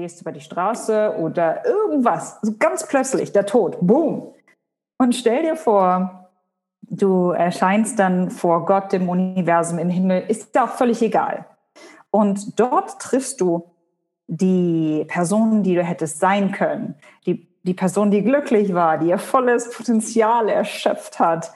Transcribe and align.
gehst 0.00 0.20
über 0.22 0.32
die 0.32 0.40
Straße 0.40 1.14
oder 1.18 1.64
irgendwas, 1.66 2.38
also 2.42 2.54
ganz 2.58 2.86
plötzlich, 2.86 3.32
der 3.32 3.46
Tod, 3.46 3.78
boom. 3.80 4.32
Und 4.98 5.14
stell 5.14 5.42
dir 5.42 5.56
vor, 5.56 6.30
du 6.82 7.30
erscheinst 7.30 7.98
dann 7.98 8.30
vor 8.30 8.66
Gott 8.66 8.92
im 8.92 9.08
Universum, 9.08 9.78
im 9.78 9.90
Himmel, 9.90 10.24
ist 10.28 10.54
ja 10.54 10.64
auch 10.64 10.70
völlig 10.70 11.02
egal. 11.02 11.46
Und 12.10 12.58
dort 12.58 13.00
triffst 13.00 13.40
du 13.40 13.70
die 14.26 15.04
Person, 15.08 15.62
die 15.62 15.74
du 15.74 15.82
hättest 15.82 16.20
sein 16.20 16.52
können, 16.52 16.94
die, 17.26 17.48
die 17.62 17.74
Person, 17.74 18.10
die 18.10 18.22
glücklich 18.22 18.74
war, 18.74 18.98
die 18.98 19.08
ihr 19.08 19.18
volles 19.18 19.70
Potenzial 19.70 20.48
erschöpft 20.48 21.18
hat. 21.18 21.52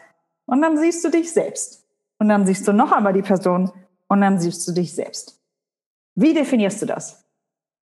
Und 0.46 0.60
dann 0.60 0.76
siehst 0.76 1.04
du 1.04 1.10
dich 1.10 1.32
selbst. 1.32 1.86
Und 2.18 2.28
dann 2.28 2.46
siehst 2.46 2.66
du 2.68 2.72
noch 2.72 2.92
einmal 2.92 3.12
die 3.12 3.22
Person 3.22 3.72
und 4.08 4.20
dann 4.20 4.38
siehst 4.38 4.66
du 4.68 4.72
dich 4.72 4.94
selbst. 4.94 5.40
Wie 6.14 6.34
definierst 6.34 6.82
du 6.82 6.86
das? 6.86 7.23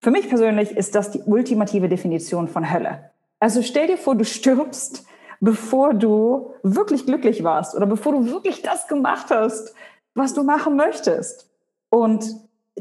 Für 0.02 0.09
mich 0.09 0.29
persönlich 0.29 0.75
ist 0.75 0.95
das 0.95 1.11
die 1.11 1.21
ultimative 1.21 1.88
Definition 1.88 2.47
von 2.47 2.71
Hölle. 2.73 3.11
Also 3.39 3.61
stell 3.61 3.87
dir 3.87 3.97
vor, 3.97 4.15
du 4.15 4.25
stirbst, 4.25 5.05
bevor 5.39 5.93
du 5.93 6.55
wirklich 6.64 7.05
glücklich 7.05 7.43
warst 7.43 7.75
oder 7.75 7.86
bevor 7.86 8.14
du 8.14 8.25
wirklich 8.25 8.64
das 8.64 8.87
gemacht 8.87 9.27
hast, 9.29 9.75
was 10.15 10.33
du 10.33 10.43
machen 10.43 10.75
möchtest. 10.75 11.51
Und 11.89 12.25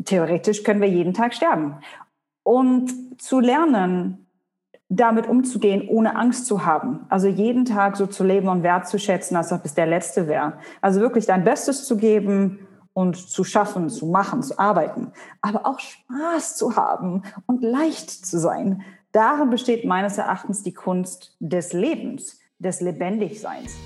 theoretisch 0.04 0.64
können 0.64 0.80
wir 0.80 0.88
jeden 0.88 1.12
Tag 1.12 1.34
sterben. 1.34 1.76
Und 2.42 3.20
zu 3.20 3.38
lernen, 3.38 4.26
damit 4.88 5.28
umzugehen, 5.28 5.88
ohne 5.88 6.16
Angst 6.16 6.46
zu 6.46 6.64
haben. 6.64 7.06
Also 7.10 7.28
jeden 7.28 7.66
Tag 7.66 7.96
so 7.96 8.06
zu 8.06 8.24
leben 8.24 8.48
und 8.48 8.62
wertzuschätzen, 8.62 9.36
als 9.36 9.52
ob 9.52 9.64
es 9.64 9.74
der 9.74 9.86
letzte 9.86 10.26
wäre. 10.26 10.54
Also 10.80 11.00
wirklich 11.00 11.26
dein 11.26 11.44
Bestes 11.44 11.84
zu 11.84 11.96
geben 11.96 12.66
und 12.92 13.16
zu 13.16 13.44
schaffen, 13.44 13.88
zu 13.88 14.06
machen, 14.06 14.42
zu 14.42 14.58
arbeiten. 14.58 15.12
Aber 15.40 15.66
auch 15.66 15.78
Spaß 15.78 16.56
zu 16.56 16.76
haben 16.76 17.22
und 17.46 17.62
leicht 17.62 18.10
zu 18.10 18.38
sein. 18.38 18.82
Darin 19.12 19.50
besteht 19.50 19.84
meines 19.84 20.18
Erachtens 20.18 20.62
die 20.62 20.74
Kunst 20.74 21.36
des 21.40 21.72
Lebens, 21.72 22.38
des 22.58 22.80
Lebendigseins. 22.80 23.76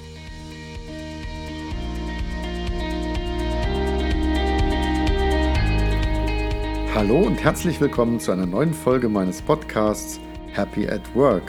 Hallo 6.95 7.19
und 7.19 7.43
herzlich 7.43 7.81
willkommen 7.81 8.21
zu 8.21 8.31
einer 8.31 8.47
neuen 8.47 8.73
Folge 8.73 9.09
meines 9.09 9.43
Podcasts 9.43 10.21
Happy 10.53 10.89
at 10.89 11.03
Work, 11.17 11.43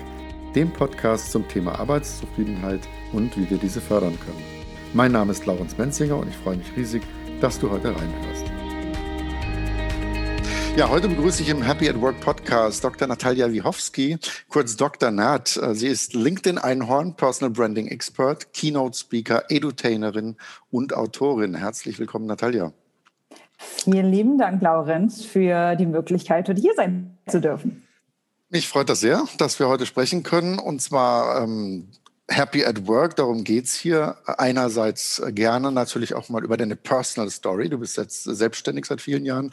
dem 0.56 0.74
Podcast 0.74 1.32
zum 1.32 1.48
Thema 1.48 1.78
Arbeitszufriedenheit 1.80 2.82
und 3.14 3.38
wie 3.38 3.48
wir 3.48 3.60
diese 3.60 3.80
fördern 3.80 4.18
können. 4.26 4.44
Mein 4.96 5.12
Name 5.12 5.34
ist 5.34 5.46
Laurens 5.46 5.78
Menzinger 5.78 6.18
und 6.18 6.30
ich 6.30 6.38
freue 6.38 6.58
mich 6.58 6.76
riesig, 6.76 7.04
dass 7.46 7.60
du 7.60 7.70
heute 7.70 7.90
reinhörst. 7.96 8.44
Ja, 10.76 10.90
heute 10.90 11.08
begrüße 11.08 11.44
ich 11.44 11.50
im 11.50 11.62
Happy 11.62 11.88
at 11.88 12.02
Work 12.02 12.20
Podcast 12.20 12.84
Dr. 12.84 13.08
Natalia 13.08 13.52
Wichowski, 13.52 14.18
kurz 14.50 14.76
Dr. 14.76 15.12
Nat. 15.12 15.50
Sie 15.74 15.88
ist 15.88 16.16
LinkedIn-Einhorn, 16.16 17.14
Personal 17.14 17.52
Branding 17.52 17.86
Expert, 17.88 18.52
Keynote 18.52 18.98
Speaker, 18.98 19.44
Edutainerin 19.50 20.38
und 20.72 20.96
Autorin. 20.96 21.54
Herzlich 21.54 22.00
willkommen, 22.00 22.26
Natalia. 22.26 22.74
Vielen 23.60 24.12
lieben 24.12 24.40
Dank, 24.40 24.64
Laurenz, 24.64 25.24
für 25.24 25.76
die 25.76 25.86
Möglichkeit, 25.86 26.50
heute 26.50 26.60
hier 26.60 26.74
sein 26.76 27.16
zu 27.28 27.40
dürfen. 27.40 27.86
Mich 28.50 28.68
freut 28.68 28.90
das 28.90 29.02
sehr, 29.02 29.24
dass 29.38 29.60
wir 29.60 29.68
heute 29.68 29.86
sprechen 29.86 30.24
können. 30.24 30.58
Und 30.58 30.82
zwar 30.82 31.44
ähm, 31.44 31.90
Happy 32.28 32.66
at 32.66 32.88
Work, 32.88 33.18
darum 33.18 33.44
geht 33.44 33.66
es 33.66 33.76
hier. 33.76 34.18
Einerseits 34.26 35.22
gerne 35.30 35.72
natürlich 35.72 36.16
auch 36.16 36.28
mal 36.30 36.44
über 36.44 36.58
deine 36.58 36.76
Personal 36.76 37.30
Story. 37.30 37.70
Du 37.70 37.78
bist 37.78 37.98
jetzt 37.98 38.24
selbstständig 38.24 38.86
seit 38.86 39.00
vielen 39.00 39.26
Jahren. 39.26 39.52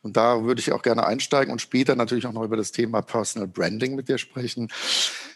Und 0.00 0.16
da 0.16 0.42
würde 0.44 0.60
ich 0.60 0.72
auch 0.72 0.80
gerne 0.80 1.06
einsteigen 1.06 1.52
und 1.52 1.60
später 1.60 1.94
natürlich 1.94 2.26
auch 2.26 2.32
noch 2.32 2.44
über 2.44 2.56
das 2.56 2.72
Thema 2.72 3.02
Personal 3.02 3.48
Branding 3.48 3.96
mit 3.96 4.08
dir 4.08 4.16
sprechen. 4.16 4.68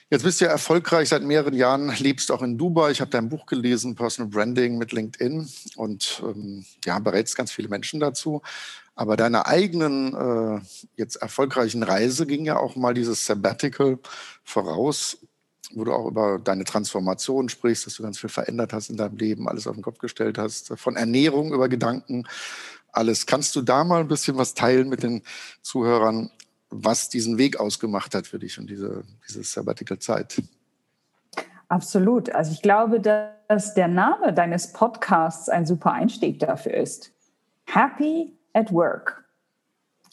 Jetzt 0.09 0.25
bist 0.25 0.41
du 0.41 0.47
ja 0.47 0.51
erfolgreich 0.51 1.11
seit 1.11 1.23
mehreren 1.23 1.55
Jahren, 1.55 1.95
lebst 1.99 2.33
auch 2.33 2.43
in 2.43 2.57
Dubai. 2.57 2.91
Ich 2.91 3.01
habe 3.03 3.11
dein 3.11 3.29
Buch 3.29 3.45
gelesen, 3.47 3.95
Personal 3.95 4.31
Branding 4.31 4.79
mit 4.79 4.93
LinkedIn 4.93 5.49
und 5.77 6.23
ähm, 6.25 6.65
ja, 6.85 6.99
berätst 6.99 7.37
ganz 7.37 7.53
viele 7.53 7.69
Menschen 7.69 8.01
dazu. 8.01 8.41
Aber 8.97 9.17
deiner 9.17 9.47
eigenen 9.47 10.15
äh, 10.15 10.61
jetzt 10.97 11.17
erfolgreichen 11.17 11.83
Reise 11.83 12.27
ging 12.27 12.45
ja 12.45 12.59
auch 12.59 12.75
mal 12.75 12.93
dieses 12.93 13.25
Sabbatical 13.25 13.99
voraus, 14.45 15.19
wo 15.75 15.85
du 15.85 15.93
auch 15.93 16.07
über 16.07 16.39
deine 16.39 16.65
Transformation 16.65 17.49
sprichst, 17.49 17.87
dass 17.87 17.95
du 17.95 18.03
ganz 18.03 18.19
viel 18.19 18.31
verändert 18.31 18.73
hast 18.73 18.91
in 18.91 18.97
deinem 18.97 19.17
Leben, 19.17 19.49
alles 19.49 19.67
auf 19.67 19.75
den 19.75 19.83
Kopf 19.83 19.99
gestellt 19.99 20.39
hast, 20.39 20.73
von 20.79 20.97
Ernährung 20.97 21.53
über 21.53 21.69
Gedanken, 21.69 22.27
alles. 22.93 23.27
Kannst 23.27 23.55
du 23.57 23.63
da 23.63 23.85
mal 23.85 24.01
ein 24.01 24.09
bisschen 24.09 24.37
was 24.37 24.55
teilen 24.55 24.89
mit 24.89 25.03
den 25.03 25.23
Zuhörern, 25.63 26.31
was 26.71 27.09
diesen 27.09 27.39
Weg 27.39 27.59
ausgemacht 27.59 28.15
hat 28.15 28.27
für 28.27 28.39
dich 28.39 28.59
und 28.59 28.69
diese, 28.69 29.05
diese 29.29 29.43
Sabbatical-Zeit. 29.43 30.43
Absolut. 31.69 32.31
Also 32.31 32.53
ich 32.53 32.63
glaube, 32.63 33.01
dass 33.01 33.75
der 33.75 33.89
Name 33.89 34.33
deines 34.33 34.73
Podcasts 34.73 35.49
ein 35.49 35.67
super 35.67 35.93
Einstieg 35.93 36.41
dafür 36.41 36.75
ist. 36.75 37.13
Happy 37.65 38.37
at 38.53 38.73
Work. 38.73 39.25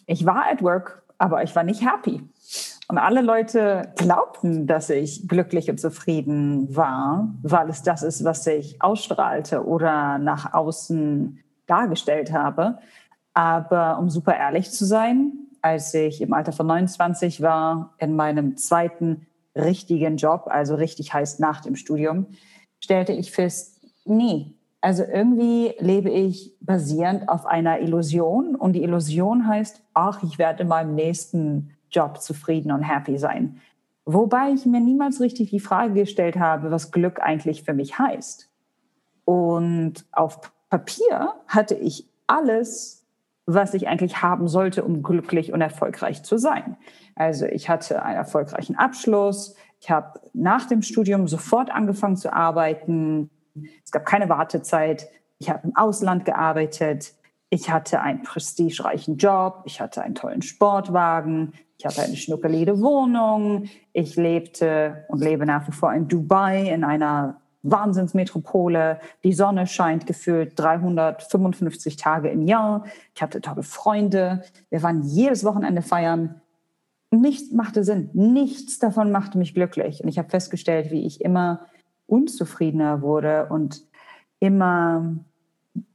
Ich 0.05 0.25
war 0.25 0.45
at 0.51 0.61
Work, 0.61 1.03
aber 1.17 1.43
ich 1.43 1.55
war 1.55 1.63
nicht 1.63 1.81
happy. 1.81 2.21
Und 2.89 2.97
alle 2.97 3.21
Leute 3.21 3.91
glaubten, 3.97 4.65
dass 4.65 4.89
ich 4.89 5.27
glücklich 5.27 5.69
und 5.69 5.79
zufrieden 5.79 6.73
war, 6.73 7.35
weil 7.43 7.69
es 7.69 7.83
das 7.83 8.01
ist, 8.01 8.23
was 8.23 8.47
ich 8.47 8.81
ausstrahlte 8.81 9.65
oder 9.65 10.17
nach 10.19 10.53
außen 10.53 11.39
dargestellt 11.65 12.31
habe. 12.31 12.79
Aber 13.33 13.99
um 13.99 14.09
super 14.09 14.35
ehrlich 14.35 14.71
zu 14.71 14.85
sein, 14.85 15.33
als 15.61 15.93
ich 15.93 16.21
im 16.21 16.31
Alter 16.31 16.53
von 16.53 16.67
29 16.67 17.41
war, 17.41 17.93
in 17.97 18.15
meinem 18.15 18.55
zweiten 18.55 19.27
richtigen 19.53 20.15
Job, 20.15 20.45
also 20.47 20.75
richtig 20.75 21.13
heißt 21.13 21.41
nach 21.41 21.61
dem 21.61 21.75
Studium, 21.75 22.27
stellte 22.79 23.11
ich 23.11 23.31
fest, 23.31 23.81
nee, 24.05 24.55
also 24.79 25.03
irgendwie 25.03 25.73
lebe 25.79 26.09
ich 26.09 26.55
basierend 26.61 27.27
auf 27.27 27.45
einer 27.45 27.81
Illusion 27.81 28.55
und 28.55 28.73
die 28.73 28.83
Illusion 28.83 29.47
heißt, 29.47 29.81
ach, 29.93 30.23
ich 30.23 30.37
werde 30.37 30.63
in 30.63 30.69
meinem 30.69 30.95
nächsten 30.95 31.76
Job 31.91 32.21
zufrieden 32.21 32.71
und 32.71 32.83
happy 32.83 33.17
sein. 33.17 33.61
Wobei 34.05 34.51
ich 34.51 34.65
mir 34.65 34.79
niemals 34.79 35.19
richtig 35.19 35.49
die 35.49 35.59
Frage 35.59 35.93
gestellt 35.93 36.37
habe, 36.37 36.71
was 36.71 36.91
Glück 36.91 37.19
eigentlich 37.21 37.63
für 37.63 37.73
mich 37.73 37.99
heißt. 37.99 38.49
Und 39.25 40.05
auf 40.11 40.39
Papier 40.69 41.33
hatte 41.47 41.75
ich 41.75 42.07
alles 42.25 42.97
was 43.47 43.73
ich 43.73 43.87
eigentlich 43.87 44.21
haben 44.21 44.49
sollte, 44.49 44.83
um 44.83 45.01
glücklich 45.01 45.53
und 45.53 45.61
erfolgreich 45.61 46.21
zu 46.21 46.37
sein. 46.37 46.75
Also 47.15 47.45
ich 47.45 47.69
hatte 47.69 48.03
einen 48.03 48.17
erfolgreichen 48.17 48.75
Abschluss. 48.75 49.55
Ich 49.79 49.89
habe 49.89 50.19
nach 50.33 50.65
dem 50.65 50.81
Studium 50.81 51.27
sofort 51.27 51.71
angefangen 51.71 52.17
zu 52.17 52.31
arbeiten. 52.33 53.29
Es 53.85 53.91
gab 53.91 54.05
keine 54.05 54.27
Wartezeit. 54.27 55.07
Ich 55.39 55.49
habe 55.49 55.61
im 55.63 55.75
Ausland 55.77 56.25
gearbeitet. 56.25 57.13
Ich 57.49 57.69
hatte 57.69 58.01
einen 58.01 58.23
prestigereichen 58.23 59.17
Job. 59.17 59.63
Ich 59.65 59.79
hatte 59.79 60.01
einen 60.01 60.15
tollen 60.15 60.41
Sportwagen. 60.41 61.53
Ich 61.77 61.85
hatte 61.85 62.01
eine 62.01 62.15
schnuckelige 62.15 62.81
Wohnung. 62.81 63.69
Ich 63.93 64.15
lebte 64.15 65.05
und 65.07 65.21
lebe 65.21 65.45
nach 65.45 65.67
wie 65.67 65.71
vor 65.71 65.93
in 65.93 66.07
Dubai 66.07 66.69
in 66.69 66.83
einer 66.83 67.39
Wahnsinnsmetropole. 67.63 68.99
Die 69.23 69.33
Sonne 69.33 69.67
scheint 69.67 70.07
gefühlt 70.07 70.59
355 70.59 71.95
Tage 71.95 72.29
im 72.29 72.47
Jahr. 72.47 72.85
Ich 73.15 73.21
hatte 73.21 73.41
tolle 73.41 73.63
Freunde. 73.63 74.43
Wir 74.69 74.83
waren 74.83 75.03
jedes 75.03 75.43
Wochenende 75.43 75.81
feiern. 75.81 76.41
Nichts 77.11 77.53
machte 77.53 77.83
Sinn. 77.83 78.09
Nichts 78.13 78.79
davon 78.79 79.11
machte 79.11 79.37
mich 79.37 79.53
glücklich. 79.53 80.03
Und 80.03 80.09
ich 80.09 80.17
habe 80.17 80.29
festgestellt, 80.29 80.91
wie 80.91 81.05
ich 81.05 81.21
immer 81.21 81.65
unzufriedener 82.07 83.01
wurde 83.01 83.47
und 83.49 83.83
immer 84.39 85.15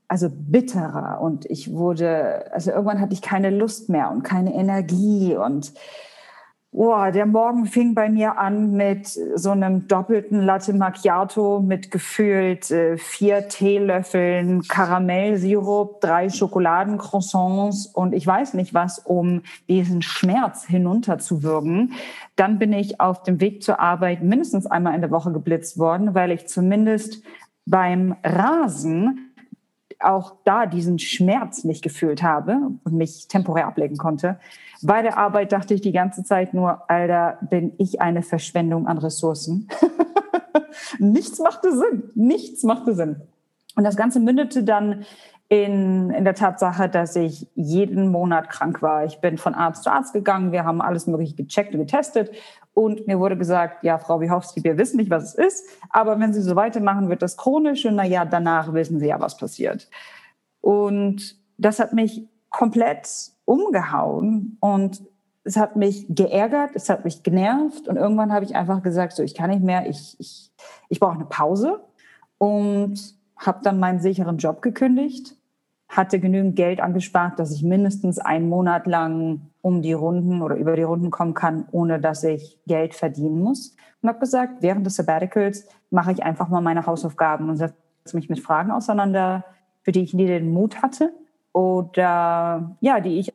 also 0.09 0.29
bitterer 0.31 1.21
und 1.21 1.47
ich 1.47 1.73
wurde 1.73 2.53
also 2.53 2.71
irgendwann 2.71 3.01
hatte 3.01 3.15
ich 3.15 3.23
keine 3.23 3.51
Lust 3.51 3.89
mehr 3.89 4.11
und 4.11 4.23
keine 4.23 4.55
Energie 4.55 5.37
und 5.37 5.73
Oh, 6.75 7.11
der 7.13 7.27
Morgen 7.27 7.67
fing 7.67 7.95
bei 7.95 8.09
mir 8.09 8.39
an 8.39 8.73
mit 8.73 9.07
so 9.07 9.51
einem 9.51 9.89
doppelten 9.89 10.41
Latte 10.41 10.73
Macchiato 10.73 11.61
mit 11.61 11.91
gefühlt 11.91 12.71
äh, 12.71 12.97
vier 12.97 13.47
Teelöffeln 13.49 14.63
Karamellsirup, 14.63 16.01
drei 16.01 16.31
Schokoladencroissants 16.31 17.85
und 17.89 18.15
ich 18.15 18.27
weiß 18.27 18.55
nicht 18.55 18.73
was, 18.73 18.99
um 18.99 19.43
diesen 19.69 20.01
Schmerz 20.01 20.65
hinunterzuwürgen. 20.65 21.93
Dann 22.37 22.59
bin 22.59 22.73
ich 22.73 23.03
auf 23.03 23.23
dem 23.23 23.39
Weg 23.43 23.63
zur 23.63 23.79
Arbeit 23.79 24.23
mindestens 24.23 24.65
einmal 24.65 24.95
in 24.95 25.03
der 25.03 25.11
Woche 25.11 25.31
geblitzt 25.31 25.79
worden, 25.79 26.15
weil 26.15 26.31
ich 26.33 26.49
zumindest 26.49 27.23
beim 27.67 28.17
Rasen 28.25 29.32
auch 30.05 30.37
da 30.45 30.67
diesen 30.67 30.99
Schmerz 30.99 31.65
nicht 31.65 31.83
gefühlt 31.83 32.23
habe 32.23 32.59
und 32.85 32.95
mich 32.95 33.29
temporär 33.29 33.67
ablegen 33.67 33.97
konnte. 33.97 34.39
Bei 34.83 35.03
der 35.03 35.17
Arbeit 35.17 35.53
dachte 35.53 35.75
ich 35.75 35.81
die 35.81 35.93
ganze 35.93 36.25
Zeit 36.25 36.55
nur, 36.55 36.91
Alter, 36.91 37.39
bin 37.43 37.73
ich 37.79 38.01
eine 38.01 38.23
Verschwendung 38.23 38.87
an 38.87 38.99
Ressourcen. 38.99 39.69
nichts 40.99 41.39
machte 41.39 41.77
Sinn. 41.77 42.11
Nichts 42.15 42.63
machte 42.65 42.95
Sinn. 42.95 43.23
Und 43.75 43.85
das 43.85 43.97
Ganze 43.97 44.21
mündete 44.21 44.65
dann 44.65 45.05
in, 45.53 46.09
in 46.09 46.25
der 46.25 46.35
Tatsache, 46.35 46.89
dass 46.89 47.15
ich 47.15 47.47
jeden 47.55 48.11
Monat 48.11 48.49
krank 48.49 48.81
war. 48.81 49.05
Ich 49.05 49.21
bin 49.21 49.37
von 49.37 49.55
Arzt 49.55 49.85
zu 49.85 49.93
Arzt 49.93 50.15
gegangen, 50.15 50.51
wir 50.51 50.65
haben 50.65 50.81
alles 50.81 51.07
Mögliche 51.07 51.35
gecheckt 51.35 51.75
und 51.75 51.81
getestet. 51.81 52.31
Und 52.73 53.07
mir 53.07 53.21
wurde 53.21 53.37
gesagt, 53.37 53.85
ja, 53.85 53.99
Frau 53.99 54.19
Wiechowski, 54.23 54.65
wir 54.65 54.79
wissen 54.79 54.97
nicht, 54.97 55.11
was 55.11 55.25
es 55.25 55.35
ist, 55.35 55.69
aber 55.91 56.19
wenn 56.19 56.33
Sie 56.33 56.41
so 56.41 56.57
weitermachen, 56.57 57.11
wird 57.11 57.21
das 57.21 57.37
chronisch. 57.37 57.85
Und 57.85 57.97
naja, 57.97 58.25
danach 58.25 58.73
wissen 58.73 58.99
Sie 58.99 59.09
ja, 59.09 59.21
was 59.21 59.37
passiert. 59.37 59.91
Und 60.63 61.37
das 61.59 61.81
hat 61.81 61.93
mich 61.93 62.27
komplett 62.49 63.07
umgehauen. 63.45 64.57
Und 64.59 65.03
es 65.45 65.59
hat 65.59 65.77
mich 65.77 66.07
geärgert, 66.09 66.71
es 66.77 66.89
hat 66.89 67.05
mich 67.05 67.23
genervt. 67.23 67.89
Und 67.89 67.97
irgendwann 67.97 68.33
habe 68.33 68.47
ich 68.47 68.57
einfach 68.57 68.83
gesagt, 68.83 69.13
so 69.13 69.23
ich 69.23 69.35
kann 69.35 69.51
nicht 69.51 69.63
mehr, 69.63 69.87
ich, 69.87 70.17
ich, 70.19 70.51
ich 70.89 70.99
brauche 70.99 71.17
eine 71.17 71.27
Pause. 71.27 71.85
Und 72.39 72.99
habe 73.37 73.61
dann 73.63 73.79
meinen 73.79 74.01
sicheren 74.01 74.39
Job 74.39 74.63
gekündigt 74.63 75.37
hatte 75.93 76.19
genügend 76.19 76.57
Geld 76.57 76.81
angespart, 76.81 77.39
dass 77.39 77.53
ich 77.53 77.63
mindestens 77.63 78.19
einen 78.19 78.49
Monat 78.49 78.87
lang 78.87 79.43
um 79.61 79.83
die 79.83 79.93
Runden 79.93 80.41
oder 80.41 80.57
über 80.57 80.75
die 80.75 80.83
Runden 80.83 81.11
kommen 81.11 81.35
kann, 81.35 81.67
ohne 81.71 82.01
dass 82.01 82.25
ich 82.25 82.59
Geld 82.67 82.95
verdienen 82.95 83.41
muss. 83.41 83.77
Und 84.01 84.09
habe 84.09 84.19
gesagt, 84.19 84.63
während 84.63 84.87
des 84.87 84.97
Sabbaticals 84.97 85.69
mache 85.91 86.13
ich 86.13 86.23
einfach 86.23 86.49
mal 86.49 86.63
meine 86.63 86.87
Hausaufgaben 86.87 87.51
und 87.51 87.59
setze 87.59 87.77
mich 88.15 88.31
mit 88.31 88.41
Fragen 88.41 88.71
auseinander, 88.71 89.45
für 89.83 89.93
die 89.93 90.03
ich 90.03 90.15
nie 90.15 90.27
den 90.27 90.51
Mut 90.51 90.81
hatte 90.83 91.13
oder 91.53 92.75
ja, 92.81 93.01
die 93.01 93.19
ich 93.19 93.35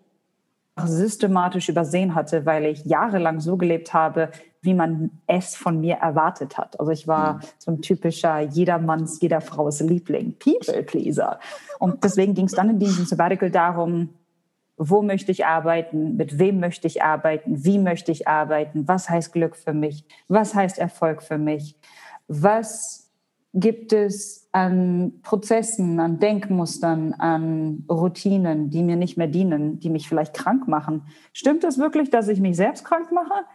systematisch 0.86 1.70
übersehen 1.70 2.16
hatte, 2.16 2.46
weil 2.46 2.66
ich 2.66 2.86
jahrelang 2.86 3.40
so 3.40 3.58
gelebt 3.58 3.94
habe, 3.94 4.30
wie 4.62 4.74
man 4.74 5.12
es 5.28 5.56
von 5.56 5.80
mir 5.80 5.96
erwartet 5.96 6.58
hat. 6.58 6.80
Also 6.80 6.92
ich 6.92 7.08
war 7.08 7.36
mhm. 7.36 7.40
so 7.58 7.72
ein 7.72 7.82
typischer 7.82 8.40
jedermanns, 8.40 9.20
jeder 9.22 9.42
Frau's 9.42 9.80
Liebling, 9.80 10.36
People 10.38 10.84
Pleaser. 10.84 11.40
Und 11.80 12.04
deswegen 12.04 12.34
ging 12.34 12.46
es 12.46 12.54
dann 12.54 12.70
in 12.70 12.80
diesem 12.80 13.06
Sabbatical 13.06 13.50
darum, 13.50 14.10
wo 14.78 15.02
möchte 15.02 15.32
ich 15.32 15.46
arbeiten, 15.46 16.18
mit 16.18 16.38
wem 16.38 16.60
möchte 16.60 16.86
ich 16.86 17.04
arbeiten, 17.04 17.66
wie 17.66 17.80
möchte 17.80 18.12
ich 18.12 18.28
arbeiten, 18.28 18.88
was 18.88 19.10
heißt 19.10 19.34
Glück 19.34 19.56
für 19.56 19.74
mich, 19.74 20.06
was 20.28 20.54
heißt 20.54 20.78
Erfolg 20.78 21.24
für 21.24 21.40
mich, 21.40 21.76
was 22.28 23.07
gibt 23.60 23.92
es 23.92 24.48
an 24.52 25.14
Prozessen, 25.24 26.00
an 26.00 26.20
Denkmustern, 26.20 27.14
an 27.14 27.86
Routinen, 27.90 28.70
die 28.70 28.84
mir 28.84 28.96
nicht 28.96 29.18
mehr 29.18 29.28
dienen, 29.28 29.80
die 29.80 29.90
mich 29.90 30.08
vielleicht 30.08 30.36
krank 30.36 30.68
machen. 30.68 31.04
Stimmt 31.34 31.64
es 31.64 31.80
wirklich, 31.80 32.12
dass 32.12 32.28
ich 32.28 32.40
mich 32.40 32.56
selbst 32.56 32.86
krank 32.86 33.12
mache? 33.12 33.46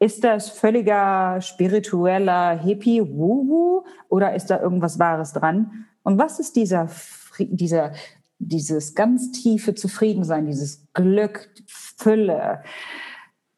Ist 0.00 0.24
das 0.24 0.48
völliger 0.48 1.40
spiritueller 1.40 2.58
Hippie-Woo-Woo 2.58 3.84
oder 4.08 4.34
ist 4.34 4.46
da 4.46 4.60
irgendwas 4.60 4.98
Wahres 4.98 5.32
dran? 5.32 5.86
Und 6.02 6.18
was 6.18 6.40
ist 6.40 6.56
dieser, 6.56 6.88
dieser, 7.38 7.92
dieses 8.40 8.96
ganz 8.96 9.30
tiefe 9.30 9.76
Zufriedensein, 9.76 10.46
dieses 10.46 10.88
Glück, 10.92 11.50
Fülle, 11.66 12.64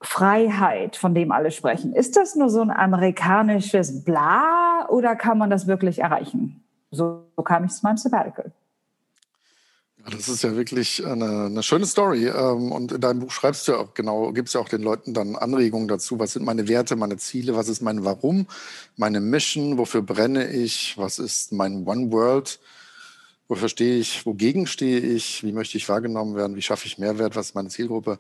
Freiheit, 0.04 0.96
von 0.96 1.14
dem 1.14 1.32
alle 1.32 1.50
sprechen? 1.50 1.92
Ist 1.92 2.16
das 2.16 2.36
nur 2.36 2.50
so 2.50 2.60
ein 2.60 2.70
amerikanisches 2.70 4.04
Bla 4.04 4.86
oder 4.88 5.16
kann 5.16 5.38
man 5.38 5.50
das 5.50 5.66
wirklich 5.66 5.98
erreichen? 5.98 6.62
So, 6.90 7.24
kam 7.44 7.64
ich 7.64 7.72
zu 7.72 7.84
meinem 7.84 7.96
Sabbatical. 7.96 8.52
Das 10.10 10.28
ist 10.28 10.42
ja 10.42 10.54
wirklich 10.54 11.04
eine, 11.04 11.46
eine 11.46 11.62
schöne 11.62 11.86
Story. 11.86 12.26
Ähm, 12.26 12.72
und 12.72 12.92
in 12.92 13.00
deinem 13.00 13.20
Buch 13.20 13.30
schreibst 13.30 13.66
du 13.66 13.72
ja 13.72 13.78
auch 13.78 13.94
genau, 13.94 14.32
gibst 14.32 14.54
ja 14.54 14.60
auch 14.60 14.68
den 14.68 14.82
Leuten 14.82 15.14
dann 15.14 15.34
Anregungen 15.34 15.88
dazu. 15.88 16.18
Was 16.18 16.34
sind 16.34 16.44
meine 16.44 16.68
Werte, 16.68 16.94
meine 16.94 17.16
Ziele? 17.16 17.56
Was 17.56 17.68
ist 17.68 17.80
mein 17.80 18.04
Warum? 18.04 18.46
Meine 18.96 19.20
Mission? 19.20 19.78
Wofür 19.78 20.02
brenne 20.02 20.50
ich? 20.50 20.98
Was 20.98 21.18
ist 21.18 21.52
mein 21.52 21.86
One 21.86 22.12
World? 22.12 22.60
Wofür 23.48 23.68
stehe 23.68 23.96
ich? 23.96 24.26
Wogegen 24.26 24.66
stehe 24.66 25.00
ich? 25.00 25.42
Wie 25.42 25.52
möchte 25.52 25.78
ich 25.78 25.88
wahrgenommen 25.88 26.36
werden? 26.36 26.56
Wie 26.56 26.62
schaffe 26.62 26.86
ich 26.86 26.98
Mehrwert? 26.98 27.34
Was 27.34 27.48
ist 27.48 27.54
meine 27.54 27.70
Zielgruppe? 27.70 28.18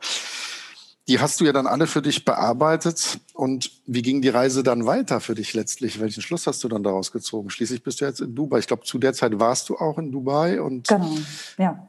Die 1.06 1.20
hast 1.20 1.40
du 1.40 1.44
ja 1.44 1.52
dann 1.52 1.66
alle 1.66 1.86
für 1.86 2.00
dich 2.00 2.24
bearbeitet. 2.24 3.20
Und 3.34 3.70
wie 3.86 4.00
ging 4.00 4.22
die 4.22 4.30
Reise 4.30 4.62
dann 4.62 4.86
weiter 4.86 5.20
für 5.20 5.34
dich 5.34 5.52
letztlich? 5.52 6.00
Welchen 6.00 6.22
Schluss 6.22 6.46
hast 6.46 6.64
du 6.64 6.68
dann 6.68 6.82
daraus 6.82 7.12
gezogen? 7.12 7.50
Schließlich 7.50 7.82
bist 7.82 8.00
du 8.00 8.06
jetzt 8.06 8.20
in 8.20 8.34
Dubai. 8.34 8.58
Ich 8.58 8.66
glaube, 8.66 8.84
zu 8.84 8.98
der 8.98 9.12
Zeit 9.12 9.38
warst 9.38 9.68
du 9.68 9.76
auch 9.76 9.98
in 9.98 10.10
Dubai. 10.10 10.62
Und 10.62 10.88
genau, 10.88 11.14
ja. 11.58 11.88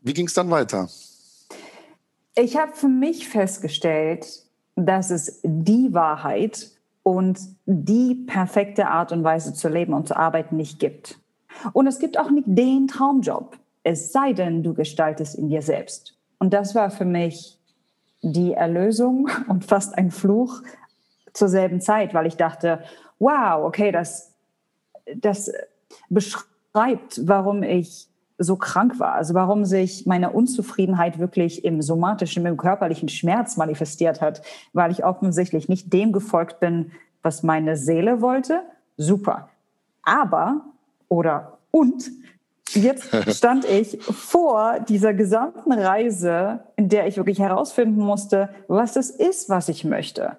Wie 0.00 0.14
ging 0.14 0.26
es 0.26 0.34
dann 0.34 0.50
weiter? 0.50 0.88
Ich 2.34 2.56
habe 2.56 2.72
für 2.72 2.88
mich 2.88 3.28
festgestellt, 3.28 4.26
dass 4.76 5.10
es 5.10 5.40
die 5.42 5.92
Wahrheit 5.92 6.70
und 7.02 7.38
die 7.66 8.14
perfekte 8.14 8.88
Art 8.88 9.12
und 9.12 9.24
Weise 9.24 9.52
zu 9.52 9.68
leben 9.68 9.92
und 9.92 10.08
zu 10.08 10.16
arbeiten 10.16 10.56
nicht 10.56 10.78
gibt. 10.78 11.18
Und 11.72 11.86
es 11.86 11.98
gibt 11.98 12.18
auch 12.18 12.30
nicht 12.30 12.46
den 12.46 12.86
Traumjob, 12.86 13.58
es 13.82 14.12
sei 14.12 14.32
denn, 14.32 14.62
du 14.62 14.74
gestaltest 14.74 15.34
in 15.34 15.48
dir 15.48 15.62
selbst. 15.62 16.16
Und 16.38 16.54
das 16.54 16.74
war 16.74 16.90
für 16.90 17.04
mich 17.04 17.59
die 18.22 18.52
Erlösung 18.52 19.28
und 19.48 19.64
fast 19.64 19.96
ein 19.96 20.10
Fluch 20.10 20.62
zur 21.32 21.48
selben 21.48 21.80
Zeit, 21.80 22.14
weil 22.14 22.26
ich 22.26 22.36
dachte, 22.36 22.82
wow, 23.18 23.64
okay, 23.64 23.92
das, 23.92 24.34
das 25.14 25.52
beschreibt, 26.08 27.26
warum 27.26 27.62
ich 27.62 28.08
so 28.42 28.56
krank 28.56 28.98
war, 28.98 29.12
also 29.14 29.34
warum 29.34 29.66
sich 29.66 30.06
meine 30.06 30.30
Unzufriedenheit 30.30 31.18
wirklich 31.18 31.62
im 31.62 31.82
somatischen, 31.82 32.46
im 32.46 32.56
körperlichen 32.56 33.10
Schmerz 33.10 33.58
manifestiert 33.58 34.22
hat, 34.22 34.40
weil 34.72 34.90
ich 34.90 35.04
offensichtlich 35.04 35.68
nicht 35.68 35.92
dem 35.92 36.10
gefolgt 36.10 36.58
bin, 36.58 36.92
was 37.22 37.42
meine 37.42 37.76
Seele 37.76 38.22
wollte. 38.22 38.62
Super. 38.96 39.50
Aber 40.02 40.62
oder 41.08 41.58
und 41.70 42.10
Jetzt 42.74 43.36
stand 43.36 43.64
ich 43.64 44.02
vor 44.02 44.80
dieser 44.80 45.14
gesamten 45.14 45.72
Reise, 45.72 46.60
in 46.76 46.88
der 46.88 47.06
ich 47.06 47.16
wirklich 47.16 47.40
herausfinden 47.40 48.00
musste, 48.00 48.50
was 48.68 48.96
es 48.96 49.10
ist, 49.10 49.48
was 49.48 49.68
ich 49.68 49.84
möchte. 49.84 50.36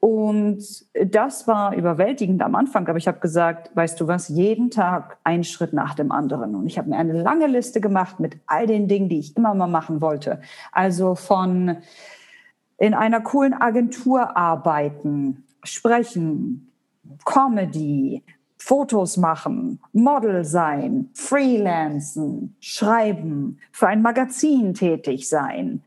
Und 0.00 0.64
das 0.94 1.46
war 1.46 1.74
überwältigend 1.74 2.40
am 2.40 2.54
Anfang, 2.54 2.88
aber 2.88 2.96
ich 2.96 3.06
habe 3.06 3.20
gesagt, 3.20 3.70
weißt 3.76 4.00
du 4.00 4.08
was, 4.08 4.28
jeden 4.28 4.70
Tag 4.70 5.18
ein 5.24 5.44
Schritt 5.44 5.74
nach 5.74 5.94
dem 5.94 6.10
anderen. 6.10 6.54
Und 6.54 6.66
ich 6.66 6.78
habe 6.78 6.88
mir 6.88 6.96
eine 6.96 7.20
lange 7.20 7.46
Liste 7.46 7.82
gemacht 7.82 8.18
mit 8.18 8.38
all 8.46 8.66
den 8.66 8.88
Dingen, 8.88 9.10
die 9.10 9.18
ich 9.18 9.36
immer 9.36 9.54
mal 9.54 9.66
machen 9.66 10.00
wollte. 10.00 10.40
Also 10.72 11.14
von 11.14 11.76
in 12.78 12.94
einer 12.94 13.20
coolen 13.20 13.52
Agentur 13.52 14.38
arbeiten, 14.38 15.44
sprechen, 15.62 16.72
Comedy, 17.26 18.24
Fotos 18.62 19.16
machen, 19.16 19.80
Model 19.94 20.44
sein, 20.44 21.08
freelancen, 21.14 22.54
schreiben, 22.60 23.58
für 23.72 23.88
ein 23.88 24.02
Magazin 24.02 24.74
tätig 24.74 25.30
sein, 25.30 25.82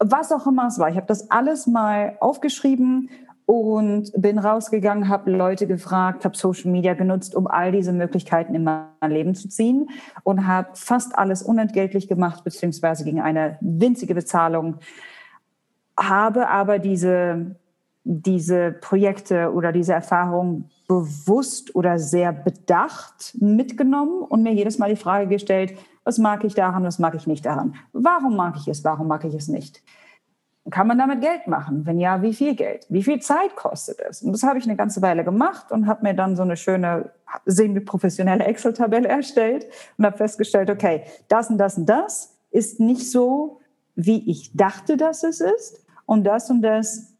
was 0.00 0.32
auch 0.32 0.48
immer 0.48 0.66
es 0.66 0.80
war. 0.80 0.90
Ich 0.90 0.96
habe 0.96 1.06
das 1.06 1.30
alles 1.30 1.68
mal 1.68 2.16
aufgeschrieben 2.18 3.08
und 3.46 4.10
bin 4.16 4.40
rausgegangen, 4.40 5.08
habe 5.08 5.30
Leute 5.30 5.68
gefragt, 5.68 6.24
habe 6.24 6.36
Social 6.36 6.72
Media 6.72 6.94
genutzt, 6.94 7.36
um 7.36 7.46
all 7.46 7.70
diese 7.70 7.92
Möglichkeiten 7.92 8.56
in 8.56 8.64
mein 8.64 8.88
Leben 9.06 9.36
zu 9.36 9.48
ziehen 9.48 9.88
und 10.24 10.48
habe 10.48 10.70
fast 10.74 11.16
alles 11.16 11.44
unentgeltlich 11.44 12.08
gemacht, 12.08 12.42
beziehungsweise 12.42 13.04
gegen 13.04 13.20
eine 13.20 13.58
winzige 13.60 14.16
Bezahlung, 14.16 14.78
habe 15.96 16.48
aber 16.48 16.80
diese, 16.80 17.54
diese 18.04 18.72
Projekte 18.72 19.52
oder 19.52 19.72
diese 19.72 19.94
Erfahrungen 19.94 20.70
bewusst 20.86 21.74
oder 21.74 21.98
sehr 21.98 22.32
bedacht 22.32 23.34
mitgenommen 23.40 24.22
und 24.22 24.42
mir 24.42 24.52
jedes 24.52 24.78
Mal 24.78 24.90
die 24.90 25.00
Frage 25.00 25.26
gestellt, 25.26 25.74
was 26.04 26.18
mag 26.18 26.44
ich 26.44 26.54
daran, 26.54 26.84
was 26.84 26.98
mag 26.98 27.14
ich 27.14 27.26
nicht 27.26 27.46
daran? 27.46 27.74
Warum 27.92 28.36
mag 28.36 28.56
ich 28.58 28.68
es, 28.68 28.84
warum 28.84 29.08
mag 29.08 29.24
ich 29.24 29.34
es 29.34 29.48
nicht? 29.48 29.82
Kann 30.70 30.86
man 30.86 30.98
damit 30.98 31.20
Geld 31.20 31.46
machen? 31.46 31.84
Wenn 31.86 31.98
ja, 31.98 32.22
wie 32.22 32.32
viel 32.32 32.54
Geld? 32.54 32.86
Wie 32.88 33.02
viel 33.02 33.20
Zeit 33.20 33.56
kostet 33.56 34.00
es? 34.00 34.22
Und 34.22 34.32
das 34.32 34.42
habe 34.42 34.58
ich 34.58 34.64
eine 34.64 34.76
ganze 34.76 35.02
Weile 35.02 35.24
gemacht 35.24 35.72
und 35.72 35.86
habe 35.86 36.02
mir 36.02 36.14
dann 36.14 36.36
so 36.36 36.42
eine 36.42 36.56
schöne, 36.56 37.10
semi-professionelle 37.46 38.44
Excel-Tabelle 38.44 39.08
erstellt 39.08 39.66
und 39.96 40.06
habe 40.06 40.16
festgestellt, 40.16 40.70
okay, 40.70 41.04
das 41.28 41.50
und 41.50 41.58
das 41.58 41.76
und 41.76 41.86
das 41.86 42.34
ist 42.50 42.80
nicht 42.80 43.10
so, 43.10 43.60
wie 43.94 44.30
ich 44.30 44.56
dachte, 44.56 44.96
dass 44.96 45.22
es 45.22 45.40
ist. 45.40 45.84
Und 46.06 46.24
das 46.24 46.50
und 46.50 46.62
das 46.62 47.13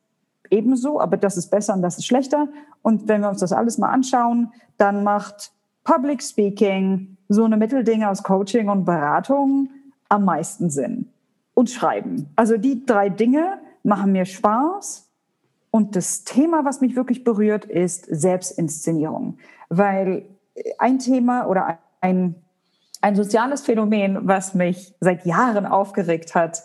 ebenso, 0.51 1.01
aber 1.01 1.17
das 1.17 1.37
ist 1.37 1.51
besser 1.51 1.75
und 1.75 1.83
das 1.83 1.99
ist 1.99 2.07
schlechter. 2.07 2.49
Und 2.83 3.09
wenn 3.09 3.21
wir 3.23 3.29
uns 3.29 3.41
das 3.41 3.53
alles 3.53 3.79
mal 3.79 3.91
anschauen, 3.91 4.53
dann 4.77 5.05
macht 5.05 5.53
Public 5.85 6.23
Speaking, 6.23 7.17
so 7.29 7.45
eine 7.45 7.57
Mitteldinge 7.57 8.09
aus 8.09 8.23
Coaching 8.23 8.69
und 8.69 8.85
Beratung 8.85 9.71
am 10.09 10.25
meisten 10.25 10.71
Sinn. 10.71 11.11
Und 11.55 11.71
Schreiben. 11.71 12.31
Also 12.37 12.57
die 12.57 12.85
drei 12.85 13.09
Dinge 13.09 13.59
machen 13.83 14.13
mir 14.13 14.25
Spaß. 14.25 15.09
Und 15.71 15.97
das 15.97 16.25
Thema, 16.25 16.65
was 16.65 16.81
mich 16.81 16.97
wirklich 16.97 17.25
berührt, 17.25 17.65
ist 17.65 18.07
Selbstinszenierung. 18.07 19.39
Weil 19.69 20.25
ein 20.79 20.99
Thema 20.99 21.47
oder 21.47 21.79
ein, 22.01 22.35
ein 23.01 23.17
soziales 23.17 23.63
Phänomen, 23.63 24.27
was 24.27 24.55
mich 24.55 24.95
seit 25.01 25.27
Jahren 25.27 25.67
aufgeregt 25.67 26.35
hat, 26.35 26.63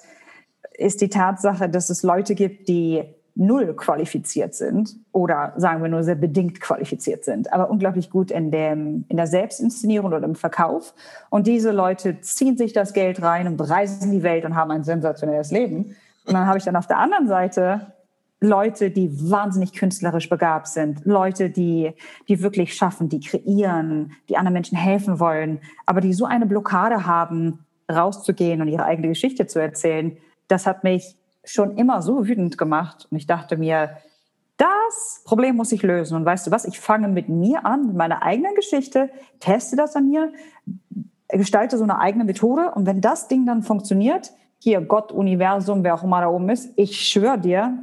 ist 0.74 1.02
die 1.02 1.10
Tatsache, 1.10 1.70
dass 1.70 1.90
es 1.90 2.04
Leute 2.04 2.36
gibt, 2.36 2.68
die 2.70 3.04
null 3.36 3.74
qualifiziert 3.76 4.56
sind 4.56 4.96
oder 5.12 5.54
sagen 5.58 5.82
wir 5.82 5.90
nur 5.90 6.04
sehr 6.04 6.16
bedingt 6.16 6.60
qualifiziert 6.60 7.24
sind, 7.24 7.52
aber 7.54 7.70
unglaublich 7.70 8.10
gut 8.10 8.32
in, 8.32 8.52
dem, 8.52 9.06
in 9.08 9.18
der 9.18 9.28
Selbstinszenierung 9.28 10.12
oder 10.12 10.24
im 10.24 10.36
Verkauf. 10.36 10.94
Und 11.30 11.48
diese 11.48 11.72
Leute 11.72 12.22
ziehen 12.22 12.58
sich 12.58 12.74
das 12.74 12.94
Geld 12.94 13.22
rein 13.22 13.48
und 13.48 13.58
bereisen 13.58 14.12
die 14.12 14.24
Welt 14.24 14.46
und 14.46 14.56
haben 14.56 14.72
ein 14.72 14.84
sensationelles 14.84 15.52
Leben. 15.52 15.96
Und 16.26 16.34
dann 16.34 16.48
habe 16.48 16.58
ich 16.58 16.64
dann 16.64 16.76
auf 16.76 16.88
der 16.88 16.98
anderen 16.98 17.28
Seite 17.28 17.94
Leute, 18.42 18.90
die 18.90 19.10
wahnsinnig 19.30 19.74
künstlerisch 19.74 20.30
begabt 20.30 20.68
sind, 20.68 21.06
Leute, 21.06 21.50
die, 21.50 21.94
die 22.28 22.42
wirklich 22.42 22.74
schaffen, 22.74 23.10
die 23.10 23.20
kreieren, 23.20 24.14
die 24.30 24.38
anderen 24.38 24.54
Menschen 24.54 24.78
helfen 24.78 25.20
wollen, 25.20 25.60
aber 25.86 26.00
die 26.00 26.14
so 26.14 26.26
eine 26.26 26.46
Blockade 26.46 27.06
haben, 27.06 27.66
rauszugehen 27.92 28.62
und 28.62 28.68
ihre 28.68 28.86
eigene 28.86 29.10
Geschichte 29.10 29.48
zu 29.48 29.60
erzählen, 29.60 30.16
das 30.48 30.66
hat 30.66 30.84
mich 30.84 31.16
schon 31.44 31.78
immer 31.78 32.02
so 32.02 32.28
wütend 32.28 32.58
gemacht. 32.58 33.08
Und 33.10 33.18
ich 33.18 33.28
dachte 33.28 33.58
mir, 33.58 33.98
das 34.58 35.22
Problem 35.24 35.56
muss 35.56 35.72
ich 35.72 35.84
lösen. 35.84 36.16
Und 36.18 36.26
weißt 36.26 36.48
du 36.48 36.52
was, 36.52 36.66
ich 36.66 36.80
fange 36.80 37.08
mit 37.08 37.30
mir 37.30 37.66
an, 37.66 37.88
mit 37.88 37.96
meiner 37.96 38.22
eigenen 38.22 38.56
Geschichte, 38.56 39.10
teste 39.40 39.76
das 39.76 39.96
an 39.96 40.10
mir, 40.10 40.34
gestalte 41.30 41.78
so 41.78 41.84
eine 41.84 42.00
eigene 42.00 42.26
Methode. 42.26 42.72
Und 42.72 42.86
wenn 42.86 43.00
das 43.02 43.28
Ding 43.28 43.46
dann 43.46 43.64
funktioniert, 43.64 44.32
hier 44.60 44.82
Gott, 44.82 45.12
Universum, 45.12 45.84
wer 45.84 45.96
auch 45.96 46.04
immer 46.04 46.20
da 46.20 46.28
oben 46.28 46.50
ist, 46.50 46.74
ich 46.76 47.08
schwöre 47.08 47.40
dir, 47.40 47.78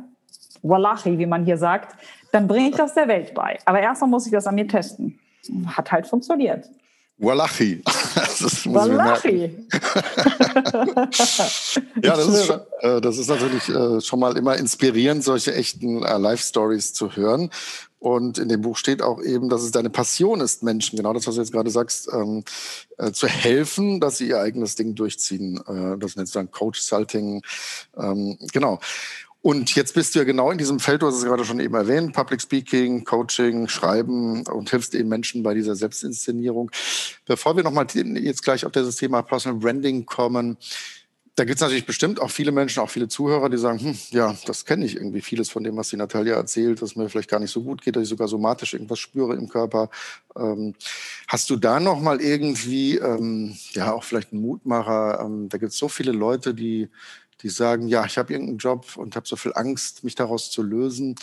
Wallachi, 0.62 1.18
wie 1.18 1.26
man 1.26 1.44
hier 1.44 1.56
sagt, 1.56 1.96
dann 2.32 2.46
bringe 2.46 2.68
ich 2.68 2.76
das 2.76 2.92
der 2.94 3.08
Welt 3.08 3.32
bei. 3.34 3.58
Aber 3.64 3.80
erstmal 3.80 4.10
muss 4.10 4.26
ich 4.26 4.32
das 4.32 4.46
an 4.46 4.54
mir 4.56 4.68
testen. 4.68 5.18
Hat 5.66 5.90
halt 5.90 6.06
funktioniert. 6.06 6.68
Wallachi. 7.18 7.82
Das 8.40 8.66
Wallachi. 8.66 9.66
ja, 12.02 12.16
das 12.16 12.28
ist, 12.28 12.50
äh, 12.80 13.00
das 13.00 13.18
ist 13.18 13.28
natürlich 13.28 13.68
äh, 13.68 14.00
schon 14.00 14.20
mal 14.20 14.36
immer 14.36 14.56
inspirierend, 14.56 15.24
solche 15.24 15.54
echten 15.54 16.02
äh, 16.02 16.18
Life-Stories 16.18 16.92
zu 16.92 17.16
hören. 17.16 17.50
Und 17.98 18.38
in 18.38 18.48
dem 18.48 18.60
Buch 18.60 18.76
steht 18.76 19.02
auch 19.02 19.22
eben, 19.22 19.48
dass 19.48 19.62
es 19.62 19.70
deine 19.72 19.90
Passion 19.90 20.40
ist, 20.40 20.62
Menschen, 20.62 20.96
genau 20.96 21.12
das, 21.12 21.26
was 21.26 21.34
du 21.34 21.40
jetzt 21.40 21.52
gerade 21.52 21.70
sagst, 21.70 22.08
ähm, 22.12 22.44
äh, 22.98 23.10
zu 23.10 23.26
helfen, 23.26 24.00
dass 24.00 24.18
sie 24.18 24.28
ihr 24.28 24.38
eigenes 24.38 24.76
Ding 24.76 24.94
durchziehen. 24.94 25.60
Äh, 25.66 25.98
das 25.98 26.14
nennt 26.14 26.32
dann 26.36 26.50
Coach 26.50 26.80
Salting. 26.80 27.42
Ähm, 27.96 28.38
genau. 28.52 28.78
Und 29.46 29.76
jetzt 29.76 29.94
bist 29.94 30.12
du 30.12 30.18
ja 30.18 30.24
genau 30.24 30.50
in 30.50 30.58
diesem 30.58 30.80
Feld, 30.80 31.02
du 31.02 31.06
hast 31.06 31.18
es 31.18 31.24
gerade 31.24 31.44
schon 31.44 31.60
eben 31.60 31.76
erwähnt, 31.76 32.12
Public 32.12 32.42
Speaking, 32.42 33.04
Coaching, 33.04 33.68
Schreiben 33.68 34.44
und 34.44 34.70
hilfst 34.70 34.92
eben 34.92 35.08
Menschen 35.08 35.44
bei 35.44 35.54
dieser 35.54 35.76
Selbstinszenierung. 35.76 36.72
Bevor 37.26 37.54
wir 37.54 37.62
nochmal 37.62 37.86
jetzt 37.94 38.42
gleich 38.42 38.66
auf 38.66 38.72
dieses 38.72 38.96
Thema 38.96 39.22
Personal 39.22 39.60
Branding 39.60 40.04
kommen, 40.04 40.56
da 41.36 41.44
gibt 41.44 41.56
es 41.56 41.60
natürlich 41.60 41.86
bestimmt 41.86 42.20
auch 42.20 42.30
viele 42.30 42.50
Menschen, 42.50 42.80
auch 42.80 42.90
viele 42.90 43.06
Zuhörer, 43.06 43.48
die 43.48 43.58
sagen, 43.58 43.78
hm, 43.78 43.96
ja, 44.10 44.34
das 44.46 44.64
kenne 44.64 44.84
ich 44.84 44.96
irgendwie. 44.96 45.20
Vieles 45.20 45.48
von 45.48 45.62
dem, 45.62 45.76
was 45.76 45.90
die 45.90 45.96
Natalia 45.96 46.34
erzählt, 46.34 46.82
dass 46.82 46.96
mir 46.96 47.08
vielleicht 47.08 47.30
gar 47.30 47.38
nicht 47.38 47.52
so 47.52 47.62
gut 47.62 47.82
geht, 47.82 47.94
dass 47.94 48.02
ich 48.02 48.08
sogar 48.08 48.26
somatisch 48.26 48.72
irgendwas 48.72 48.98
spüre 48.98 49.34
im 49.34 49.48
Körper. 49.48 49.90
Ähm, 50.34 50.74
hast 51.28 51.50
du 51.50 51.56
da 51.56 51.78
noch 51.78 52.00
mal 52.00 52.20
irgendwie, 52.20 52.96
ähm, 52.96 53.56
ja, 53.74 53.92
auch 53.92 54.02
vielleicht 54.02 54.32
einen 54.32 54.42
Mutmacher? 54.42 55.20
Ähm, 55.24 55.48
da 55.50 55.58
gibt 55.58 55.70
es 55.70 55.78
so 55.78 55.88
viele 55.88 56.10
Leute, 56.10 56.52
die 56.52 56.88
die 57.42 57.48
sagen, 57.48 57.88
ja, 57.88 58.04
ich 58.04 58.18
habe 58.18 58.32
irgendeinen 58.32 58.58
Job 58.58 58.96
und 58.96 59.16
habe 59.16 59.26
so 59.26 59.36
viel 59.36 59.52
Angst, 59.54 60.04
mich 60.04 60.14
daraus 60.14 60.50
zu 60.50 60.62
lösen. 60.62 61.16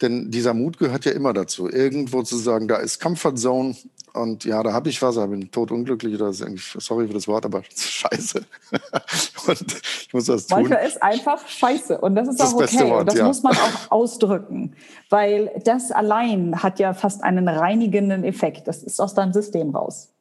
Denn 0.00 0.30
dieser 0.30 0.54
Mut 0.54 0.78
gehört 0.78 1.04
ja 1.04 1.12
immer 1.12 1.32
dazu, 1.32 1.68
irgendwo 1.68 2.22
zu 2.22 2.36
sagen, 2.36 2.66
da 2.66 2.76
ist 2.76 3.00
Comfort 3.00 3.36
Zone 3.36 3.76
und 4.14 4.44
ja, 4.44 4.62
da 4.62 4.72
habe 4.72 4.88
ich 4.88 5.02
was, 5.02 5.18
aber 5.18 5.28
bin 5.28 5.50
totunglücklich 5.50 6.14
oder 6.14 6.28
ist 6.28 6.40
eigentlich, 6.40 6.64
sorry 6.78 7.08
für 7.08 7.14
das 7.14 7.26
Wort, 7.26 7.44
aber 7.44 7.62
scheiße. 7.76 8.44
und 9.48 9.76
ich 10.06 10.14
muss 10.14 10.26
das 10.26 10.46
tun. 10.46 10.58
Manchmal 10.58 10.86
ist 10.86 11.02
einfach 11.02 11.46
scheiße 11.46 11.98
und 11.98 12.14
das 12.14 12.28
ist 12.28 12.38
das 12.38 12.54
auch 12.54 12.60
okay. 12.60 12.88
Wort, 12.90 13.00
und 13.00 13.06
das 13.06 13.16
ja. 13.16 13.26
muss 13.26 13.42
man 13.42 13.56
auch 13.56 13.90
ausdrücken, 13.90 14.76
weil 15.10 15.50
das 15.64 15.90
allein 15.90 16.62
hat 16.62 16.78
ja 16.78 16.94
fast 16.94 17.24
einen 17.24 17.48
reinigenden 17.48 18.22
Effekt. 18.22 18.68
Das 18.68 18.84
ist 18.84 19.00
aus 19.00 19.14
deinem 19.14 19.32
System 19.32 19.74
raus. 19.74 20.13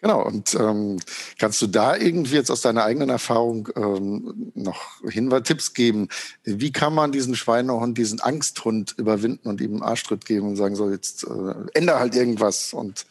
Genau, 0.00 0.24
und 0.24 0.54
ähm, 0.54 0.98
kannst 1.40 1.60
du 1.60 1.66
da 1.66 1.96
irgendwie 1.96 2.36
jetzt 2.36 2.50
aus 2.50 2.60
deiner 2.60 2.84
eigenen 2.84 3.08
Erfahrung 3.08 3.68
ähm, 3.74 4.52
noch 4.54 5.00
Hinweis, 5.02 5.42
Tipps 5.42 5.74
geben? 5.74 6.08
Wie 6.44 6.70
kann 6.70 6.94
man 6.94 7.10
diesen 7.10 7.34
Schweinehund, 7.34 7.98
diesen 7.98 8.20
Angsthund 8.20 8.94
überwinden 8.96 9.48
und 9.48 9.60
ihm 9.60 9.72
einen 9.72 9.82
Arschtritt 9.82 10.24
geben 10.24 10.50
und 10.50 10.56
sagen, 10.56 10.76
so 10.76 10.88
jetzt 10.88 11.24
äh, 11.24 11.54
ändere 11.74 11.98
halt 11.98 12.14
irgendwas 12.14 12.72
und 12.72 13.06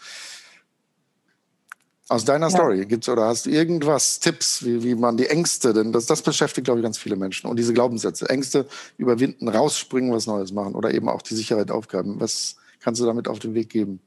aus 2.10 2.24
deiner 2.24 2.48
ja. 2.48 2.52
Story 2.52 2.86
gibt's 2.86 3.10
oder 3.10 3.26
hast 3.26 3.48
du 3.48 3.50
irgendwas, 3.50 4.22
Tipps, 4.22 4.64
wie, 4.64 4.82
wie 4.82 4.96
man 4.96 5.18
die 5.18 5.28
Ängste, 5.28 5.74
denn 5.74 5.92
das, 5.92 6.06
das 6.06 6.22
beschäftigt, 6.22 6.66
glaube 6.66 6.80
ich, 6.80 6.84
ganz 6.84 6.98
viele 6.98 7.18
Menschen. 7.18 7.50
Und 7.50 7.58
diese 7.58 7.74
Glaubenssätze, 7.74 8.30
Ängste 8.30 8.66
überwinden, 8.98 9.50
rausspringen, 9.50 10.14
was 10.14 10.26
Neues 10.26 10.54
machen 10.54 10.74
oder 10.74 10.94
eben 10.94 11.10
auch 11.10 11.22
die 11.22 11.36
Sicherheit 11.36 11.70
aufgaben. 11.70 12.22
Was 12.22 12.56
kannst 12.80 13.02
du 13.02 13.06
damit 13.06 13.28
auf 13.28 13.40
den 13.40 13.54
Weg 13.54 13.70
geben? 13.70 14.00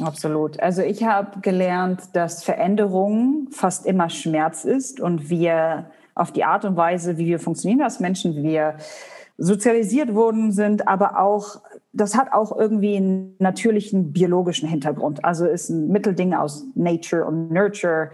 Absolut. 0.00 0.60
Also 0.60 0.82
ich 0.82 1.04
habe 1.04 1.40
gelernt, 1.40 2.02
dass 2.14 2.42
Veränderung 2.42 3.48
fast 3.50 3.86
immer 3.86 4.10
Schmerz 4.10 4.64
ist 4.64 5.00
und 5.00 5.30
wir 5.30 5.90
auf 6.14 6.32
die 6.32 6.44
Art 6.44 6.64
und 6.64 6.76
Weise, 6.76 7.16
wie 7.16 7.26
wir 7.26 7.38
funktionieren 7.38 7.82
als 7.82 8.00
Menschen, 8.00 8.34
wie 8.36 8.42
wir 8.42 8.76
sozialisiert 9.36 10.14
wurden 10.14 10.52
sind, 10.52 10.86
aber 10.86 11.18
auch, 11.20 11.60
das 11.92 12.16
hat 12.16 12.32
auch 12.32 12.56
irgendwie 12.56 12.96
einen 12.96 13.36
natürlichen 13.38 14.12
biologischen 14.12 14.68
Hintergrund. 14.68 15.24
Also 15.24 15.46
ist 15.46 15.70
ein 15.70 15.88
Mittelding 15.88 16.34
aus 16.34 16.64
Nature 16.74 17.24
und 17.24 17.50
Nurture. 17.50 18.10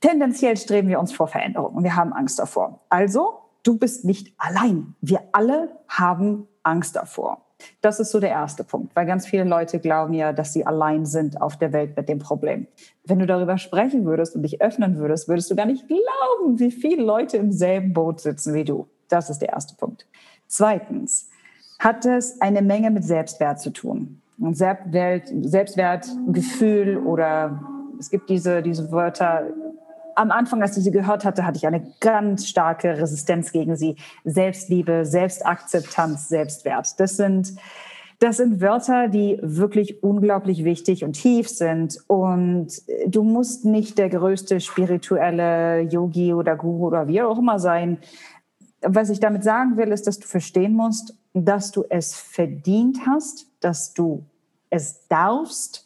Tendenziell 0.00 0.56
streben 0.56 0.88
wir 0.88 1.00
uns 1.00 1.12
vor 1.12 1.28
Veränderung 1.28 1.74
und 1.74 1.84
wir 1.84 1.96
haben 1.96 2.12
Angst 2.12 2.38
davor. 2.38 2.80
Also, 2.90 3.38
du 3.62 3.78
bist 3.78 4.04
nicht 4.04 4.34
allein. 4.36 4.94
Wir 5.00 5.22
alle 5.32 5.70
haben 5.88 6.46
Angst 6.62 6.96
davor. 6.96 7.45
Das 7.80 8.00
ist 8.00 8.10
so 8.10 8.20
der 8.20 8.30
erste 8.30 8.64
Punkt, 8.64 8.94
weil 8.94 9.06
ganz 9.06 9.26
viele 9.26 9.44
Leute 9.44 9.78
glauben 9.78 10.14
ja, 10.14 10.32
dass 10.32 10.52
sie 10.52 10.66
allein 10.66 11.06
sind 11.06 11.40
auf 11.40 11.56
der 11.56 11.72
Welt 11.72 11.96
mit 11.96 12.08
dem 12.08 12.18
Problem. 12.18 12.66
Wenn 13.04 13.18
du 13.18 13.26
darüber 13.26 13.58
sprechen 13.58 14.04
würdest 14.04 14.34
und 14.34 14.42
dich 14.42 14.60
öffnen 14.60 14.98
würdest, 14.98 15.28
würdest 15.28 15.50
du 15.50 15.56
gar 15.56 15.66
nicht 15.66 15.86
glauben, 15.88 16.58
wie 16.58 16.70
viele 16.70 17.02
Leute 17.02 17.36
im 17.36 17.52
selben 17.52 17.92
Boot 17.92 18.20
sitzen 18.20 18.54
wie 18.54 18.64
du. 18.64 18.88
Das 19.08 19.30
ist 19.30 19.38
der 19.38 19.50
erste 19.50 19.76
Punkt. 19.76 20.06
Zweitens 20.48 21.28
hat 21.78 22.04
es 22.06 22.40
eine 22.40 22.62
Menge 22.62 22.90
mit 22.90 23.04
Selbstwert 23.04 23.60
zu 23.60 23.70
tun. 23.70 24.20
Selbstwert, 24.52 25.32
Selbstwertgefühl 25.42 26.98
oder 26.98 27.60
es 27.98 28.10
gibt 28.10 28.28
diese, 28.28 28.62
diese 28.62 28.90
Wörter, 28.92 29.44
am 30.16 30.30
Anfang, 30.30 30.62
als 30.62 30.76
ich 30.76 30.84
sie 30.84 30.90
gehört 30.90 31.24
hatte, 31.24 31.46
hatte 31.46 31.58
ich 31.58 31.66
eine 31.66 31.92
ganz 32.00 32.48
starke 32.48 32.98
Resistenz 32.98 33.52
gegen 33.52 33.76
sie. 33.76 33.96
Selbstliebe, 34.24 35.04
Selbstakzeptanz, 35.04 36.28
Selbstwert. 36.28 36.98
Das 36.98 37.16
sind, 37.16 37.54
das 38.18 38.38
sind 38.38 38.60
Wörter, 38.60 39.08
die 39.08 39.38
wirklich 39.42 40.02
unglaublich 40.02 40.64
wichtig 40.64 41.04
und 41.04 41.12
tief 41.12 41.48
sind. 41.48 41.98
Und 42.08 42.68
du 43.06 43.22
musst 43.22 43.66
nicht 43.66 43.98
der 43.98 44.08
größte 44.08 44.60
spirituelle 44.60 45.80
Yogi 45.82 46.32
oder 46.32 46.56
Guru 46.56 46.86
oder 46.86 47.08
wie 47.08 47.20
auch 47.20 47.38
immer 47.38 47.58
sein. 47.58 47.98
Was 48.80 49.10
ich 49.10 49.20
damit 49.20 49.44
sagen 49.44 49.76
will, 49.76 49.92
ist, 49.92 50.06
dass 50.06 50.18
du 50.18 50.26
verstehen 50.26 50.74
musst, 50.74 51.14
dass 51.34 51.72
du 51.72 51.84
es 51.90 52.14
verdient 52.14 53.00
hast, 53.06 53.46
dass 53.60 53.92
du 53.92 54.24
es 54.70 55.06
darfst, 55.08 55.84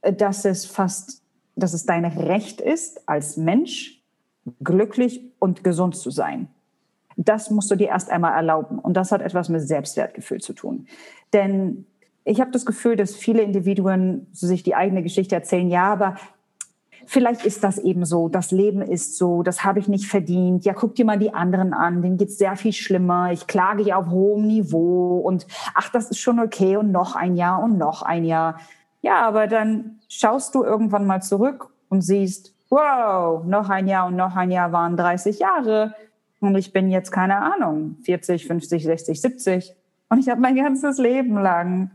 dass 0.00 0.44
es 0.44 0.64
fast 0.64 1.21
dass 1.56 1.74
es 1.74 1.84
dein 1.84 2.04
Recht 2.04 2.60
ist, 2.60 3.08
als 3.08 3.36
Mensch 3.36 4.02
glücklich 4.62 5.20
und 5.38 5.64
gesund 5.64 5.96
zu 5.96 6.10
sein. 6.10 6.48
Das 7.16 7.50
musst 7.50 7.70
du 7.70 7.76
dir 7.76 7.88
erst 7.88 8.10
einmal 8.10 8.34
erlauben. 8.34 8.78
Und 8.78 8.96
das 8.96 9.12
hat 9.12 9.20
etwas 9.20 9.48
mit 9.48 9.60
Selbstwertgefühl 9.60 10.40
zu 10.40 10.54
tun. 10.54 10.86
Denn 11.32 11.86
ich 12.24 12.40
habe 12.40 12.50
das 12.50 12.64
Gefühl, 12.66 12.96
dass 12.96 13.14
viele 13.14 13.42
Individuen 13.42 14.26
sich 14.32 14.62
die 14.62 14.74
eigene 14.74 15.02
Geschichte 15.02 15.34
erzählen, 15.34 15.68
ja, 15.68 15.92
aber 15.92 16.16
vielleicht 17.06 17.44
ist 17.44 17.64
das 17.64 17.78
eben 17.78 18.04
so, 18.04 18.28
das 18.28 18.50
Leben 18.50 18.80
ist 18.80 19.16
so, 19.18 19.42
das 19.42 19.64
habe 19.64 19.80
ich 19.80 19.88
nicht 19.88 20.06
verdient. 20.06 20.64
Ja, 20.64 20.72
guck 20.72 20.94
dir 20.94 21.04
mal 21.04 21.18
die 21.18 21.34
anderen 21.34 21.72
an, 21.72 22.00
denen 22.02 22.16
geht 22.16 22.28
es 22.28 22.38
sehr 22.38 22.56
viel 22.56 22.72
schlimmer. 22.72 23.32
Ich 23.32 23.46
klage 23.46 23.82
ja 23.82 23.96
auf 23.96 24.08
hohem 24.08 24.46
Niveau 24.46 25.18
und 25.18 25.46
ach, 25.74 25.90
das 25.90 26.10
ist 26.10 26.18
schon 26.18 26.38
okay 26.38 26.76
und 26.76 26.92
noch 26.92 27.16
ein 27.16 27.36
Jahr 27.36 27.62
und 27.62 27.76
noch 27.76 28.02
ein 28.02 28.24
Jahr. 28.24 28.58
Ja, 29.00 29.26
aber 29.26 29.48
dann 29.48 29.98
schaust 30.18 30.54
du 30.54 30.62
irgendwann 30.62 31.06
mal 31.06 31.22
zurück 31.22 31.70
und 31.88 32.02
siehst, 32.02 32.54
wow, 32.68 33.44
noch 33.44 33.70
ein 33.70 33.88
Jahr 33.88 34.06
und 34.06 34.16
noch 34.16 34.36
ein 34.36 34.50
Jahr 34.50 34.72
waren 34.72 34.96
30 34.96 35.38
Jahre 35.38 35.94
und 36.40 36.54
ich 36.56 36.72
bin 36.72 36.90
jetzt 36.90 37.10
keine 37.10 37.36
Ahnung, 37.36 37.96
40, 38.04 38.46
50, 38.46 38.84
60, 38.84 39.20
70 39.20 39.74
und 40.10 40.18
ich 40.18 40.28
habe 40.28 40.40
mein 40.40 40.56
ganzes 40.56 40.98
Leben 40.98 41.40
lang 41.40 41.90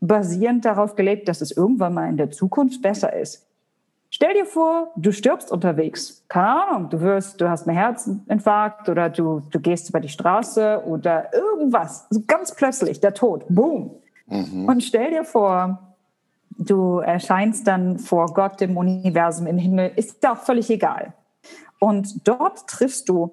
basierend 0.00 0.64
darauf 0.64 0.94
gelebt, 0.94 1.28
dass 1.28 1.40
es 1.40 1.52
irgendwann 1.52 1.94
mal 1.94 2.08
in 2.08 2.18
der 2.18 2.30
Zukunft 2.30 2.82
besser 2.82 3.14
ist. 3.14 3.46
Stell 4.10 4.34
dir 4.34 4.44
vor, 4.44 4.92
du 4.96 5.10
stirbst 5.10 5.50
unterwegs. 5.50 6.24
Keine 6.28 6.66
Ahnung, 6.66 6.90
du 6.90 7.00
wirst, 7.00 7.40
du 7.40 7.48
hast 7.48 7.66
einen 7.66 7.76
Herzinfarkt 7.76 8.88
oder 8.88 9.08
du, 9.08 9.40
du 9.50 9.58
gehst 9.58 9.88
über 9.88 10.00
die 10.00 10.08
Straße 10.08 10.84
oder 10.86 11.32
irgendwas. 11.32 12.06
Also 12.10 12.22
ganz 12.26 12.54
plötzlich, 12.54 13.00
der 13.00 13.14
Tod. 13.14 13.46
Boom. 13.48 13.96
Mhm. 14.26 14.68
Und 14.68 14.84
stell 14.84 15.10
dir 15.10 15.24
vor, 15.24 15.93
du 16.58 16.98
erscheinst 16.98 17.66
dann 17.66 17.98
vor 17.98 18.32
Gott, 18.34 18.60
dem 18.60 18.76
Universum, 18.76 19.46
im 19.46 19.58
Himmel, 19.58 19.92
ist 19.96 20.22
ja 20.22 20.32
auch 20.32 20.38
völlig 20.38 20.70
egal. 20.70 21.12
Und 21.78 22.26
dort 22.26 22.66
triffst 22.66 23.08
du 23.08 23.32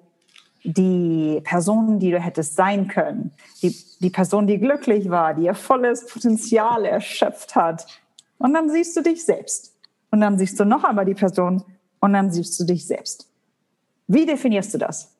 die 0.64 1.40
Person, 1.44 1.98
die 1.98 2.10
du 2.10 2.20
hättest 2.20 2.54
sein 2.54 2.86
können, 2.86 3.32
die, 3.62 3.76
die 4.00 4.10
Person, 4.10 4.46
die 4.46 4.58
glücklich 4.58 5.10
war, 5.10 5.34
die 5.34 5.44
ihr 5.44 5.54
volles 5.54 6.06
Potenzial 6.06 6.84
erschöpft 6.84 7.56
hat. 7.56 7.86
Und 8.38 8.54
dann 8.54 8.70
siehst 8.70 8.96
du 8.96 9.02
dich 9.02 9.24
selbst. 9.24 9.74
Und 10.10 10.20
dann 10.20 10.38
siehst 10.38 10.60
du 10.60 10.64
noch 10.64 10.84
einmal 10.84 11.06
die 11.06 11.14
Person 11.14 11.64
und 12.00 12.12
dann 12.12 12.30
siehst 12.30 12.58
du 12.60 12.64
dich 12.64 12.86
selbst. 12.86 13.28
Wie 14.06 14.26
definierst 14.26 14.74
du 14.74 14.78
das? 14.78 15.14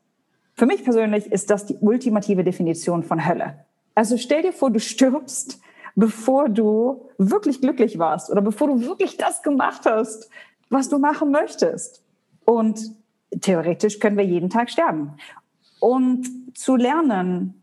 Für 0.55 0.67
mich 0.67 0.85
persönlich 0.85 1.27
ist 1.33 1.49
das 1.51 1.65
die 1.65 1.77
ultimative 1.77 2.45
Definition 2.45 3.03
von 3.03 3.27
Hölle. 3.27 3.65
Also 3.95 4.17
stell 4.17 4.43
dir 4.43 4.53
vor, 4.53 4.71
du 4.71 4.81
stirbst, 4.81 5.61
bevor 5.95 6.49
du 6.49 7.09
wirklich 7.19 7.61
glücklich 7.61 7.99
warst 7.99 8.31
oder 8.31 8.41
bevor 8.41 8.69
du 8.69 8.81
wirklich 8.83 9.17
das 9.17 9.43
gemacht 9.43 9.83
hast, 9.85 10.31
was 10.71 10.89
du 10.89 10.99
machen 10.99 11.31
möchtest. 11.31 12.03
Und 12.45 12.81
theoretisch 13.41 13.99
können 13.99 14.17
wir 14.17 14.25
jeden 14.25 14.51
Tag 14.51 14.71
sterben. 14.71 15.13
Und 15.81 16.29
zu 16.57 16.77
lernen, 16.77 17.63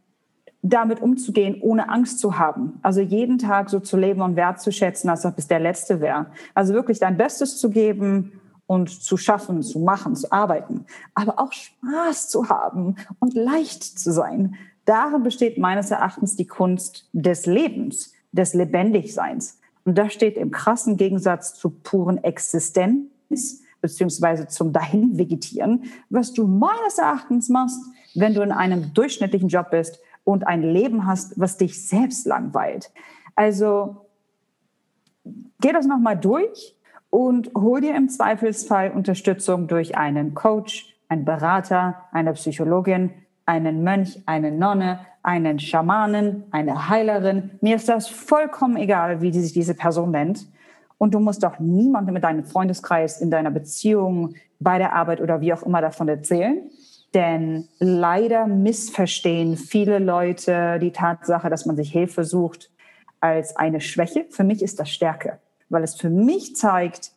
damit 0.61 1.01
umzugehen, 1.01 1.61
ohne 1.61 1.89
Angst 1.89 2.19
zu 2.19 2.37
haben. 2.37 2.79
Also 2.81 2.99
jeden 3.01 3.37
Tag 3.37 3.69
so 3.69 3.79
zu 3.79 3.97
leben 3.97 4.21
und 4.21 4.35
wertzuschätzen, 4.35 5.09
als 5.09 5.25
ob 5.25 5.37
es 5.37 5.47
der 5.47 5.59
letzte 5.59 6.01
wäre. 6.01 6.27
Also 6.53 6.73
wirklich 6.73 6.99
dein 6.99 7.17
Bestes 7.17 7.57
zu 7.57 7.69
geben 7.69 8.39
und 8.67 8.89
zu 8.89 9.15
schaffen, 9.15 9.63
zu 9.63 9.79
machen, 9.79 10.15
zu 10.15 10.31
arbeiten. 10.31 10.85
Aber 11.15 11.39
auch 11.39 11.53
Spaß 11.53 12.29
zu 12.29 12.49
haben 12.49 12.97
und 13.19 13.33
leicht 13.33 13.83
zu 13.83 14.11
sein. 14.11 14.55
Darin 14.85 15.23
besteht 15.23 15.57
meines 15.57 15.91
Erachtens 15.91 16.35
die 16.35 16.47
Kunst 16.47 17.09
des 17.13 17.45
Lebens, 17.45 18.13
des 18.31 18.53
Lebendigseins. 18.53 19.59
Und 19.85 19.97
das 19.97 20.13
steht 20.13 20.37
im 20.37 20.51
krassen 20.51 20.97
Gegensatz 20.97 21.55
zur 21.55 21.73
puren 21.83 22.23
Existenz 22.23 23.63
beziehungsweise 23.81 24.47
zum 24.47 24.73
Dahinvegetieren, 24.73 25.85
was 26.09 26.33
du 26.33 26.47
meines 26.47 26.97
Erachtens 26.97 27.49
machst, 27.49 27.79
wenn 28.13 28.33
du 28.33 28.41
in 28.41 28.51
einem 28.51 28.93
durchschnittlichen 28.93 29.49
Job 29.49 29.71
bist 29.71 29.99
und 30.23 30.45
ein 30.45 30.61
Leben 30.61 31.07
hast, 31.07 31.39
was 31.39 31.57
dich 31.57 31.87
selbst 31.87 32.25
langweilt. 32.25 32.91
Also 33.35 34.07
geh 35.61 35.71
das 35.71 35.85
nochmal 35.85 36.17
durch 36.17 36.75
und 37.09 37.51
hol 37.55 37.81
dir 37.81 37.95
im 37.95 38.09
Zweifelsfall 38.09 38.91
Unterstützung 38.91 39.67
durch 39.67 39.97
einen 39.97 40.33
Coach, 40.33 40.95
einen 41.07 41.25
Berater, 41.25 42.03
eine 42.11 42.33
Psychologin, 42.33 43.11
einen 43.45 43.83
Mönch, 43.83 44.21
eine 44.25 44.51
Nonne, 44.51 44.99
einen 45.23 45.59
Schamanen, 45.59 46.43
eine 46.51 46.89
Heilerin. 46.89 47.51
Mir 47.61 47.75
ist 47.75 47.89
das 47.89 48.07
vollkommen 48.07 48.77
egal, 48.77 49.21
wie 49.21 49.31
sich 49.33 49.53
diese 49.53 49.73
Person 49.73 50.11
nennt. 50.11 50.47
Und 50.97 51.13
du 51.13 51.19
musst 51.19 51.45
auch 51.45 51.59
niemandem 51.59 52.13
mit 52.13 52.23
deinem 52.23 52.43
Freundeskreis, 52.43 53.21
in 53.21 53.31
deiner 53.31 53.51
Beziehung, 53.51 54.35
bei 54.59 54.77
der 54.77 54.93
Arbeit 54.93 55.21
oder 55.21 55.41
wie 55.41 55.53
auch 55.53 55.63
immer 55.63 55.81
davon 55.81 56.09
erzählen. 56.09 56.69
Denn 57.13 57.67
leider 57.79 58.45
missverstehen 58.47 59.57
viele 59.57 59.99
Leute 59.99 60.77
die 60.79 60.91
Tatsache, 60.91 61.49
dass 61.49 61.65
man 61.65 61.75
sich 61.75 61.91
Hilfe 61.91 62.23
sucht, 62.23 62.69
als 63.19 63.55
eine 63.55 63.81
Schwäche. 63.81 64.25
Für 64.29 64.43
mich 64.43 64.61
ist 64.61 64.79
das 64.79 64.89
Stärke, 64.89 65.39
weil 65.69 65.83
es 65.83 65.95
für 65.95 66.09
mich 66.09 66.55
zeigt, 66.55 67.11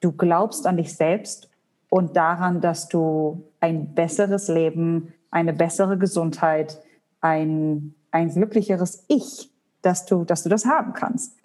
du 0.00 0.12
glaubst 0.12 0.66
an 0.66 0.76
dich 0.76 0.94
selbst 0.94 1.50
und 1.90 2.16
daran, 2.16 2.60
dass 2.60 2.88
du 2.88 3.42
ein 3.60 3.94
besseres 3.94 4.48
Leben, 4.48 5.12
eine 5.30 5.52
bessere 5.52 5.98
Gesundheit, 5.98 6.80
ein, 7.20 7.94
ein 8.10 8.30
glücklicheres 8.30 9.04
Ich, 9.08 9.50
dass 9.82 10.06
du, 10.06 10.24
dass 10.24 10.42
du 10.42 10.48
das 10.48 10.66
haben 10.66 10.92
kannst. 10.92 11.36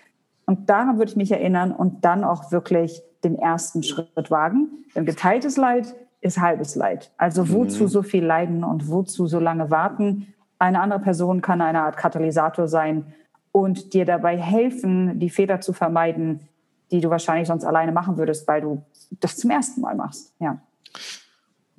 Und 0.46 0.70
daran 0.70 0.98
würde 0.98 1.12
ich 1.12 1.18
mich 1.18 1.32
erinnern 1.32 1.72
und 1.72 2.04
dann 2.04 2.24
auch 2.24 2.52
wirklich 2.52 3.02
den 3.24 3.38
ersten 3.38 3.84
Schritt 3.84 4.32
wagen. 4.32 4.86
Denn 4.96 5.06
geteiltes 5.06 5.58
Leid 5.58 5.96
ist 6.22 6.40
halbes 6.40 6.76
Leid. 6.76 7.12
Also 7.18 7.50
wozu 7.50 7.84
mhm. 7.84 7.88
so 7.88 8.04
viel 8.04 8.26
leiden 8.26 8.64
und 8.64 8.90
wozu 8.90 9.28
so 9.28 9.40
lange 9.40 9.70
warten? 9.72 10.34
Eine 10.60 10.82
andere 10.82 11.00
Person 11.00 11.42
kann 11.42 11.62
eine 11.62 11.82
Art 11.82 11.98
Katalysator 11.98 12.68
sein 12.68 13.14
und 13.52 13.94
dir 13.94 14.06
dabei 14.06 14.38
helfen, 14.38 15.20
die 15.20 15.30
Fehler 15.30 15.62
zu 15.62 15.74
vermeiden, 15.74 16.48
die 16.92 17.02
du 17.02 17.10
wahrscheinlich 17.10 17.48
sonst 17.48 17.66
alleine 17.66 17.92
machen 17.92 18.18
würdest, 18.18 18.48
weil 18.48 18.62
du 18.62 18.84
das 19.20 19.38
zum 19.38 19.50
ersten 19.50 19.82
Mal 19.82 19.96
machst. 19.96 20.34
Ja. 20.40 20.62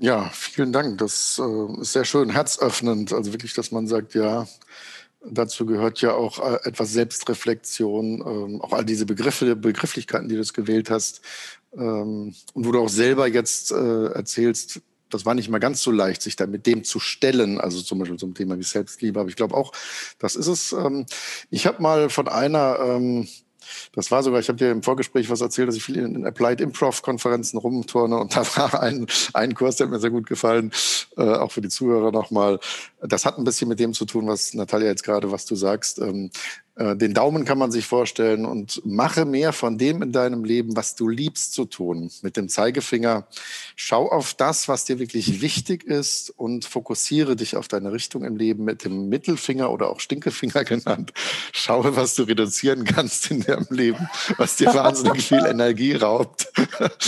Ja, 0.03 0.29
vielen 0.35 0.73
Dank. 0.73 0.99
Das 0.99 1.41
äh, 1.41 1.81
ist 1.81 1.93
sehr 1.93 2.05
schön, 2.05 2.31
herzöffnend. 2.31 3.13
Also 3.13 3.33
wirklich, 3.33 3.55
dass 3.55 3.71
man 3.71 3.87
sagt, 3.87 4.15
ja, 4.15 4.49
dazu 5.25 5.65
gehört 5.65 6.01
ja 6.01 6.13
auch 6.15 6.41
äh, 6.41 6.59
etwas 6.69 6.93
Selbstreflexion, 6.93 8.21
ähm, 8.27 8.61
auch 8.63 8.73
all 8.73 8.85
diese 8.85 9.07
Begriffe, 9.07 9.55
Begrifflichkeiten, 9.55 10.29
die 10.29 10.35
du 10.35 10.43
gewählt 10.43 10.91
hast, 10.91 11.21
ähm, 11.75 12.35
und 12.53 12.67
wo 12.67 12.73
du 12.73 12.81
auch 12.81 12.89
selber 12.89 13.29
jetzt 13.29 13.71
äh, 13.71 14.07
erzählst, 14.07 14.81
das 15.09 15.25
war 15.25 15.35
nicht 15.35 15.49
mal 15.49 15.59
ganz 15.59 15.83
so 15.83 15.93
leicht, 15.93 16.23
sich 16.23 16.35
da 16.35 16.49
mit 16.49 16.67
dem 16.67 16.83
zu 16.83 16.99
stellen, 16.99 17.61
also 17.61 17.81
zum 17.81 18.01
Beispiel 18.01 18.19
zum 18.19 18.35
Thema 18.35 18.59
wie 18.59 18.65
Selbstliebe. 18.65 19.21
Aber 19.21 19.29
ich 19.29 19.37
glaube 19.37 19.55
auch, 19.55 19.73
das 20.19 20.35
ist 20.35 20.49
es. 20.49 20.73
Ähm, 20.73 21.07
ich 21.51 21.69
habe 21.69 21.81
mal 21.81 22.11
von 22.11 22.27
einer 22.27 22.79
ähm, 22.81 23.29
das 23.95 24.11
war 24.11 24.23
sogar, 24.23 24.41
ich 24.41 24.49
habe 24.49 24.59
dir 24.59 24.71
im 24.71 24.83
Vorgespräch 24.83 25.31
was 25.31 25.41
erzählt, 25.41 25.69
dass 25.69 25.77
ich 25.77 25.85
viel 25.85 25.97
in, 25.97 26.27
Applied 26.27 26.61
Improv-Konferenzen 26.61 27.59
rumturne 27.59 28.19
und 28.19 28.37
da 28.37 28.45
war 28.57 28.81
ein, 28.83 29.07
ein 29.35 29.55
Kurs, 29.55 29.77
der 29.77 29.87
hat 29.87 29.93
mir 29.93 30.01
sehr 30.01 30.11
gut 30.11 30.27
gefallen, 30.27 30.73
äh, 31.17 31.23
auch 31.23 31.53
für 31.53 31.61
die 31.61 31.69
Zuhörer 31.69 32.13
nochmal. 32.13 32.59
Das 33.01 33.25
hat 33.25 33.39
ein 33.39 33.45
bisschen 33.45 33.69
mit 33.69 33.81
dem 33.81 33.95
zu 33.95 34.05
tun, 34.05 34.27
was 34.27 34.55
Natalia 34.55 34.89
jetzt 34.89 35.05
gerade, 35.05 35.31
was 35.31 35.45
du 35.45 35.55
sagst. 35.55 35.99
Ähm, 35.99 36.31
äh, 36.72 36.72
den 36.75 37.13
Daumen 37.13 37.45
kann 37.45 37.59
man 37.59 37.71
sich 37.71 37.87
vorstellen 37.87 38.47
und 38.47 38.81
mache 38.87 39.27
mehr 39.27 39.53
von 39.53 39.77
dem 39.77 40.01
in 40.01 40.11
deinem 40.11 40.43
Leben, 40.43 40.75
was 40.75 40.95
du 40.95 41.07
liebst 41.07 41.53
zu 41.53 41.67
tun. 41.67 42.11
Mit 42.23 42.39
dem 42.39 42.49
Zeigefinger 42.49 43.27
schau 43.77 44.11
auf 44.11 44.33
das, 44.33 44.69
was 44.69 44.87
dir 44.87 44.99
wirklich 44.99 45.43
wichtig 45.43 45.85
ist 45.85 46.31
und 46.31 46.65
fokussiere 46.65 47.37
dich 47.37 47.57
auf 47.57 47.69
deine 47.69 47.93
Richtung 47.93 48.25
im 48.25 48.37
Leben 48.37 48.65
mit 48.65 48.85
dem 48.85 49.11
Mittelfinger 49.11 49.71
oder 49.71 49.91
auch 49.91 50.01
Stinkefinger 50.01 50.65
genannt. 50.65 51.13
Schaue, 51.53 51.95
was 51.95 52.15
du 52.15 52.23
reduzieren 52.23 52.85
kannst 52.85 53.31
in 53.31 53.43
deinem 53.43 53.67
Leben, 53.69 54.09
was 54.39 54.57
dir 54.57 54.67
wahnsinnig 54.75 55.27
viel 55.27 55.45
Energie 55.45 55.95
raubt. 55.95 56.51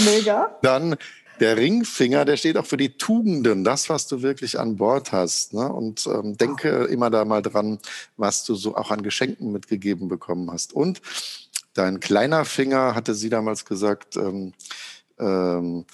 Mega. 0.05 0.59
Dann 0.61 0.97
der 1.41 1.57
Ringfinger, 1.57 2.25
der 2.25 2.37
steht 2.37 2.57
auch 2.57 2.67
für 2.67 2.77
die 2.77 2.97
Tugenden, 2.97 3.65
das, 3.65 3.89
was 3.89 4.07
du 4.07 4.23
wirklich 4.23 4.59
an 4.59 4.77
Bord 4.77 5.13
hast. 5.13 5.53
Ne? 5.53 5.69
Und 5.69 6.07
ähm, 6.07 6.37
denke 6.37 6.85
immer 6.85 7.11
da 7.11 7.25
mal 7.25 7.43
dran, 7.43 7.79
was 8.17 8.45
du 8.45 8.55
so 8.55 8.77
auch 8.77 8.91
an 8.91 9.03
Geschenken 9.03 9.53
mitgegeben 9.53 10.09
bekommen 10.09 10.51
hast. 10.51 10.73
Und 10.73 11.01
dein 11.75 12.01
kleiner 12.01 12.45
Finger, 12.45 12.95
hatte 12.95 13.15
sie 13.15 13.31
damals 13.31 13.65
gesagt, 13.65 14.17
ähm, 14.17 14.53
ähm, 15.19 15.85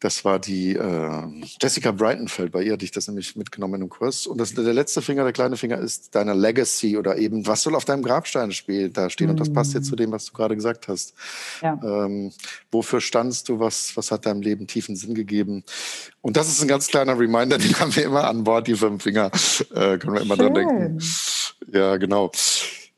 das 0.00 0.26
war 0.26 0.38
die 0.38 0.76
äh, 0.76 1.22
Jessica 1.60 1.90
Brightonfeld. 1.90 2.52
Bei 2.52 2.62
ihr 2.62 2.74
hatte 2.74 2.84
ich 2.84 2.90
das 2.90 3.08
nämlich 3.08 3.34
mitgenommen 3.34 3.80
im 3.80 3.88
Kurs. 3.88 4.26
Und 4.26 4.38
das, 4.38 4.52
der 4.52 4.74
letzte 4.74 5.00
Finger, 5.00 5.24
der 5.24 5.32
kleine 5.32 5.56
Finger, 5.56 5.78
ist 5.78 6.14
deine 6.14 6.34
Legacy 6.34 6.98
oder 6.98 7.16
eben, 7.16 7.46
was 7.46 7.62
soll 7.62 7.74
auf 7.74 7.86
deinem 7.86 8.02
Grabstein 8.02 8.52
spielen, 8.52 8.92
da 8.92 9.08
stehen. 9.08 9.30
Und 9.30 9.40
das 9.40 9.50
passt 9.50 9.72
jetzt 9.72 9.86
zu 9.86 9.96
dem, 9.96 10.12
was 10.12 10.26
du 10.26 10.32
gerade 10.34 10.54
gesagt 10.54 10.88
hast. 10.88 11.14
Ja. 11.62 11.80
Ähm, 11.82 12.30
wofür 12.70 13.00
standst 13.00 13.48
du? 13.48 13.58
Was, 13.58 13.96
was 13.96 14.10
hat 14.10 14.26
deinem 14.26 14.42
Leben 14.42 14.66
tiefen 14.66 14.96
Sinn 14.96 15.14
gegeben? 15.14 15.64
Und 16.20 16.36
das 16.36 16.48
ist 16.48 16.60
ein 16.60 16.68
ganz 16.68 16.88
kleiner 16.88 17.18
Reminder, 17.18 17.56
den 17.58 17.78
haben 17.80 17.94
wir 17.96 18.04
immer 18.04 18.24
an 18.24 18.44
Bord, 18.44 18.66
die 18.66 18.74
fünf 18.74 19.02
Finger. 19.02 19.30
Äh, 19.74 19.96
können 19.96 20.14
wir 20.14 20.20
immer 20.20 20.36
Schön. 20.36 20.52
dran 20.52 20.54
denken. 20.54 20.98
Ja, 21.72 21.96
genau. 21.96 22.30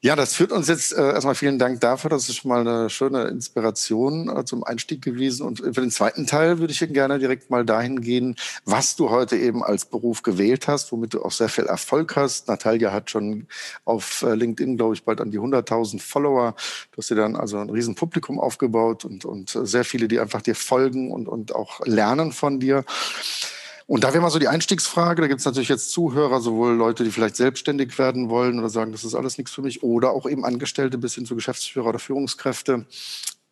Ja, 0.00 0.14
das 0.14 0.34
führt 0.34 0.52
uns 0.52 0.68
jetzt 0.68 0.92
äh, 0.92 1.00
erstmal 1.00 1.34
vielen 1.34 1.58
Dank 1.58 1.80
dafür. 1.80 2.08
Das 2.08 2.28
ist 2.28 2.36
schon 2.36 2.50
mal 2.50 2.60
eine 2.60 2.88
schöne 2.88 3.24
Inspiration 3.24 4.28
äh, 4.28 4.44
zum 4.44 4.62
Einstieg 4.62 5.02
gewesen. 5.02 5.44
Und 5.44 5.58
für 5.58 5.72
den 5.72 5.90
zweiten 5.90 6.24
Teil 6.24 6.60
würde 6.60 6.72
ich 6.72 6.78
gerne 6.78 7.18
direkt 7.18 7.50
mal 7.50 7.64
dahin 7.64 8.00
gehen, 8.00 8.36
was 8.64 8.94
du 8.94 9.10
heute 9.10 9.36
eben 9.36 9.64
als 9.64 9.86
Beruf 9.86 10.22
gewählt 10.22 10.68
hast, 10.68 10.92
womit 10.92 11.14
du 11.14 11.24
auch 11.24 11.32
sehr 11.32 11.48
viel 11.48 11.64
Erfolg 11.64 12.14
hast. 12.14 12.46
Natalia 12.46 12.92
hat 12.92 13.10
schon 13.10 13.48
auf 13.84 14.22
äh, 14.22 14.36
LinkedIn, 14.36 14.76
glaube 14.76 14.94
ich, 14.94 15.02
bald 15.02 15.20
an 15.20 15.32
die 15.32 15.40
100.000 15.40 16.00
Follower. 16.00 16.54
Du 16.92 16.98
hast 16.98 17.10
dir 17.10 17.16
dann 17.16 17.34
also 17.34 17.58
ein 17.58 17.68
riesen 17.68 17.96
Publikum 17.96 18.38
aufgebaut 18.38 19.04
und, 19.04 19.24
und 19.24 19.50
sehr 19.50 19.84
viele, 19.84 20.06
die 20.06 20.20
einfach 20.20 20.42
dir 20.42 20.54
folgen 20.54 21.10
und, 21.10 21.26
und 21.26 21.56
auch 21.56 21.84
lernen 21.84 22.30
von 22.30 22.60
dir. 22.60 22.84
Und 23.88 24.04
da 24.04 24.12
wäre 24.12 24.20
mal 24.20 24.28
so 24.28 24.38
die 24.38 24.48
Einstiegsfrage, 24.48 25.22
da 25.22 25.28
gibt 25.28 25.40
es 25.40 25.46
natürlich 25.46 25.70
jetzt 25.70 25.92
Zuhörer, 25.92 26.42
sowohl 26.42 26.74
Leute, 26.74 27.04
die 27.04 27.10
vielleicht 27.10 27.36
selbstständig 27.36 27.98
werden 27.98 28.28
wollen 28.28 28.58
oder 28.58 28.68
sagen, 28.68 28.92
das 28.92 29.02
ist 29.02 29.14
alles 29.14 29.38
nichts 29.38 29.54
für 29.54 29.62
mich, 29.62 29.82
oder 29.82 30.10
auch 30.10 30.28
eben 30.28 30.44
Angestellte 30.44 30.98
bis 30.98 31.14
hin 31.14 31.24
zu 31.24 31.34
Geschäftsführer 31.34 31.86
oder 31.86 31.98
Führungskräfte. 31.98 32.84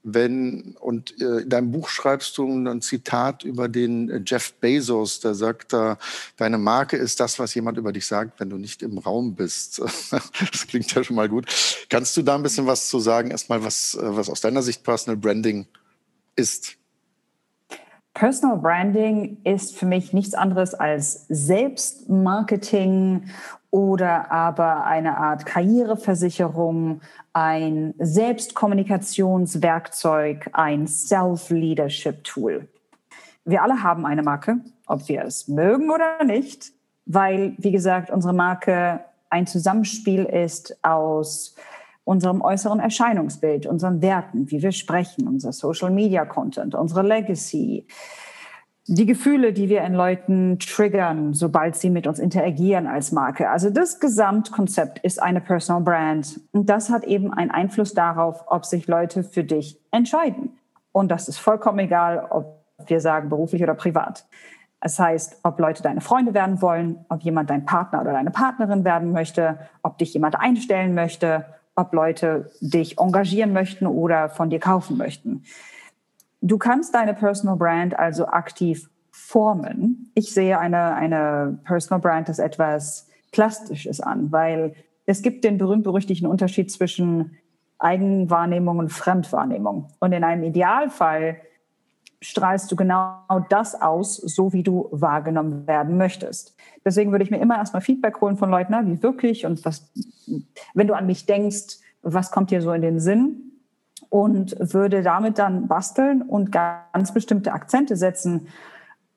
Wenn, 0.03 0.77
und 0.79 1.19
äh, 1.23 1.39
in 1.39 1.49
deinem 1.49 1.73
Buch 1.73 1.89
schreibst 1.89 2.37
du 2.37 2.47
ein 2.47 2.83
Zitat 2.83 3.45
über 3.45 3.69
den 3.69 4.11
äh, 4.11 4.21
Jeff 4.27 4.53
Bezos, 4.53 5.21
der 5.21 5.35
sagt 5.35 5.73
deine 5.73 6.59
Marke 6.59 6.99
ist 6.99 7.19
das, 7.19 7.39
was 7.39 7.55
jemand 7.55 7.79
über 7.79 7.93
dich 7.93 8.07
sagt, 8.07 8.39
wenn 8.39 8.51
du 8.51 8.59
nicht 8.59 8.83
im 8.83 8.99
Raum 8.99 9.37
bist. 9.37 9.79
das 10.11 10.67
klingt 10.69 10.95
ja 10.95 11.03
schon 11.03 11.17
mal 11.17 11.31
gut. 11.31 11.47
Kannst 11.89 12.15
du 12.15 12.21
da 12.21 12.35
ein 12.35 12.43
bisschen 12.43 12.67
was 12.67 12.91
zu 12.91 13.01
sagen? 13.01 13.31
Erstmal, 13.31 13.65
was, 13.65 13.95
äh, 13.95 14.01
was 14.03 14.29
aus 14.29 14.43
deiner 14.43 14.63
Sicht 14.63 14.85
Personal 14.85 15.17
Branding 15.17 15.67
ist? 16.37 16.77
Personal 18.17 18.57
Branding 18.57 19.37
ist 19.45 19.79
für 19.79 19.87
mich 19.87 20.13
nichts 20.13 20.35
anderes 20.35 20.75
als 20.75 21.27
Selbstmarketing 21.29 23.31
oder 23.71 24.33
aber 24.33 24.85
eine 24.85 25.17
Art 25.19 25.47
Karriereversicherung, 25.47 27.03
ein 27.33 27.95
Selbstkommunikationswerkzeug, 27.99 30.51
ein 30.53 30.87
Self-Leadership-Tool. 30.87 32.69
Wir 33.45 33.63
alle 33.63 33.83
haben 33.83 34.07
eine 34.07 34.23
Marke 34.23 34.61
ob 34.87 35.09
wir 35.09 35.23
es 35.23 35.49
mögen 35.49 35.91
oder 35.91 36.25
nicht, 36.25 36.73
weil, 37.05 37.55
wie 37.59 37.73
gesagt, 37.73 38.11
unsere 38.11 38.33
Marke 38.33 39.01
ein 39.29 39.47
Zusammenspiel 39.47 40.25
ist 40.25 40.77
aus 40.83 41.55
unserem 42.07 42.41
äußeren 42.41 42.79
Erscheinungsbild, 42.79 43.67
unseren 43.67 44.01
Werten, 44.01 44.49
wie 44.51 44.63
wir 44.63 44.71
sprechen, 44.71 45.27
unser 45.27 45.53
Social 45.53 45.91
Media 45.91 46.25
Content, 46.25 46.77
unsere 46.77 47.03
Legacy, 47.03 47.89
die 48.87 49.07
Gefühle, 49.07 49.53
die 49.53 49.69
wir 49.69 49.83
in 49.83 49.93
Leuten 49.93 50.61
triggern, 50.61 51.35
sobald 51.35 51.75
sie 51.75 51.91
mit 51.91 52.07
uns 52.07 52.21
interagieren 52.21 52.87
als 52.87 53.11
Marke. 53.11 53.51
Also 53.51 53.71
das 53.71 53.99
Gesamtkonzept 53.99 55.01
ist 55.01 55.21
eine 55.21 55.41
Personal 55.41 55.83
Brand. 55.83 56.41
Und 56.53 56.71
das 56.71 56.91
hat 56.91 57.03
eben 57.03 57.33
einen 57.33 57.51
Einfluss 57.51 57.93
darauf, 57.93 58.45
ob 58.47 58.65
sich 58.65 58.87
Leute 58.87 59.25
für 59.25 59.43
dich 59.43 59.81
entscheiden. 59.91 60.57
Und 60.93 61.11
das 61.11 61.29
ist 61.29 61.39
vollkommen 61.39 61.81
egal, 61.81 62.29
ob 62.31 62.65
wir 62.87 63.01
sagen 63.01 63.29
beruflich 63.29 63.65
oder 63.65 63.75
privat. 63.75 64.29
Das 64.81 65.01
heißt, 65.01 65.41
ob 65.43 65.59
Leute 65.59 65.83
deine 65.83 66.01
Freunde 66.01 66.35
werden 66.35 66.63
wollen, 66.63 67.05
ob 67.09 67.23
jemand 67.23 67.51
dein 67.51 67.65
Partner 67.65 68.03
oder 68.03 68.13
deine 68.13 68.31
Partnerin 68.31 68.85
werden 68.85 69.11
möchte, 69.11 69.59
ob 69.83 69.99
dich 69.99 70.15
jemand 70.15 70.39
einstellen 70.39 70.95
möchte, 70.95 71.47
ob 71.77 71.93
Leute 71.93 72.51
dich 72.61 72.99
engagieren 72.99 73.53
möchten 73.53 73.87
oder 73.87 74.31
von 74.31 74.51
dir 74.51 74.59
kaufen 74.59 74.97
möchten. 74.97 75.45
Du 76.41 76.59
kannst 76.59 76.95
deine 76.95 77.15
Personal 77.15 77.57
Brand 77.57 77.99
also 77.99 78.27
aktiv 78.27 78.89
formen. 79.11 80.11
Ich 80.15 80.33
sehe 80.33 80.59
eine, 80.59 80.95
eine 80.95 81.59
Personal 81.65 82.01
Brand 82.01 82.29
als 82.29 82.39
etwas 82.39 83.09
Plastisches 83.33 84.01
an, 84.01 84.33
weil 84.33 84.75
es 85.05 85.23
gibt 85.23 85.45
den 85.45 85.59
berühmt-berüchtigten 85.59 86.27
Unterschied 86.27 86.71
zwischen 86.71 87.37
Eigenwahrnehmung 87.79 88.79
und 88.79 88.91
Fremdwahrnehmung. 88.91 89.89
Und 90.01 90.13
in 90.13 90.25
einem 90.25 90.43
Idealfall 90.43 91.37
strahlst 92.27 92.71
du 92.73 92.77
genau 92.77 93.21
das 93.49 93.81
aus, 93.81 94.17
so 94.17 94.53
wie 94.53 94.65
du 94.65 94.89
wahrgenommen 94.91 95.67
werden 95.67 95.97
möchtest. 95.97 96.57
Deswegen 96.85 97.13
würde 97.13 97.25
ich 97.25 97.31
mir 97.31 97.41
immer 97.41 97.57
erstmal 97.57 97.83
Feedback 97.83 98.21
holen 98.21 98.37
von 98.37 98.51
Leuten, 98.51 98.75
wie 98.87 99.03
wirklich 99.03 99.47
und 99.47 99.65
was, 99.65 99.89
wenn 100.75 100.89
du 100.89 100.95
an 100.95 101.07
mich 101.07 101.27
denkst, 101.27 101.79
was 102.03 102.33
kommt 102.33 102.51
dir 102.51 102.63
so 102.63 102.73
in 102.73 102.83
den 102.83 102.99
Sinn? 103.01 103.43
Und 104.09 104.57
würde 104.59 105.03
damit 105.03 105.39
dann 105.39 105.69
basteln 105.69 106.23
und 106.23 106.53
ganz 106.53 107.13
bestimmte 107.13 107.53
Akzente 107.53 107.97
setzen, 107.97 108.49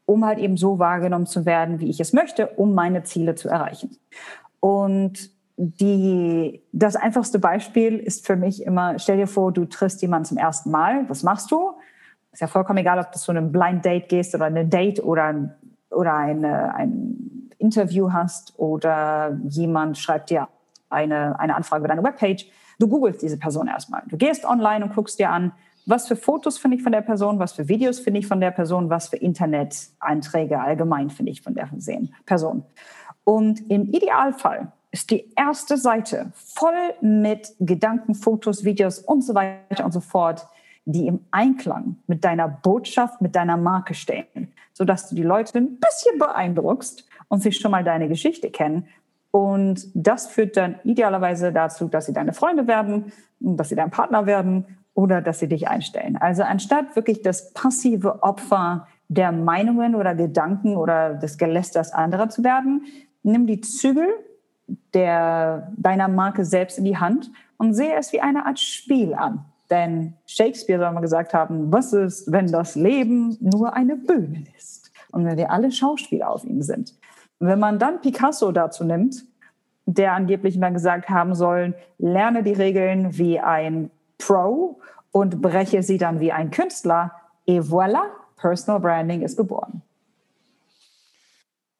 um 0.05 0.25
halt 0.25 0.39
eben 0.39 0.57
so 0.57 0.79
wahrgenommen 0.79 1.27
zu 1.27 1.45
werden, 1.45 1.79
wie 1.79 1.89
ich 1.89 1.99
es 1.99 2.13
möchte, 2.13 2.47
um 2.47 2.73
meine 2.73 3.03
Ziele 3.03 3.35
zu 3.35 3.49
erreichen. 3.49 3.97
Und 4.59 5.31
die, 5.57 6.61
das 6.71 6.95
einfachste 6.95 7.39
Beispiel 7.39 7.97
ist 7.97 8.25
für 8.25 8.35
mich 8.35 8.63
immer, 8.63 8.97
stell 8.97 9.17
dir 9.17 9.27
vor, 9.27 9.51
du 9.51 9.65
triffst 9.65 10.01
jemanden 10.01 10.25
zum 10.25 10.37
ersten 10.37 10.71
Mal. 10.71 11.07
Was 11.09 11.23
machst 11.23 11.51
du? 11.51 11.73
Ist 12.31 12.41
ja 12.41 12.47
vollkommen 12.47 12.77
egal, 12.79 12.99
ob 12.99 13.11
du 13.11 13.19
zu 13.19 13.31
einem 13.31 13.51
Blind 13.51 13.83
Date 13.83 14.09
gehst 14.09 14.35
oder 14.35 14.45
eine 14.45 14.65
Date 14.65 15.03
oder, 15.03 15.55
oder 15.89 16.13
eine, 16.13 16.73
ein 16.75 17.49
Interview 17.57 18.11
hast 18.11 18.57
oder 18.57 19.37
jemand 19.47 19.97
schreibt 19.97 20.29
dir 20.29 20.47
eine, 20.89 21.39
eine 21.39 21.55
Anfrage 21.55 21.81
über 21.81 21.87
deine 21.87 22.03
Webpage. 22.03 22.47
Du 22.79 22.87
googelst 22.87 23.21
diese 23.21 23.37
Person 23.37 23.67
erstmal. 23.67 24.03
Du 24.07 24.17
gehst 24.17 24.45
online 24.45 24.85
und 24.85 24.95
guckst 24.95 25.19
dir 25.19 25.29
an, 25.29 25.51
was 25.85 26.07
für 26.07 26.15
Fotos 26.15 26.57
finde 26.57 26.77
ich 26.77 26.83
von 26.83 26.91
der 26.91 27.01
Person, 27.01 27.39
was 27.39 27.53
für 27.53 27.67
Videos 27.67 27.99
finde 27.99 28.19
ich 28.19 28.27
von 28.27 28.39
der 28.39 28.51
Person, 28.51 28.89
was 28.89 29.09
für 29.09 29.17
Internet-Einträge 29.17 30.59
allgemein 30.59 31.09
finde 31.09 31.31
ich 31.31 31.41
von 31.41 31.55
der 31.55 31.69
Person. 32.25 32.63
Und 33.23 33.69
im 33.69 33.85
Idealfall 33.85 34.71
ist 34.91 35.11
die 35.11 35.31
erste 35.35 35.77
Seite 35.77 36.31
voll 36.33 36.93
mit 37.01 37.53
Gedanken, 37.59 38.15
Fotos, 38.15 38.63
Videos 38.63 38.99
und 38.99 39.23
so 39.23 39.35
weiter 39.35 39.83
und 39.83 39.91
so 39.91 39.99
fort, 39.99 40.47
die 40.85 41.07
im 41.07 41.19
Einklang 41.31 41.97
mit 42.07 42.23
deiner 42.23 42.47
Botschaft, 42.47 43.21
mit 43.21 43.35
deiner 43.35 43.57
Marke 43.57 43.93
stehen, 43.93 44.53
sodass 44.73 45.09
du 45.09 45.15
die 45.15 45.23
Leute 45.23 45.57
ein 45.57 45.79
bisschen 45.79 46.17
beeindruckst 46.17 47.07
und 47.27 47.41
sie 47.41 47.51
schon 47.51 47.71
mal 47.71 47.83
deine 47.83 48.07
Geschichte 48.07 48.49
kennen. 48.49 48.87
Und 49.31 49.87
das 49.93 50.27
führt 50.27 50.57
dann 50.57 50.79
idealerweise 50.83 51.51
dazu, 51.51 51.87
dass 51.87 52.07
sie 52.07 52.13
deine 52.13 52.33
Freunde 52.33 52.67
werden, 52.67 53.11
dass 53.39 53.69
sie 53.69 53.75
dein 53.75 53.91
Partner 53.91 54.25
werden 54.25 54.65
oder 54.95 55.21
dass 55.21 55.39
sie 55.39 55.47
dich 55.47 55.67
einstellen. 55.67 56.17
Also 56.17 56.43
anstatt 56.43 56.95
wirklich 56.95 57.21
das 57.21 57.53
passive 57.53 58.23
Opfer 58.23 58.87
der 59.07 59.31
Meinungen 59.31 59.95
oder 59.95 60.15
Gedanken 60.15 60.75
oder 60.75 61.13
des 61.13 61.37
Gelästers 61.37 61.93
anderer 61.93 62.29
zu 62.29 62.43
werden, 62.43 62.85
nimm 63.23 63.47
die 63.47 63.61
Zügel 63.61 64.07
der, 64.93 65.71
deiner 65.77 66.07
Marke 66.07 66.45
selbst 66.45 66.77
in 66.77 66.85
die 66.85 66.97
Hand 66.97 67.31
und 67.57 67.73
sehe 67.73 67.95
es 67.95 68.13
wie 68.13 68.21
eine 68.21 68.45
Art 68.45 68.59
Spiel 68.59 69.13
an. 69.13 69.45
Denn 69.69 70.13
Shakespeare 70.25 70.79
soll 70.79 70.91
mal 70.91 71.01
gesagt 71.01 71.33
haben, 71.33 71.71
was 71.71 71.93
ist, 71.93 72.31
wenn 72.31 72.51
das 72.51 72.75
Leben 72.75 73.37
nur 73.39 73.73
eine 73.73 73.95
Bühne 73.95 74.45
ist 74.57 74.91
und 75.11 75.25
wenn 75.25 75.37
wir 75.37 75.51
alle 75.51 75.71
Schauspieler 75.71 76.31
auf 76.31 76.43
ihm 76.43 76.61
sind. 76.61 76.95
Wenn 77.39 77.59
man 77.59 77.79
dann 77.79 78.01
Picasso 78.01 78.51
dazu 78.51 78.83
nimmt, 78.83 79.25
der 79.85 80.13
angeblich 80.13 80.57
mal 80.57 80.73
gesagt 80.73 81.09
haben 81.09 81.35
soll, 81.35 81.75
lerne 81.97 82.43
die 82.43 82.53
Regeln 82.53 83.17
wie 83.17 83.39
ein 83.39 83.91
Pro 84.17 84.79
und 85.11 85.41
breche 85.41 85.83
sie 85.83 85.97
dann 85.97 86.19
wie 86.19 86.31
ein 86.31 86.51
Künstler, 86.51 87.11
et 87.45 87.63
voilà, 87.63 88.03
Personal 88.37 88.79
Branding 88.79 89.21
ist 89.21 89.37
geboren. 89.37 89.81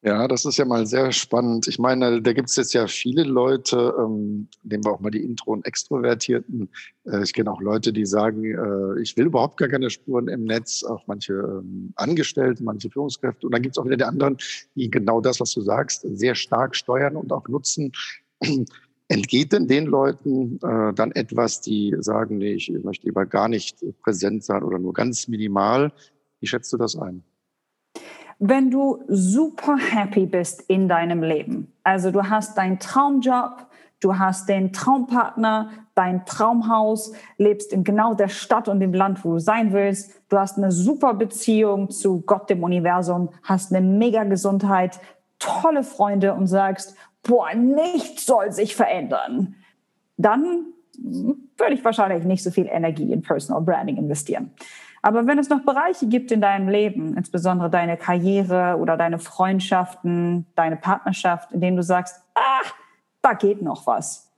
Ja, 0.02 0.26
das 0.28 0.46
ist 0.46 0.56
ja 0.56 0.64
mal 0.64 0.86
sehr 0.86 1.12
spannend. 1.12 1.68
Ich 1.68 1.78
meine, 1.78 2.22
da 2.22 2.32
gibt 2.32 2.48
es 2.48 2.56
jetzt 2.56 2.72
ja 2.72 2.86
viele 2.86 3.22
Leute, 3.22 3.94
ähm, 3.98 4.48
nehmen 4.62 4.82
wir 4.82 4.92
auch 4.92 5.00
mal 5.00 5.10
die 5.10 5.22
Intro- 5.22 5.52
und 5.52 5.66
Extrovertierten. 5.66 6.70
Äh, 7.04 7.22
ich 7.22 7.34
kenne 7.34 7.52
auch 7.52 7.60
Leute, 7.60 7.92
die 7.92 8.06
sagen, 8.06 8.42
äh, 8.44 9.02
ich 9.02 9.14
will 9.18 9.26
überhaupt 9.26 9.58
gar 9.58 9.68
keine 9.68 9.90
Spuren 9.90 10.28
im 10.28 10.44
Netz, 10.44 10.84
auch 10.84 11.06
manche 11.06 11.34
ähm, 11.34 11.92
Angestellte, 11.96 12.64
manche 12.64 12.88
Führungskräfte. 12.88 13.46
Und 13.46 13.52
dann 13.52 13.60
gibt 13.60 13.76
es 13.76 13.78
auch 13.78 13.84
wieder 13.84 13.98
die 13.98 14.04
anderen, 14.04 14.38
die 14.74 14.90
genau 14.90 15.20
das, 15.20 15.38
was 15.38 15.52
du 15.52 15.60
sagst, 15.60 16.06
sehr 16.16 16.34
stark 16.34 16.74
steuern 16.76 17.16
und 17.16 17.30
auch 17.30 17.46
nutzen. 17.48 17.92
Entgeht 19.08 19.52
denn 19.52 19.68
den 19.68 19.84
Leuten 19.84 20.58
äh, 20.62 20.94
dann 20.94 21.12
etwas, 21.12 21.60
die 21.60 21.94
sagen, 21.98 22.38
nee, 22.38 22.54
ich 22.54 22.72
möchte 22.84 23.06
lieber 23.06 23.26
gar 23.26 23.48
nicht 23.48 23.84
präsent 24.02 24.44
sein 24.44 24.62
oder 24.62 24.78
nur 24.78 24.94
ganz 24.94 25.28
minimal? 25.28 25.92
Wie 26.40 26.46
schätzt 26.46 26.72
du 26.72 26.78
das 26.78 26.96
ein? 26.96 27.22
Wenn 28.40 28.70
du 28.70 29.04
super 29.06 29.76
happy 29.76 30.24
bist 30.24 30.62
in 30.62 30.88
deinem 30.88 31.22
Leben. 31.22 31.72
Also 31.84 32.10
du 32.10 32.28
hast 32.28 32.56
deinen 32.56 32.78
Traumjob, 32.78 33.66
du 34.00 34.18
hast 34.18 34.48
den 34.48 34.72
Traumpartner, 34.72 35.68
dein 35.94 36.24
Traumhaus, 36.24 37.12
lebst 37.36 37.70
in 37.70 37.84
genau 37.84 38.14
der 38.14 38.28
Stadt 38.28 38.66
und 38.68 38.80
dem 38.80 38.94
Land, 38.94 39.24
wo 39.26 39.32
du 39.34 39.38
sein 39.38 39.74
willst. 39.74 40.22
Du 40.30 40.38
hast 40.38 40.56
eine 40.56 40.72
super 40.72 41.12
Beziehung 41.12 41.90
zu 41.90 42.22
Gott, 42.22 42.48
dem 42.48 42.64
Universum, 42.64 43.28
hast 43.42 43.74
eine 43.74 43.86
mega 43.86 44.24
Gesundheit, 44.24 45.00
tolle 45.38 45.82
Freunde 45.82 46.32
und 46.32 46.46
sagst, 46.46 46.96
boah, 47.22 47.54
nichts 47.54 48.24
soll 48.24 48.52
sich 48.52 48.74
verändern. 48.74 49.56
Dann 50.16 50.64
würde 51.58 51.74
ich 51.74 51.84
wahrscheinlich 51.84 52.24
nicht 52.24 52.42
so 52.42 52.50
viel 52.50 52.66
Energie 52.66 53.12
in 53.12 53.20
Personal 53.20 53.60
Branding 53.60 53.98
investieren. 53.98 54.52
Aber 55.02 55.26
wenn 55.26 55.38
es 55.38 55.48
noch 55.48 55.60
Bereiche 55.60 56.06
gibt 56.06 56.30
in 56.30 56.40
deinem 56.40 56.68
Leben, 56.68 57.16
insbesondere 57.16 57.70
deine 57.70 57.96
Karriere 57.96 58.76
oder 58.78 58.96
deine 58.96 59.18
Freundschaften, 59.18 60.46
deine 60.56 60.76
Partnerschaft, 60.76 61.52
in 61.52 61.60
denen 61.60 61.76
du 61.76 61.82
sagst, 61.82 62.22
ach, 62.34 62.74
da 63.22 63.32
geht 63.32 63.62
noch 63.62 63.86
was, 63.86 64.30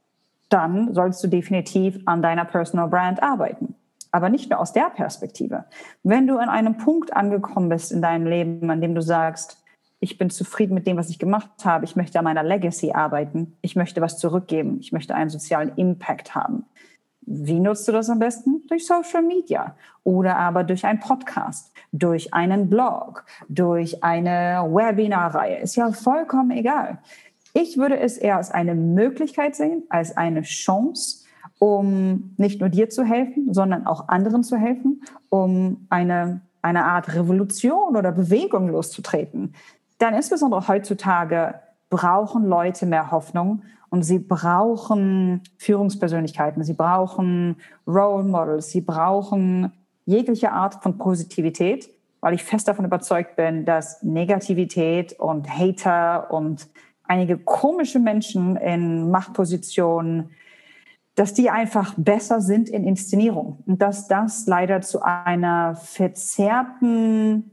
dann 0.48 0.94
sollst 0.94 1.22
du 1.24 1.28
definitiv 1.28 1.98
an 2.06 2.22
deiner 2.22 2.44
Personal 2.44 2.88
Brand 2.88 3.22
arbeiten. 3.22 3.74
Aber 4.12 4.28
nicht 4.28 4.50
nur 4.50 4.60
aus 4.60 4.72
der 4.72 4.90
Perspektive. 4.90 5.64
Wenn 6.02 6.26
du 6.26 6.36
an 6.36 6.50
einem 6.50 6.76
Punkt 6.76 7.16
angekommen 7.16 7.70
bist 7.70 7.90
in 7.90 8.02
deinem 8.02 8.26
Leben, 8.26 8.70
an 8.70 8.80
dem 8.80 8.94
du 8.94 9.00
sagst, 9.00 9.62
ich 10.00 10.18
bin 10.18 10.30
zufrieden 10.30 10.74
mit 10.74 10.86
dem, 10.86 10.96
was 10.96 11.10
ich 11.10 11.18
gemacht 11.18 11.64
habe, 11.64 11.84
ich 11.84 11.96
möchte 11.96 12.18
an 12.18 12.24
meiner 12.24 12.42
Legacy 12.42 12.92
arbeiten, 12.92 13.56
ich 13.62 13.76
möchte 13.76 14.00
was 14.00 14.18
zurückgeben, 14.18 14.78
ich 14.80 14.92
möchte 14.92 15.14
einen 15.14 15.30
sozialen 15.30 15.72
Impact 15.76 16.34
haben, 16.34 16.66
wie 17.26 17.60
nutzt 17.60 17.86
du 17.88 17.92
das 17.92 18.10
am 18.10 18.18
besten? 18.18 18.62
Durch 18.68 18.86
Social 18.86 19.22
Media 19.22 19.74
oder 20.04 20.36
aber 20.36 20.64
durch 20.64 20.84
einen 20.84 21.00
Podcast, 21.00 21.72
durch 21.92 22.34
einen 22.34 22.68
Blog, 22.68 23.24
durch 23.48 24.02
eine 24.02 24.66
Webinarreihe. 24.68 25.58
Ist 25.58 25.76
ja 25.76 25.92
vollkommen 25.92 26.50
egal. 26.50 26.98
Ich 27.54 27.76
würde 27.76 27.98
es 27.98 28.16
eher 28.16 28.38
als 28.38 28.50
eine 28.50 28.74
Möglichkeit 28.74 29.54
sehen, 29.54 29.84
als 29.88 30.16
eine 30.16 30.42
Chance, 30.42 31.24
um 31.58 32.34
nicht 32.38 32.60
nur 32.60 32.70
dir 32.70 32.88
zu 32.88 33.04
helfen, 33.04 33.52
sondern 33.54 33.86
auch 33.86 34.08
anderen 34.08 34.42
zu 34.42 34.56
helfen, 34.56 35.02
um 35.28 35.86
eine, 35.90 36.40
eine 36.62 36.84
Art 36.84 37.14
Revolution 37.14 37.96
oder 37.96 38.10
Bewegung 38.10 38.68
loszutreten. 38.68 39.54
Denn 40.00 40.14
insbesondere 40.14 40.66
heutzutage 40.66 41.54
brauchen 41.90 42.46
Leute 42.46 42.86
mehr 42.86 43.10
Hoffnung 43.10 43.62
und 43.92 44.04
sie 44.04 44.18
brauchen 44.18 45.42
Führungspersönlichkeiten, 45.58 46.64
sie 46.64 46.72
brauchen 46.72 47.56
Role 47.86 48.24
Models, 48.24 48.70
sie 48.70 48.80
brauchen 48.80 49.70
jegliche 50.06 50.50
Art 50.50 50.82
von 50.82 50.96
Positivität, 50.96 51.90
weil 52.22 52.32
ich 52.32 52.42
fest 52.42 52.68
davon 52.68 52.86
überzeugt 52.86 53.36
bin, 53.36 53.66
dass 53.66 54.02
Negativität 54.02 55.20
und 55.20 55.46
Hater 55.46 56.30
und 56.30 56.68
einige 57.04 57.36
komische 57.36 57.98
Menschen 57.98 58.56
in 58.56 59.10
Machtpositionen, 59.10 60.30
dass 61.14 61.34
die 61.34 61.50
einfach 61.50 61.92
besser 61.98 62.40
sind 62.40 62.70
in 62.70 62.84
Inszenierung 62.84 63.62
und 63.66 63.82
dass 63.82 64.08
das 64.08 64.46
leider 64.46 64.80
zu 64.80 65.02
einer 65.02 65.76
verzerrten 65.76 67.52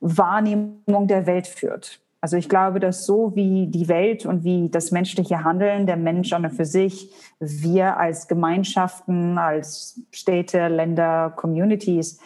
Wahrnehmung 0.00 1.06
der 1.06 1.26
Welt 1.26 1.46
führt. 1.46 2.00
Also 2.20 2.36
ich 2.36 2.48
glaube, 2.48 2.80
dass 2.80 3.06
so 3.06 3.36
wie 3.36 3.68
die 3.68 3.88
Welt 3.88 4.26
und 4.26 4.42
wie 4.42 4.68
das 4.68 4.90
menschliche 4.90 5.44
Handeln, 5.44 5.86
der 5.86 5.96
Mensch 5.96 6.32
an 6.32 6.44
und 6.44 6.50
für 6.50 6.64
sich, 6.64 7.12
wir 7.38 7.96
als 7.96 8.26
Gemeinschaften, 8.26 9.38
als 9.38 10.00
Städte, 10.10 10.66
Länder, 10.66 11.32
Communities, 11.36 12.20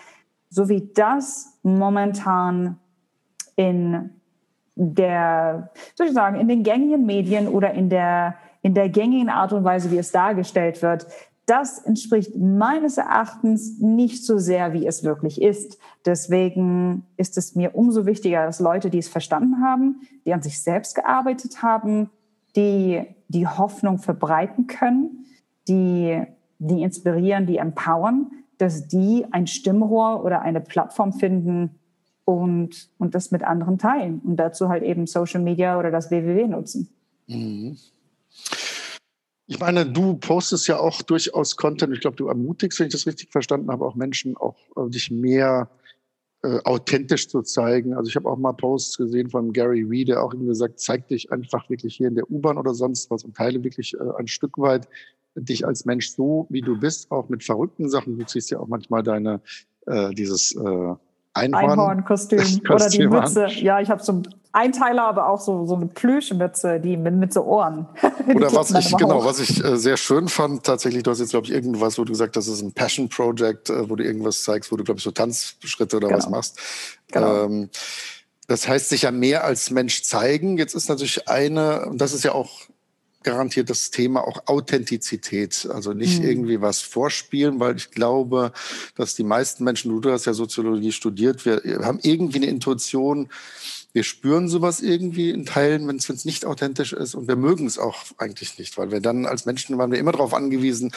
so 0.49 0.69
wie 0.69 0.91
das 0.95 1.59
momentan 1.63 2.79
in 3.57 4.11
der, 4.75 5.71
soll 5.95 6.07
ich 6.07 6.15
sagen, 6.15 6.41
in 6.41 6.49
den 6.49 6.63
gängigen 6.63 7.05
Medien 7.05 7.49
oder 7.49 7.73
in 7.75 7.91
der, 7.91 8.37
in 8.63 8.73
der 8.73 8.89
gängigen 8.89 9.29
Art 9.29 9.53
und 9.53 9.65
Weise, 9.65 9.91
wie 9.91 9.99
es 9.99 10.11
dargestellt 10.11 10.81
wird, 10.81 11.07
das 11.53 11.79
entspricht 11.79 12.35
meines 12.35 12.97
Erachtens 12.97 13.79
nicht 13.79 14.25
so 14.25 14.39
sehr, 14.39 14.73
wie 14.73 14.87
es 14.87 15.05
wirklich 15.05 15.43
ist. 15.43 15.79
Deswegen 16.07 17.05
ist 17.19 17.37
es 17.37 17.55
mir 17.55 17.75
umso 17.75 18.07
wichtiger, 18.07 18.47
dass 18.47 18.59
Leute, 18.59 18.89
die 18.89 18.97
es 18.97 19.09
verstanden 19.09 19.61
haben, 19.61 20.01
die 20.25 20.33
an 20.33 20.41
sich 20.41 20.63
selbst 20.63 20.95
gearbeitet 20.95 21.63
haben, 21.63 22.09
die 22.57 23.03
die 23.29 23.47
Hoffnung 23.47 23.99
verbreiten 23.99 24.67
können, 24.67 25.27
die, 25.69 26.23
die 26.59 26.83
inspirieren, 26.83 27.45
die 27.45 27.59
empowern, 27.59 28.31
dass 28.57 28.89
die 28.89 29.27
ein 29.31 29.47
Stimmrohr 29.47 30.25
oder 30.25 30.41
eine 30.41 30.63
Plattform 30.63 31.13
finden 31.13 31.79
und, 32.25 32.89
und 32.97 33.15
das 33.15 33.31
mit 33.31 33.43
anderen 33.43 33.77
teilen 33.77 34.21
und 34.25 34.37
dazu 34.37 34.71
halt 34.71 34.85
eben 34.85 35.07
Social 35.07 35.43
Media 35.43 35.79
oder 35.79 35.91
das 35.91 36.11
WWW 36.11 36.49
nutzen. 36.49 36.89
Mhm. 37.27 37.77
Ich 39.53 39.61
meine, 39.61 39.85
du 39.85 40.15
postest 40.15 40.67
ja 40.67 40.79
auch 40.79 41.03
durchaus 41.03 41.59
Content. 41.59 41.93
Ich 41.93 42.01
glaube, 42.01 42.17
du 42.17 42.29
ermutigst, 42.29 42.81
wenn 42.81 42.87
ich 42.87 42.93
das 42.95 43.07
richtig 43.07 43.31
verstanden 43.31 43.71
habe, 43.71 43.85
auch 43.85 43.95
Menschen 43.95 44.35
auch 44.35 44.57
äh, 44.77 44.89
dich 44.89 45.11
mehr 45.11 45.69
äh, 46.43 46.59
authentisch 46.65 47.29
zu 47.29 47.43
zeigen. 47.43 47.93
Also 47.93 48.09
ich 48.09 48.17
habe 48.17 48.31
auch 48.31 48.39
mal 48.39 48.55
Posts 48.55 48.97
gesehen 48.97 49.29
von 49.29 49.53
Gary 49.53 49.91
Vee, 49.91 50.07
der 50.07 50.23
auch 50.23 50.33
irgendwie 50.33 50.49
gesagt, 50.49 50.81
zeig 50.81 51.07
dich 51.09 51.31
einfach 51.31 51.69
wirklich 51.69 51.95
hier 51.97 52.09
in 52.09 52.15
der 52.15 52.31
U-Bahn 52.31 52.57
oder 52.57 52.73
sonst 52.73 53.11
was 53.11 53.25
und 53.25 53.37
teile 53.37 53.63
wirklich 53.63 53.93
äh, 53.93 53.99
ein 54.17 54.27
Stück 54.27 54.57
weit 54.57 54.89
dich 55.35 55.67
als 55.67 55.85
Mensch 55.85 56.09
so, 56.09 56.47
wie 56.49 56.63
du 56.63 56.81
bist, 56.81 57.11
auch 57.11 57.29
mit 57.29 57.45
verrückten 57.45 57.91
Sachen. 57.91 58.19
Du 58.19 58.25
ziehst 58.25 58.51
ja 58.51 58.59
auch 58.59 58.69
manchmal 58.69 59.03
deine, 59.03 59.43
äh, 59.87 60.15
dieses 60.15 60.57
äh, 60.57 60.95
Einhorn 61.35 61.71
Einhornkostüm 61.73 62.41
oder 62.71 62.89
die 62.89 63.07
Mütze. 63.07 63.49
Ja, 63.49 63.83
ich 63.83 63.91
habe 63.91 64.03
so 64.03 64.13
einen 64.13 64.23
Einteiler, 64.53 65.05
aber 65.05 65.29
auch 65.29 65.41
so, 65.41 65.67
so 65.67 65.75
eine 65.75 65.87
Plüschmütze, 65.87 66.79
die 66.79 66.97
mit, 66.97 67.15
mit 67.15 67.33
so 67.33 67.43
Ohren. 67.43 67.87
Oder 68.35 68.53
was 68.55 68.71
ich, 68.71 68.97
genau, 68.97 69.25
was 69.25 69.41
ich 69.41 69.65
äh, 69.65 69.79
sehr 69.79 69.97
schön 69.97 70.29
fand, 70.29 70.65
tatsächlich, 70.65 71.03
du 71.03 71.11
hast 71.11 71.21
jetzt, 71.21 71.31
glaube 71.31 71.47
ich, 71.47 71.53
irgendwas, 71.53 71.99
wo 71.99 72.05
du 72.05 72.13
gesagt 72.13 72.37
hast, 72.37 72.49
das 72.49 72.57
ist 72.57 72.63
ein 72.63 72.73
Passion 72.73 73.09
Project, 73.09 73.71
äh, 73.71 73.89
wo 73.89 73.97
du 73.97 74.05
irgendwas 74.05 74.43
zeigst, 74.43 74.71
wo 74.71 74.77
du, 74.77 74.85
glaube 74.85 74.99
ich, 74.99 75.05
so 75.05 75.11
Tanzschritte 75.11 75.97
oder 75.97 76.09
genau. 76.09 76.19
was 76.19 76.29
machst. 76.29 76.59
Genau. 77.11 77.45
Ähm, 77.45 77.71
das 78.47 78.69
heißt, 78.69 78.91
sich 78.91 79.03
ja 79.03 79.11
mehr 79.11 79.45
als 79.45 79.71
Mensch 79.71 80.03
zeigen. 80.03 80.59
Jetzt 80.59 80.75
ist 80.75 80.89
natürlich 80.89 81.29
eine, 81.29 81.87
und 81.87 81.99
das 81.99 82.13
ist 82.13 82.25
ja 82.25 82.33
auch 82.33 82.51
garantiert 83.23 83.71
das 83.71 83.91
Thema 83.91 84.27
auch 84.27 84.47
Authentizität. 84.47 85.69
Also 85.73 85.93
nicht 85.93 86.21
mhm. 86.21 86.29
irgendwie 86.29 86.61
was 86.61 86.81
vorspielen, 86.81 87.61
weil 87.61 87.77
ich 87.77 87.91
glaube, 87.91 88.53
dass 88.97 89.15
die 89.15 89.25
meisten 89.25 89.65
Menschen, 89.65 90.01
du 90.01 90.11
hast 90.11 90.27
ja 90.27 90.35
Soziologie 90.35 90.93
studiert, 90.93 91.45
wir 91.45 91.63
haben 91.83 92.01
irgendwie 92.03 92.39
eine 92.39 92.47
Intuition, 92.47 93.29
wir 93.93 94.05
spüren 94.05 94.49
sowas 94.49 94.81
irgendwie 94.81 95.31
in 95.31 95.45
Teilen, 95.45 95.87
wenn 95.87 95.97
es 95.97 96.25
nicht 96.25 96.47
authentisch 96.47 96.93
ist 96.93 97.15
und 97.15 97.29
wir 97.29 97.37
mögen 97.37 97.67
es 97.67 97.79
auch 97.79 98.05
eigentlich 98.17 98.59
nicht, 98.59 98.79
weil 98.79 98.91
wir 98.91 99.01
dann 99.01 99.27
als 99.27 99.45
Menschen 99.45 99.77
waren 99.79 99.91
wir 99.91 99.99
immer 99.99 100.13
darauf 100.13 100.33
angewiesen, 100.33 100.93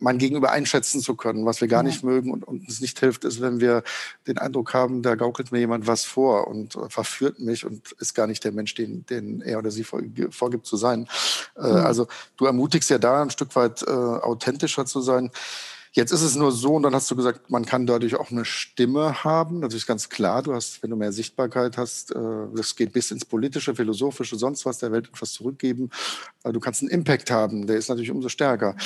mein 0.00 0.18
Gegenüber 0.18 0.50
einschätzen 0.50 1.00
zu 1.00 1.14
können. 1.14 1.44
Was 1.44 1.60
wir 1.60 1.68
gar 1.68 1.82
ja. 1.82 1.88
nicht 1.88 2.02
mögen 2.02 2.32
und, 2.32 2.42
und, 2.42 2.66
uns 2.66 2.80
nicht 2.80 2.98
hilft, 2.98 3.24
ist, 3.24 3.40
wenn 3.40 3.60
wir 3.60 3.82
den 4.26 4.38
Eindruck 4.38 4.74
haben, 4.74 5.02
da 5.02 5.14
gaukelt 5.14 5.52
mir 5.52 5.58
jemand 5.58 5.86
was 5.86 6.04
vor 6.04 6.48
und 6.48 6.74
äh, 6.74 6.88
verführt 6.88 7.38
mich 7.38 7.64
und 7.64 7.92
ist 7.92 8.14
gar 8.14 8.26
nicht 8.26 8.42
der 8.42 8.52
Mensch, 8.52 8.74
den, 8.74 9.04
den 9.06 9.42
er 9.42 9.58
oder 9.58 9.70
sie 9.70 9.84
vorgibt 9.84 10.66
zu 10.66 10.76
sein. 10.76 11.00
Mhm. 11.56 11.64
Äh, 11.64 11.68
also 11.68 12.08
du 12.36 12.46
ermutigst 12.46 12.90
ja 12.90 12.98
da 12.98 13.22
ein 13.22 13.30
Stück 13.30 13.54
weit 13.54 13.82
äh, 13.82 13.90
authentischer 13.90 14.86
zu 14.86 15.00
sein. 15.00 15.30
Jetzt 15.92 16.12
ist 16.12 16.22
es 16.22 16.36
nur 16.36 16.52
so, 16.52 16.74
und 16.74 16.84
dann 16.84 16.94
hast 16.94 17.10
du 17.10 17.16
gesagt, 17.16 17.50
man 17.50 17.64
kann 17.64 17.84
dadurch 17.84 18.14
auch 18.14 18.30
eine 18.30 18.44
Stimme 18.44 19.24
haben. 19.24 19.60
Das 19.60 19.74
ist 19.74 19.86
ganz 19.86 20.08
klar. 20.08 20.40
Du 20.42 20.54
hast, 20.54 20.82
wenn 20.82 20.90
du 20.90 20.96
mehr 20.96 21.10
Sichtbarkeit 21.10 21.76
hast, 21.76 22.12
äh, 22.12 22.18
das 22.54 22.76
geht 22.76 22.92
bis 22.92 23.10
ins 23.10 23.24
politische, 23.24 23.74
philosophische, 23.74 24.36
sonst 24.36 24.64
was 24.64 24.78
der 24.78 24.92
Welt 24.92 25.08
etwas 25.08 25.32
zurückgeben. 25.32 25.90
Du 26.44 26.60
kannst 26.60 26.82
einen 26.82 26.90
Impact 26.90 27.32
haben. 27.32 27.66
Der 27.66 27.76
ist 27.76 27.88
natürlich 27.88 28.12
umso 28.12 28.28
stärker. 28.28 28.76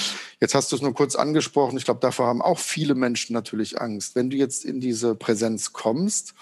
Jetzt 0.41 0.55
hast 0.55 0.73
du 0.73 0.77
es 0.77 0.83
nur 0.83 0.95
kurz 0.95 1.15
angesprochen. 1.15 1.77
Ich 1.77 1.85
glaube, 1.85 2.01
davor 2.01 2.27
haben 2.27 2.41
auch 2.41 2.59
viele 2.59 2.95
Menschen 2.95 3.35
natürlich 3.35 3.81
Angst. 3.81 4.15
Wenn 4.15 4.31
du 4.31 4.37
jetzt 4.37 4.65
in 4.65 4.81
diese 4.81 5.15
Präsenz 5.15 5.75
kommst 5.75 6.35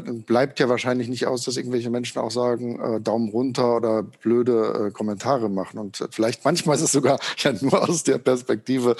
dann 0.00 0.22
bleibt 0.22 0.60
ja 0.60 0.68
wahrscheinlich 0.68 1.08
nicht 1.08 1.26
aus, 1.26 1.44
dass 1.44 1.56
irgendwelche 1.56 1.90
Menschen 1.90 2.18
auch 2.18 2.30
sagen, 2.30 2.78
äh, 2.80 3.00
Daumen 3.00 3.28
runter 3.30 3.76
oder 3.76 4.02
blöde 4.02 4.88
äh, 4.88 4.90
Kommentare 4.90 5.48
machen. 5.48 5.78
Und 5.78 6.06
vielleicht 6.10 6.44
manchmal 6.44 6.76
ist 6.76 6.82
es 6.82 6.92
sogar 6.92 7.18
ja 7.38 7.52
nur 7.60 7.88
aus 7.88 8.04
der 8.04 8.18
Perspektive 8.18 8.96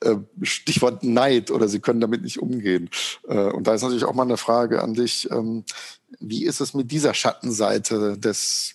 äh, 0.00 0.16
Stichwort 0.42 1.02
Neid 1.02 1.50
oder 1.50 1.68
sie 1.68 1.80
können 1.80 2.00
damit 2.00 2.22
nicht 2.22 2.40
umgehen. 2.40 2.90
Äh, 3.28 3.50
und 3.50 3.66
da 3.66 3.74
ist 3.74 3.82
natürlich 3.82 4.04
auch 4.04 4.14
mal 4.14 4.22
eine 4.22 4.36
Frage 4.36 4.82
an 4.82 4.94
dich, 4.94 5.30
ähm, 5.30 5.64
wie 6.20 6.44
ist 6.44 6.60
es 6.60 6.74
mit 6.74 6.90
dieser 6.90 7.14
Schattenseite 7.14 8.18
des, 8.18 8.74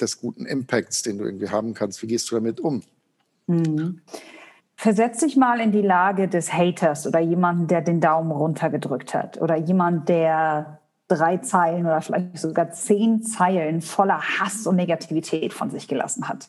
des 0.00 0.20
guten 0.20 0.46
Impacts, 0.46 1.02
den 1.02 1.18
du 1.18 1.24
irgendwie 1.24 1.50
haben 1.50 1.74
kannst? 1.74 2.02
Wie 2.02 2.06
gehst 2.06 2.30
du 2.30 2.36
damit 2.36 2.60
um? 2.60 2.82
Mhm. 3.46 4.00
Versetz 4.76 5.18
dich 5.18 5.36
mal 5.36 5.60
in 5.60 5.72
die 5.72 5.82
Lage 5.82 6.28
des 6.28 6.52
Haters 6.52 7.06
oder 7.06 7.20
jemanden, 7.20 7.68
der 7.68 7.80
den 7.80 8.00
Daumen 8.00 8.32
runtergedrückt 8.32 9.14
hat 9.14 9.40
oder 9.40 9.56
jemand, 9.56 10.08
der 10.08 10.80
drei 11.08 11.38
Zeilen 11.38 11.86
oder 11.86 12.00
vielleicht 12.00 12.38
sogar 12.38 12.70
zehn 12.70 13.22
Zeilen 13.22 13.82
voller 13.82 14.20
Hass 14.20 14.66
und 14.66 14.76
Negativität 14.76 15.52
von 15.52 15.70
sich 15.70 15.88
gelassen 15.88 16.28
hat. 16.28 16.48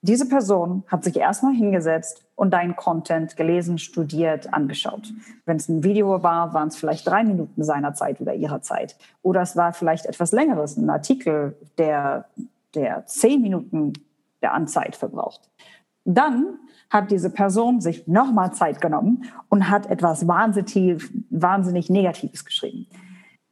Diese 0.00 0.28
Person 0.28 0.84
hat 0.86 1.02
sich 1.02 1.16
erstmal 1.16 1.54
hingesetzt 1.54 2.24
und 2.36 2.52
deinen 2.52 2.76
Content 2.76 3.36
gelesen, 3.36 3.78
studiert, 3.78 4.54
angeschaut. 4.54 5.12
Wenn 5.44 5.56
es 5.56 5.68
ein 5.68 5.82
Video 5.82 6.22
war, 6.22 6.54
waren 6.54 6.68
es 6.68 6.76
vielleicht 6.76 7.06
drei 7.08 7.24
Minuten 7.24 7.64
seiner 7.64 7.94
Zeit 7.94 8.20
oder 8.20 8.32
ihrer 8.34 8.62
Zeit. 8.62 8.96
Oder 9.22 9.40
es 9.40 9.56
war 9.56 9.72
vielleicht 9.72 10.06
etwas 10.06 10.30
längeres, 10.30 10.76
ein 10.76 10.88
Artikel, 10.88 11.56
der, 11.78 12.26
der 12.76 13.06
zehn 13.06 13.42
Minuten 13.42 13.94
der 14.40 14.54
Anzeit 14.54 14.94
verbraucht. 14.94 15.50
Dann 16.04 16.58
hat 16.90 17.10
diese 17.10 17.30
Person 17.30 17.80
sich 17.80 18.06
nochmal 18.06 18.54
Zeit 18.54 18.80
genommen 18.80 19.24
und 19.48 19.68
hat 19.68 19.90
etwas 19.90 20.28
wahnsinnig, 20.28 21.10
wahnsinnig 21.28 21.90
Negatives 21.90 22.44
geschrieben. 22.44 22.86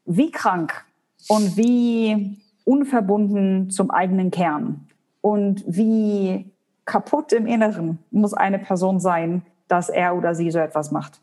Wie 0.07 0.31
krank 0.31 0.85
und 1.29 1.57
wie 1.57 2.39
unverbunden 2.65 3.71
zum 3.71 3.91
eigenen 3.91 4.31
Kern 4.31 4.89
und 5.21 5.65
wie 5.67 6.51
kaputt 6.85 7.33
im 7.33 7.47
Inneren 7.47 7.99
muss 8.11 8.33
eine 8.33 8.59
Person 8.59 9.01
sein, 9.01 9.43
dass 9.69 9.89
er 9.89 10.17
oder 10.17 10.35
sie 10.35 10.51
so 10.51 10.59
etwas 10.59 10.93
macht. 10.93 11.21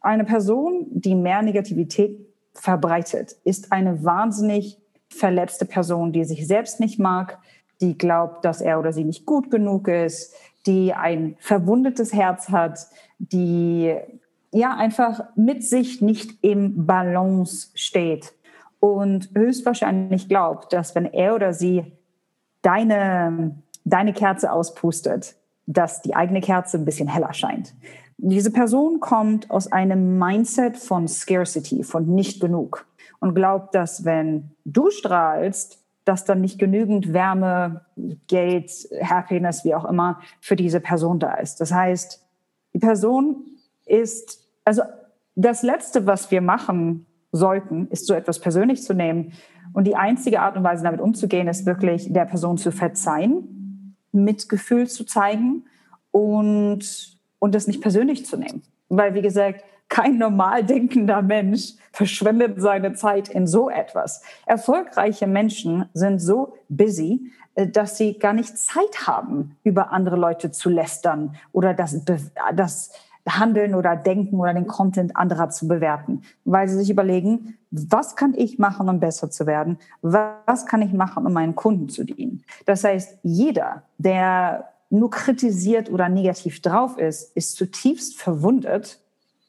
Eine 0.00 0.24
Person, 0.24 0.86
die 0.90 1.14
mehr 1.14 1.42
Negativität 1.42 2.18
verbreitet, 2.54 3.36
ist 3.44 3.72
eine 3.72 4.04
wahnsinnig 4.04 4.78
verletzte 5.08 5.64
Person, 5.64 6.12
die 6.12 6.24
sich 6.24 6.46
selbst 6.46 6.80
nicht 6.80 6.98
mag, 6.98 7.38
die 7.80 7.96
glaubt, 7.96 8.44
dass 8.44 8.60
er 8.60 8.78
oder 8.78 8.92
sie 8.92 9.04
nicht 9.04 9.24
gut 9.24 9.50
genug 9.50 9.88
ist, 9.88 10.34
die 10.66 10.92
ein 10.92 11.36
verwundetes 11.38 12.12
Herz 12.12 12.48
hat, 12.50 12.86
die 13.18 13.96
ja 14.52 14.74
einfach 14.76 15.20
mit 15.36 15.64
sich 15.64 16.00
nicht 16.00 16.42
im 16.42 16.86
Balance 16.86 17.68
steht 17.74 18.34
und 18.80 19.30
höchstwahrscheinlich 19.34 20.28
glaubt, 20.28 20.72
dass 20.72 20.94
wenn 20.94 21.06
er 21.06 21.34
oder 21.34 21.52
sie 21.52 21.92
deine, 22.62 23.56
deine 23.84 24.12
Kerze 24.12 24.52
auspustet, 24.52 25.36
dass 25.66 26.02
die 26.02 26.14
eigene 26.14 26.40
Kerze 26.40 26.78
ein 26.78 26.84
bisschen 26.84 27.08
heller 27.08 27.34
scheint. 27.34 27.74
Diese 28.16 28.50
Person 28.50 29.00
kommt 29.00 29.50
aus 29.50 29.70
einem 29.70 30.18
Mindset 30.18 30.76
von 30.76 31.06
Scarcity, 31.06 31.84
von 31.84 32.06
nicht 32.06 32.40
genug 32.40 32.86
und 33.20 33.34
glaubt, 33.34 33.74
dass 33.74 34.04
wenn 34.04 34.50
du 34.64 34.90
strahlst, 34.90 35.84
dass 36.04 36.24
dann 36.24 36.40
nicht 36.40 36.58
genügend 36.58 37.12
Wärme, 37.12 37.82
Geld, 38.28 38.70
Happiness, 39.02 39.64
wie 39.64 39.74
auch 39.74 39.84
immer, 39.84 40.20
für 40.40 40.56
diese 40.56 40.80
Person 40.80 41.18
da 41.18 41.34
ist. 41.34 41.60
Das 41.60 41.72
heißt, 41.72 42.24
die 42.72 42.78
Person 42.78 43.44
ist, 43.88 44.46
also 44.64 44.82
das 45.34 45.62
Letzte, 45.62 46.06
was 46.06 46.30
wir 46.30 46.40
machen 46.40 47.06
sollten, 47.32 47.88
ist 47.88 48.06
so 48.06 48.14
etwas 48.14 48.40
persönlich 48.40 48.82
zu 48.82 48.94
nehmen. 48.94 49.32
Und 49.72 49.86
die 49.86 49.96
einzige 49.96 50.40
Art 50.40 50.56
und 50.56 50.64
Weise, 50.64 50.84
damit 50.84 51.00
umzugehen, 51.00 51.48
ist 51.48 51.66
wirklich 51.66 52.12
der 52.12 52.24
Person 52.24 52.58
zu 52.58 52.72
verzeihen, 52.72 53.94
Mitgefühl 54.12 54.88
zu 54.88 55.04
zeigen 55.04 55.64
und, 56.10 57.18
und 57.38 57.54
das 57.54 57.66
nicht 57.66 57.82
persönlich 57.82 58.26
zu 58.26 58.36
nehmen. 58.36 58.62
Weil, 58.88 59.14
wie 59.14 59.22
gesagt, 59.22 59.62
kein 59.88 60.18
normal 60.18 60.64
denkender 60.64 61.22
Mensch 61.22 61.74
verschwendet 61.92 62.60
seine 62.60 62.92
Zeit 62.94 63.28
in 63.28 63.46
so 63.46 63.70
etwas. 63.70 64.22
Erfolgreiche 64.46 65.26
Menschen 65.26 65.86
sind 65.94 66.18
so 66.18 66.54
busy, 66.68 67.32
äh, 67.54 67.66
dass 67.66 67.96
sie 67.96 68.18
gar 68.18 68.32
nicht 68.32 68.56
Zeit 68.58 69.06
haben, 69.06 69.56
über 69.64 69.92
andere 69.92 70.16
Leute 70.16 70.50
zu 70.50 70.68
lästern 70.68 71.36
oder 71.52 71.74
das, 71.74 72.04
das 72.54 72.92
Handeln 73.28 73.74
oder 73.74 73.96
Denken 73.96 74.38
oder 74.38 74.54
den 74.54 74.66
Content 74.66 75.16
anderer 75.16 75.50
zu 75.50 75.68
bewerten, 75.68 76.22
weil 76.44 76.68
sie 76.68 76.76
sich 76.76 76.90
überlegen, 76.90 77.58
was 77.70 78.16
kann 78.16 78.34
ich 78.34 78.58
machen, 78.58 78.88
um 78.88 79.00
besser 79.00 79.30
zu 79.30 79.46
werden? 79.46 79.78
Was 80.02 80.66
kann 80.66 80.82
ich 80.82 80.92
machen, 80.92 81.26
um 81.26 81.32
meinen 81.32 81.54
Kunden 81.54 81.88
zu 81.88 82.04
dienen? 82.04 82.44
Das 82.66 82.84
heißt, 82.84 83.18
jeder, 83.22 83.82
der 83.98 84.68
nur 84.90 85.10
kritisiert 85.10 85.90
oder 85.90 86.08
negativ 86.08 86.62
drauf 86.62 86.96
ist, 86.96 87.36
ist 87.36 87.56
zutiefst 87.56 88.16
verwundet 88.16 89.00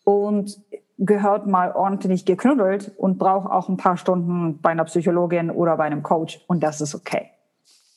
und 0.04 0.62
gehört 0.98 1.48
mal 1.48 1.72
ordentlich 1.72 2.26
geknuddelt 2.26 2.92
und 2.98 3.18
braucht 3.18 3.50
auch 3.50 3.70
ein 3.70 3.78
paar 3.78 3.96
Stunden 3.96 4.60
bei 4.62 4.72
einer 4.72 4.84
Psychologin 4.84 5.50
oder 5.50 5.78
bei 5.78 5.86
einem 5.86 6.04
Coach 6.04 6.44
und 6.48 6.62
das 6.62 6.82
ist 6.82 6.94
okay. 6.94 7.30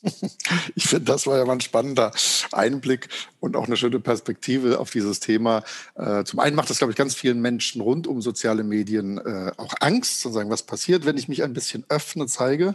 Ich 0.74 0.84
finde, 0.88 1.04
das 1.04 1.26
war 1.26 1.38
ja 1.38 1.44
mal 1.44 1.54
ein 1.54 1.60
spannender 1.60 2.12
Einblick 2.50 3.08
und 3.40 3.56
auch 3.56 3.66
eine 3.66 3.76
schöne 3.76 4.00
Perspektive 4.00 4.78
auf 4.78 4.90
dieses 4.90 5.20
Thema. 5.20 5.62
Äh, 5.94 6.24
zum 6.24 6.40
einen 6.40 6.56
macht 6.56 6.70
das, 6.70 6.78
glaube 6.78 6.92
ich, 6.92 6.96
ganz 6.96 7.14
vielen 7.14 7.40
Menschen 7.40 7.80
rund 7.80 8.06
um 8.06 8.20
soziale 8.22 8.64
Medien 8.64 9.18
äh, 9.18 9.52
auch 9.56 9.74
Angst, 9.80 10.20
zu 10.20 10.30
sagen, 10.30 10.50
was 10.50 10.62
passiert, 10.62 11.06
wenn 11.06 11.16
ich 11.18 11.28
mich 11.28 11.42
ein 11.42 11.52
bisschen 11.52 11.84
öffne, 11.88 12.26
zeige. 12.26 12.74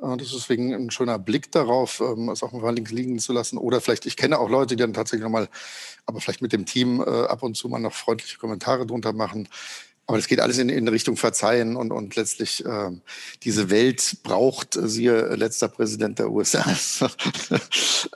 Das 0.00 0.28
ist 0.28 0.34
deswegen 0.34 0.72
ein 0.72 0.90
schöner 0.92 1.18
Blick 1.18 1.50
darauf, 1.50 2.00
ähm, 2.00 2.28
es 2.28 2.44
auch 2.44 2.52
mal 2.52 2.74
links 2.74 2.92
liegen 2.92 3.18
zu 3.18 3.32
lassen. 3.32 3.58
Oder 3.58 3.80
vielleicht, 3.80 4.06
ich 4.06 4.16
kenne 4.16 4.38
auch 4.38 4.48
Leute, 4.48 4.76
die 4.76 4.82
dann 4.82 4.94
tatsächlich 4.94 5.24
nochmal, 5.24 5.48
aber 6.06 6.20
vielleicht 6.20 6.40
mit 6.40 6.52
dem 6.52 6.66
Team 6.66 7.00
äh, 7.00 7.04
ab 7.04 7.42
und 7.42 7.56
zu 7.56 7.68
mal 7.68 7.80
noch 7.80 7.94
freundliche 7.94 8.38
Kommentare 8.38 8.86
drunter 8.86 9.12
machen. 9.12 9.48
Aber 10.08 10.16
das 10.16 10.26
geht 10.26 10.40
alles 10.40 10.56
in, 10.56 10.70
in 10.70 10.88
Richtung 10.88 11.18
Verzeihen 11.18 11.76
und, 11.76 11.92
und 11.92 12.16
letztlich 12.16 12.64
äh, 12.64 12.90
diese 13.42 13.68
Welt 13.68 14.16
braucht, 14.22 14.74
äh, 14.74 14.88
siehe 14.88 15.36
letzter 15.36 15.68
Präsident 15.68 16.18
der 16.18 16.30
USA, 16.30 16.64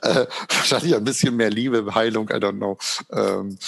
äh, 0.01 0.25
wahrscheinlich 0.49 0.95
ein 0.95 1.03
bisschen 1.03 1.35
mehr 1.35 1.51
Liebe, 1.51 1.93
Heilung, 1.93 2.29
I 2.29 2.37
don't 2.37 2.57
know. 2.57 2.79
Ähm, 3.11 3.59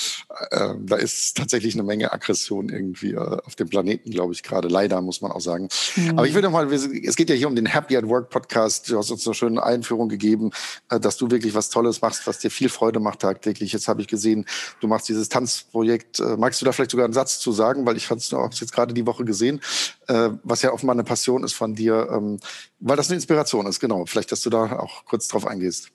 äh, 0.49 0.73
da 0.79 0.95
ist 0.95 1.37
tatsächlich 1.37 1.75
eine 1.75 1.83
Menge 1.83 2.11
Aggression 2.11 2.69
irgendwie 2.69 3.11
äh, 3.11 3.17
auf 3.19 3.53
dem 3.53 3.69
Planeten, 3.69 4.09
glaube 4.09 4.33
ich, 4.33 4.41
gerade. 4.41 4.69
Leider, 4.69 5.01
muss 5.01 5.21
man 5.21 5.31
auch 5.31 5.39
sagen. 5.39 5.69
Mhm. 5.95 6.17
Aber 6.17 6.25
ich 6.25 6.33
will 6.33 6.41
noch 6.41 6.49
mal, 6.49 6.73
es 6.73 7.15
geht 7.15 7.29
ja 7.29 7.35
hier 7.35 7.47
um 7.47 7.55
den 7.55 7.67
Happy 7.67 7.95
at 7.95 8.07
Work 8.09 8.31
Podcast. 8.31 8.89
Du 8.89 8.97
hast 8.97 9.11
uns 9.11 9.27
eine 9.27 9.35
schöne 9.35 9.61
Einführung 9.61 10.09
gegeben, 10.09 10.49
äh, 10.89 10.99
dass 10.99 11.17
du 11.17 11.29
wirklich 11.29 11.53
was 11.53 11.69
Tolles 11.69 12.01
machst, 12.01 12.25
was 12.25 12.39
dir 12.39 12.49
viel 12.49 12.69
Freude 12.69 12.99
macht 12.99 13.19
tagtäglich. 13.19 13.71
Jetzt 13.71 13.87
habe 13.87 14.01
ich 14.01 14.07
gesehen, 14.07 14.47
du 14.81 14.87
machst 14.87 15.07
dieses 15.09 15.29
Tanzprojekt. 15.29 16.19
Äh, 16.19 16.37
magst 16.37 16.59
du 16.59 16.65
da 16.65 16.71
vielleicht 16.71 16.89
sogar 16.89 17.03
einen 17.03 17.13
Satz 17.13 17.37
zu 17.37 17.51
sagen? 17.51 17.85
Weil 17.85 17.97
ich 17.97 18.14
fand 18.19 18.53
es 18.53 18.59
jetzt 18.59 18.73
gerade 18.73 18.93
die 18.93 19.05
Woche 19.05 19.25
gesehen, 19.25 19.61
äh, 20.07 20.29
was 20.43 20.61
ja 20.61 20.71
offenbar 20.71 20.95
eine 20.95 21.03
Passion 21.03 21.43
ist 21.43 21.53
von 21.53 21.75
dir, 21.75 22.07
ähm, 22.11 22.39
weil 22.79 22.97
das 22.97 23.09
eine 23.09 23.15
Inspiration 23.15 23.65
ist, 23.67 23.79
genau. 23.79 24.05
Vielleicht, 24.05 24.31
dass 24.31 24.41
du 24.41 24.49
da 24.49 24.79
auch 24.79 25.05
kurz 25.05 25.27
drauf 25.27 25.45
eingehst. 25.45 25.91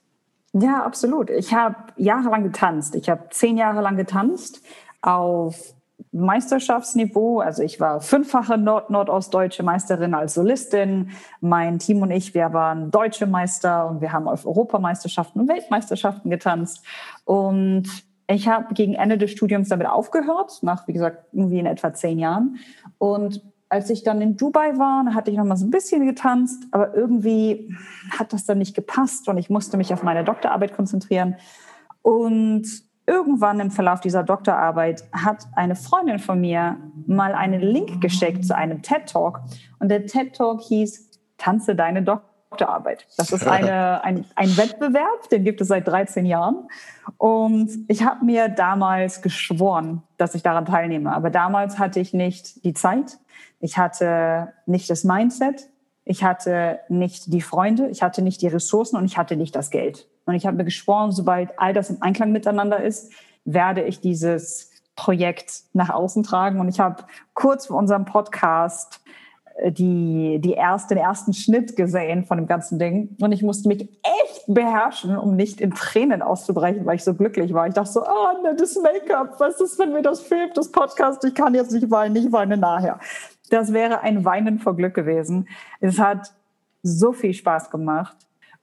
Ja, 0.53 0.83
absolut. 0.85 1.31
Ich 1.31 1.55
habe 1.55 1.77
jahrelang 1.97 2.43
getanzt. 2.43 2.95
Ich 2.97 3.09
habe 3.09 3.29
zehn 3.31 3.57
Jahre 3.57 3.83
lang 3.83 3.97
getanzt 3.97 4.63
auf 5.01 5.75
Meisterschaftsniveau. 6.13 7.41
Also 7.41 7.63
ich 7.63 7.79
war 7.79 8.01
fünffache 8.01 8.59
Nord 8.59 8.91
nordostdeutsche 8.91 9.63
Meisterin 9.63 10.15
als 10.15 10.35
Solistin. 10.35 11.11
Mein 11.41 11.79
Team 11.79 12.03
und 12.03 12.11
ich, 12.11 12.35
wir 12.35 12.53
waren 12.53 12.91
deutsche 12.91 13.27
Meister 13.27 13.89
und 13.89 14.01
wir 14.01 14.13
haben 14.13 14.27
auf 14.27 14.45
Europameisterschaften 14.45 15.41
und 15.41 15.49
Weltmeisterschaften 15.49 16.31
getanzt. 16.31 16.83
Und 17.25 17.89
ich 18.31 18.49
habe 18.49 18.75
gegen 18.75 18.95
Ende 18.95 19.19
des 19.19 19.31
Studiums 19.33 19.69
damit 19.69 19.89
aufgehört, 19.89 20.63
nach, 20.63 20.87
wie 20.87 20.93
gesagt, 20.93 21.25
irgendwie 21.33 21.59
in 21.59 21.67
etwa 21.67 21.93
zehn 21.93 22.19
Jahren. 22.19 22.57
Und 22.99 23.43
als 23.69 23.91
ich 23.91 24.03
dann 24.03 24.21
in 24.21 24.37
Dubai 24.37 24.79
war, 24.79 25.15
hatte 25.15 25.31
ich 25.31 25.37
noch 25.37 25.45
mal 25.45 25.57
so 25.57 25.67
ein 25.67 25.71
bisschen 25.71 26.07
getanzt, 26.07 26.65
aber 26.71 26.95
irgendwie 26.95 27.75
hat 28.11 28.33
das 28.33 28.45
dann 28.45 28.59
nicht 28.59 28.75
gepasst 28.75 29.29
und 29.29 29.39
ich 29.39 29.51
musste 29.51 29.77
mich 29.77 29.93
auf 29.93 30.03
meine 30.03 30.25
Doktorarbeit 30.25 30.75
konzentrieren. 30.75 31.37
Und 32.03 32.67
irgendwann 33.07 33.61
im 33.61 33.71
Verlauf 33.71 34.01
dieser 34.01 34.23
Doktorarbeit 34.23 35.05
hat 35.13 35.47
eine 35.55 35.77
Freundin 35.77 36.19
von 36.19 36.41
mir 36.41 36.77
mal 37.07 37.35
einen 37.35 37.61
Link 37.61 38.01
geschickt 38.01 38.45
zu 38.45 38.57
einem 38.57 38.83
TED 38.83 39.07
Talk 39.07 39.41
und 39.79 39.89
der 39.89 40.07
TED 40.07 40.35
Talk 40.35 40.61
hieß 40.63 41.11
Tanze 41.37 41.75
deine 41.75 42.03
Doktorarbeit. 42.03 42.30
Doktorarbeit. 42.51 43.07
Das 43.17 43.33
ist 43.33 43.47
eine, 43.47 44.03
ein, 44.05 44.25
ein 44.35 44.57
Wettbewerb, 44.57 45.29
den 45.31 45.45
gibt 45.45 45.61
es 45.61 45.69
seit 45.69 45.87
13 45.87 46.27
Jahren. 46.27 46.69
Und 47.17 47.71
ich 47.89 48.05
habe 48.05 48.25
mir 48.25 48.49
damals 48.49 49.23
geschworen, 49.23 50.03
dass 50.17 50.35
ich 50.35 50.43
daran 50.43 50.67
teilnehme. 50.67 51.15
Aber 51.15 51.31
damals 51.31 51.79
hatte 51.79 52.01
ich 52.01 52.13
nicht 52.13 52.65
die 52.65 52.75
Zeit, 52.75 53.19
ich 53.61 53.79
hatte 53.79 54.53
nicht 54.67 54.89
das 54.91 55.05
Mindset, 55.05 55.69
ich 56.05 56.25
hatte 56.25 56.81
nicht 56.89 57.33
die 57.33 57.43
Freunde, 57.43 57.89
ich 57.89 58.03
hatte 58.03 58.23
nicht 58.23 58.43
die 58.43 58.49
Ressourcen 58.49 58.97
und 58.97 59.05
ich 59.05 59.17
hatte 59.17 59.37
nicht 59.37 59.55
das 59.55 59.71
Geld. 59.71 60.09
Und 60.27 60.35
ich 60.35 60.47
habe 60.47 60.57
mir 60.57 60.65
geschworen, 60.65 61.13
sobald 61.13 61.59
all 61.59 61.73
das 61.73 61.91
im 61.91 62.03
Einklang 62.03 62.33
miteinander 62.33 62.83
ist, 62.83 63.13
werde 63.45 63.83
ich 63.83 64.01
dieses 64.01 64.71
Projekt 64.97 65.63
nach 65.73 65.91
außen 65.91 66.23
tragen. 66.23 66.61
Und 66.61 66.69
ich 66.69 66.81
habe 66.81 67.05
kurz 67.35 67.67
vor 67.67 67.77
unserem 67.77 68.05
Podcast 68.05 69.01
die, 69.69 70.39
die 70.41 70.53
erste, 70.53 70.95
den 70.95 71.05
ersten 71.05 71.33
Schnitt 71.33 71.77
gesehen 71.77 72.25
von 72.25 72.39
dem 72.39 72.47
ganzen 72.47 72.79
Ding. 72.79 73.17
Und 73.21 73.33
ich 73.33 73.43
musste 73.43 73.69
mich 73.69 73.83
echt 73.83 74.45
beherrschen, 74.47 75.17
um 75.17 75.37
nicht 75.37 75.61
in 75.61 75.73
Tränen 75.73 76.23
auszubrechen, 76.23 76.87
weil 76.87 76.97
ich 76.97 77.05
so 77.05 77.15
glücklich 77.15 77.53
war. 77.53 77.67
Ich 77.67 77.75
dachte 77.75 77.91
so, 77.91 78.03
oh, 78.03 78.43
ne, 78.43 78.55
das 78.57 78.77
Make-up, 78.77 79.39
was 79.39 79.61
ist, 79.61 79.79
wenn 79.79 79.93
mir 79.93 80.03
das 80.03 80.21
filmt, 80.21 80.57
das 80.57 80.73
Podcast? 80.73 81.25
Ich 81.25 81.35
kann 81.35 81.55
jetzt 81.55 81.73
nicht 81.73 81.91
weinen, 81.91 82.17
ich 82.17 82.33
weine 82.33 82.57
nachher. 82.57 83.01
Das 83.51 83.73
wäre 83.73 84.01
ein 84.01 84.25
Weinen 84.25 84.59
vor 84.59 84.77
Glück 84.77 84.95
gewesen. 84.95 85.49
Es 85.81 85.99
hat 85.99 86.33
so 86.83 87.13
viel 87.13 87.35
Spaß 87.35 87.71
gemacht. 87.71 88.17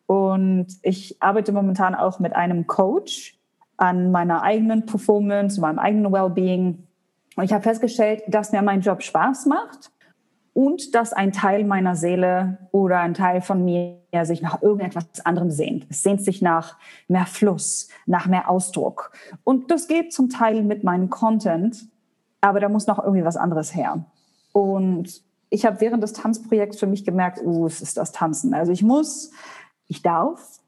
Und 0.08 0.68
ich 0.82 1.22
arbeite 1.22 1.52
momentan 1.52 1.94
auch 1.94 2.20
mit 2.20 2.34
einem 2.34 2.66
Coach 2.66 3.38
an 3.76 4.12
meiner 4.12 4.42
eigenen 4.42 4.86
Performance, 4.86 5.60
meinem 5.60 5.80
eigenen 5.80 6.12
Wellbeing. 6.12 6.88
Und 7.36 7.44
ich 7.44 7.54
habe 7.54 7.62
festgestellt, 7.62 8.24
dass 8.28 8.52
mir 8.52 8.62
mein 8.62 8.82
Job 8.82 9.04
Spaß 9.04 9.46
macht 9.46 9.92
und 10.58 10.96
dass 10.96 11.13
ein 11.13 11.34
Teil 11.34 11.65
meiner 11.65 11.96
Seele 11.96 12.58
oder 12.72 13.00
ein 13.02 13.13
Teil 13.13 13.41
von 13.41 13.63
mir 13.63 14.00
sich 14.24 14.41
nach 14.41 14.63
irgendetwas 14.63 15.24
anderem 15.24 15.52
sehnt. 15.52 15.86
Es 15.88 16.02
sehnt 16.02 16.24
sich 16.24 16.41
nach 16.41 16.78
mehr 17.08 17.28
Fluss, 17.28 17.89
nach 18.08 18.26
mehr 18.26 18.50
Ausdruck. 18.50 19.12
Und 19.43 19.70
das 19.70 19.88
geht 19.88 20.12
zum 20.12 20.30
Teil 20.30 20.63
mit 20.63 20.84
meinem 20.84 21.12
Content, 21.12 21.86
aber 22.41 22.60
da 22.60 22.70
muss 22.70 22.88
noch 22.88 22.98
irgendwie 22.98 23.24
was 23.24 23.38
anderes 23.38 23.76
her. 23.76 24.04
Und 24.52 25.22
ich 25.52 25.63
habe 25.63 25.80
während 25.80 26.02
des 26.02 26.13
Tanzprojekts 26.13 26.80
für 26.80 26.88
mich 26.88 27.06
gemerkt, 27.06 27.39
uh, 27.46 27.67
es 27.67 27.80
ist 27.80 27.96
das 27.96 28.12
Tanzen. 28.12 28.56
Also 28.56 28.72
ich 28.72 28.82
muss, 28.82 29.30
ich 29.88 30.02
darf 30.02 30.60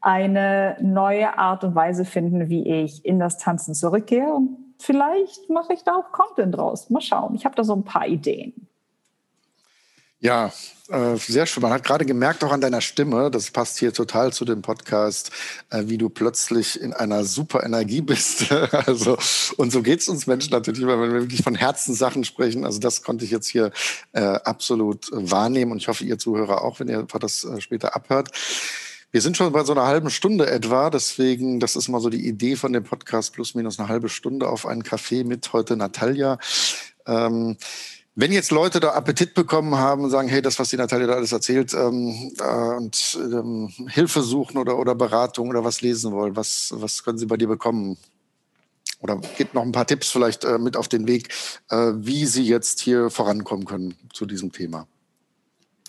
eine 0.00 0.76
neue 0.80 1.38
Art 1.38 1.62
und 1.62 1.76
Weise 1.76 2.04
finden, 2.04 2.48
wie 2.48 2.68
ich 2.68 3.04
in 3.04 3.20
das 3.20 3.38
Tanzen 3.38 3.74
zurückgehe. 3.74 4.26
Und 4.26 4.56
vielleicht 4.80 5.48
mache 5.50 5.72
ich 5.72 5.84
da 5.84 5.94
auch 5.94 6.10
Content 6.10 6.56
draus. 6.56 6.90
Mal 6.90 7.00
schauen. 7.00 7.36
Ich 7.36 7.44
habe 7.44 7.54
da 7.54 7.62
so 7.62 7.76
ein 7.76 7.84
paar 7.84 8.08
Ideen. 8.08 8.65
Ja, 10.26 10.52
äh, 10.88 11.14
sehr 11.18 11.46
schön. 11.46 11.62
Man 11.62 11.72
hat 11.72 11.84
gerade 11.84 12.04
gemerkt, 12.04 12.42
auch 12.42 12.50
an 12.50 12.60
deiner 12.60 12.80
Stimme, 12.80 13.30
das 13.30 13.52
passt 13.52 13.78
hier 13.78 13.92
total 13.92 14.32
zu 14.32 14.44
dem 14.44 14.60
Podcast, 14.60 15.30
äh, 15.70 15.84
wie 15.86 15.98
du 15.98 16.08
plötzlich 16.08 16.80
in 16.80 16.92
einer 16.92 17.22
super 17.22 17.62
Energie 17.62 18.00
bist. 18.00 18.50
also, 18.72 19.16
und 19.56 19.70
so 19.70 19.82
geht 19.82 20.00
es 20.00 20.08
uns 20.08 20.26
Menschen 20.26 20.50
natürlich, 20.50 20.84
weil 20.84 21.00
wir 21.00 21.12
wirklich 21.12 21.44
von 21.44 21.54
Herzenssachen 21.54 22.24
sprechen. 22.24 22.64
Also 22.64 22.80
das 22.80 23.04
konnte 23.04 23.24
ich 23.24 23.30
jetzt 23.30 23.46
hier 23.46 23.70
äh, 24.14 24.20
absolut 24.20 25.06
wahrnehmen 25.12 25.70
und 25.70 25.78
ich 25.78 25.86
hoffe, 25.86 26.02
ihr 26.02 26.18
Zuhörer 26.18 26.62
auch, 26.62 26.80
wenn 26.80 26.88
ihr 26.88 27.06
das 27.20 27.44
äh, 27.44 27.60
später 27.60 27.94
abhört. 27.94 28.30
Wir 29.12 29.20
sind 29.20 29.36
schon 29.36 29.52
bei 29.52 29.62
so 29.62 29.74
einer 29.74 29.86
halben 29.86 30.10
Stunde 30.10 30.50
etwa, 30.50 30.90
deswegen, 30.90 31.60
das 31.60 31.76
ist 31.76 31.86
mal 31.86 32.00
so 32.00 32.10
die 32.10 32.26
Idee 32.26 32.56
von 32.56 32.72
dem 32.72 32.82
Podcast, 32.82 33.32
plus 33.32 33.54
minus 33.54 33.78
eine 33.78 33.88
halbe 33.88 34.08
Stunde 34.08 34.48
auf 34.48 34.66
einen 34.66 34.82
Kaffee 34.82 35.22
mit 35.22 35.52
heute 35.52 35.76
Natalia. 35.76 36.40
Ähm, 37.06 37.56
wenn 38.16 38.32
jetzt 38.32 38.50
Leute 38.50 38.80
da 38.80 38.92
Appetit 38.92 39.34
bekommen 39.34 39.76
haben 39.76 40.04
und 40.04 40.10
sagen, 40.10 40.28
hey, 40.28 40.40
das, 40.40 40.58
was 40.58 40.70
die 40.70 40.78
Natalia 40.78 41.06
da 41.06 41.12
alles 41.12 41.32
erzählt, 41.32 41.74
ähm, 41.74 42.32
äh, 42.40 42.76
und 42.76 43.18
ähm, 43.20 43.68
Hilfe 43.88 44.22
suchen 44.22 44.56
oder, 44.56 44.78
oder 44.78 44.94
Beratung 44.94 45.50
oder 45.50 45.64
was 45.64 45.82
lesen 45.82 46.12
wollen, 46.12 46.34
was, 46.34 46.72
was 46.74 47.04
können 47.04 47.18
sie 47.18 47.26
bei 47.26 47.36
dir 47.36 47.46
bekommen? 47.46 47.98
Oder 49.00 49.20
gibt 49.36 49.52
noch 49.52 49.62
ein 49.62 49.72
paar 49.72 49.86
Tipps 49.86 50.10
vielleicht 50.10 50.44
äh, 50.44 50.58
mit 50.58 50.78
auf 50.78 50.88
den 50.88 51.06
Weg, 51.06 51.28
äh, 51.68 51.92
wie 51.94 52.24
sie 52.24 52.44
jetzt 52.44 52.80
hier 52.80 53.10
vorankommen 53.10 53.66
können 53.66 53.94
zu 54.14 54.24
diesem 54.24 54.50
Thema? 54.50 54.86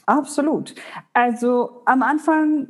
Absolut. 0.06 0.76
Also 1.14 1.82
am 1.86 2.04
Anfang 2.04 2.68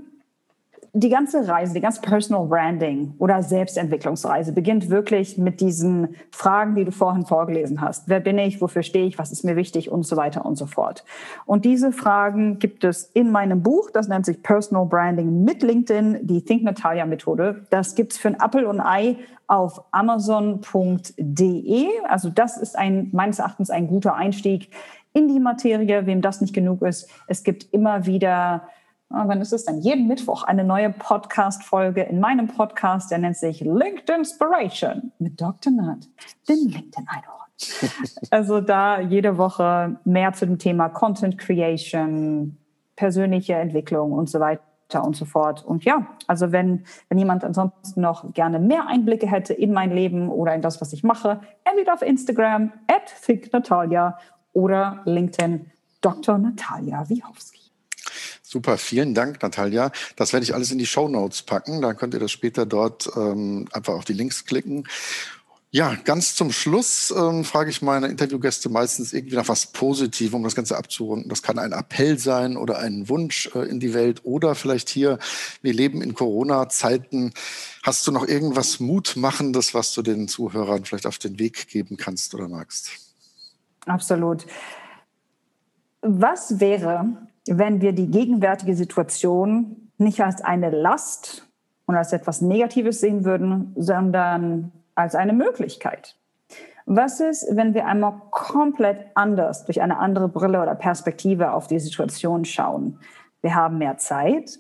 die 1.00 1.10
ganze 1.10 1.48
Reise, 1.48 1.76
die 1.76 1.82
ganze 1.82 2.02
Personal 2.02 2.48
Branding 2.48 3.14
oder 3.20 3.44
Selbstentwicklungsreise 3.44 4.52
beginnt 4.52 4.90
wirklich 4.90 5.38
mit 5.38 5.62
diesen 5.62 6.16
Fragen, 6.32 6.74
die 6.74 6.86
du 6.86 6.92
vorhin 6.92 7.26
vorgelesen 7.26 7.82
hast. 7.82 8.10
Wer 8.10 8.20
bin 8.20 8.40
ich? 8.40 8.62
Wofür 8.62 8.82
stehe 8.82 9.06
ich? 9.06 9.20
Was 9.20 9.32
ist 9.32 9.44
mir 9.44 9.56
wichtig? 9.56 9.92
Und 9.92 10.08
so 10.08 10.18
weiter 10.18 10.44
und 10.46 10.56
so 10.56 10.66
fort. 10.66 11.06
Und 11.46 11.66
diese 11.66 11.92
Fragen 11.92 12.58
gibt 12.58 12.84
es 12.84 13.04
in 13.04 13.32
meinem 13.32 13.62
Buch. 13.62 13.92
Das 13.92 14.08
nennt 14.08 14.26
sich 14.26 14.42
Personal 14.42 14.88
Branding 14.88 15.44
mit 15.44 15.62
LinkedIn, 15.62 16.20
die 16.24 16.44
Think 16.44 16.64
Natalia 16.64 17.06
Methode. 17.06 17.68
Das 17.70 17.94
gibt's 17.94 18.18
für 18.18 18.30
ein 18.30 18.38
Apple 18.44 18.68
und 18.68 18.80
Ei 18.80 19.18
auf 19.46 19.84
amazon.de. 19.92 21.88
Also 22.08 22.30
das 22.30 22.58
ist 22.58 22.76
ein, 22.76 23.10
meines 23.14 23.38
Erachtens 23.40 23.70
ein 23.70 23.88
guter 23.88 24.16
Einstieg 24.16 24.72
in 25.14 25.28
die 25.28 25.40
Materie. 25.40 26.08
Wem 26.08 26.22
das 26.22 26.42
nicht 26.42 26.56
genug 26.56 26.82
ist, 26.82 27.08
es 27.28 27.44
gibt 27.44 27.72
immer 27.72 28.06
wieder 28.08 28.64
wann 29.10 29.42
ist 29.42 29.54
es 29.54 29.66
denn? 29.66 29.80
Jeden 29.80 30.08
Mittwoch 30.08 30.44
eine 30.44 30.64
neue 30.64 30.90
Podcast-Folge 30.90 32.04
in 32.04 32.20
meinem 32.20 32.48
Podcast, 32.48 33.12
der 33.12 33.20
nennt 33.20 33.38
sich 33.38 33.62
LinkedIn 33.62 34.20
Inspiration 34.20 35.12
mit 35.20 35.40
Dr. 35.40 35.72
Nat, 35.72 36.08
dem 36.50 36.68
LinkedIn-Einhorn. 36.68 37.38
Also 38.30 38.62
da 38.62 39.00
jede 39.00 39.40
Woche 39.40 40.00
mehr 40.06 40.32
zu 40.34 40.46
dem 40.46 40.60
Thema 40.60 40.90
Content 40.90 41.40
Creation, 41.40 42.58
persönliche 42.96 43.56
Entwicklung 43.56 44.12
und 44.12 44.30
so 44.30 44.40
weiter 44.40 45.04
und 45.04 45.16
so 45.16 45.26
fort. 45.26 45.66
Und 45.66 45.84
ja, 45.84 46.06
also 46.28 46.52
wenn, 46.52 46.84
wenn 47.10 47.18
jemand 47.18 47.44
ansonsten 47.44 48.02
noch 48.02 48.32
gerne 48.34 48.60
mehr 48.60 48.86
Einblicke 48.88 49.28
hätte 49.28 49.54
in 49.54 49.74
mein 49.74 49.92
Leben 49.92 50.30
oder 50.30 50.54
in 50.54 50.62
das, 50.62 50.82
was 50.82 50.94
ich 50.94 51.04
mache, 51.04 51.40
entweder 51.64 51.96
auf 51.96 52.04
Instagram 52.04 52.74
at 52.88 53.12
thinknatalia 53.26 54.20
oder 54.54 55.02
LinkedIn 55.06 55.72
Dr. 56.02 56.38
Natalia 56.38 57.10
Wiechowski. 57.10 57.67
Super, 58.50 58.78
vielen 58.78 59.14
Dank, 59.14 59.42
Natalia. 59.42 59.92
Das 60.16 60.32
werde 60.32 60.46
ich 60.46 60.54
alles 60.54 60.72
in 60.72 60.78
die 60.78 60.86
Show 60.86 61.10
Notes 61.10 61.42
packen. 61.42 61.82
Da 61.82 61.94
könnt 61.94 62.14
ihr 62.14 62.22
das 62.22 62.32
später 62.32 62.66
dort 62.66 63.10
ähm, 63.18 63.68
einfach 63.74 63.94
auf 63.94 64.06
die 64.06 64.14
Links 64.14 64.46
klicken. 64.46 64.88
Ja, 65.70 65.96
ganz 65.96 66.34
zum 66.34 66.54
Schluss 66.54 67.12
ähm, 67.12 67.44
frage 67.44 67.70
ich 67.70 67.82
meine 67.82 68.08
Interviewgäste 68.08 68.70
meistens 68.70 69.12
irgendwie 69.12 69.36
nach 69.36 69.50
was 69.50 69.66
Positivem, 69.66 70.36
um 70.36 70.44
das 70.44 70.56
Ganze 70.56 70.78
abzurunden. 70.78 71.28
Das 71.28 71.44
kann 71.44 71.60
ein 71.60 71.74
Appell 71.74 72.18
sein 72.20 72.56
oder 72.56 72.80
ein 72.80 73.10
Wunsch 73.10 73.50
äh, 73.54 73.68
in 73.68 73.82
die 73.82 73.94
Welt 73.94 74.22
oder 74.24 74.56
vielleicht 74.56 74.88
hier, 74.88 75.20
wir 75.62 75.74
leben 75.74 76.02
in 76.02 76.14
Corona-Zeiten. 76.14 77.34
Hast 77.84 78.08
du 78.08 78.14
noch 78.14 78.26
irgendwas 78.26 78.80
Mutmachendes, 78.80 79.74
was 79.74 79.94
du 79.94 80.02
den 80.02 80.30
Zuhörern 80.30 80.86
vielleicht 80.86 81.06
auf 81.06 81.18
den 81.18 81.38
Weg 81.38 81.68
geben 81.68 81.98
kannst 81.98 82.34
oder 82.34 82.48
magst? 82.48 82.92
Absolut. 83.86 84.46
Was 86.00 86.62
wäre, 86.62 87.27
wenn 87.50 87.82
wir 87.82 87.94
die 87.94 88.10
gegenwärtige 88.10 88.76
Situation 88.76 89.90
nicht 89.98 90.22
als 90.22 90.42
eine 90.42 90.70
Last 90.70 91.48
und 91.86 91.96
als 91.96 92.14
etwas 92.14 92.42
Negatives 92.42 93.00
sehen 93.00 93.26
würden, 93.26 93.74
sondern 93.76 94.72
als 94.96 95.16
eine 95.16 95.34
Möglichkeit. 95.34 96.16
Was 96.86 97.20
ist, 97.20 97.46
wenn 97.52 97.74
wir 97.74 97.86
einmal 97.86 98.14
komplett 98.32 99.08
anders 99.16 99.66
durch 99.66 99.82
eine 99.82 99.98
andere 99.98 100.30
Brille 100.30 100.62
oder 100.62 100.74
Perspektive 100.74 101.52
auf 101.52 101.68
die 101.68 101.80
Situation 101.80 102.46
schauen? 102.46 103.00
Wir 103.42 103.56
haben 103.56 103.78
mehr 103.78 103.98
Zeit. 103.98 104.60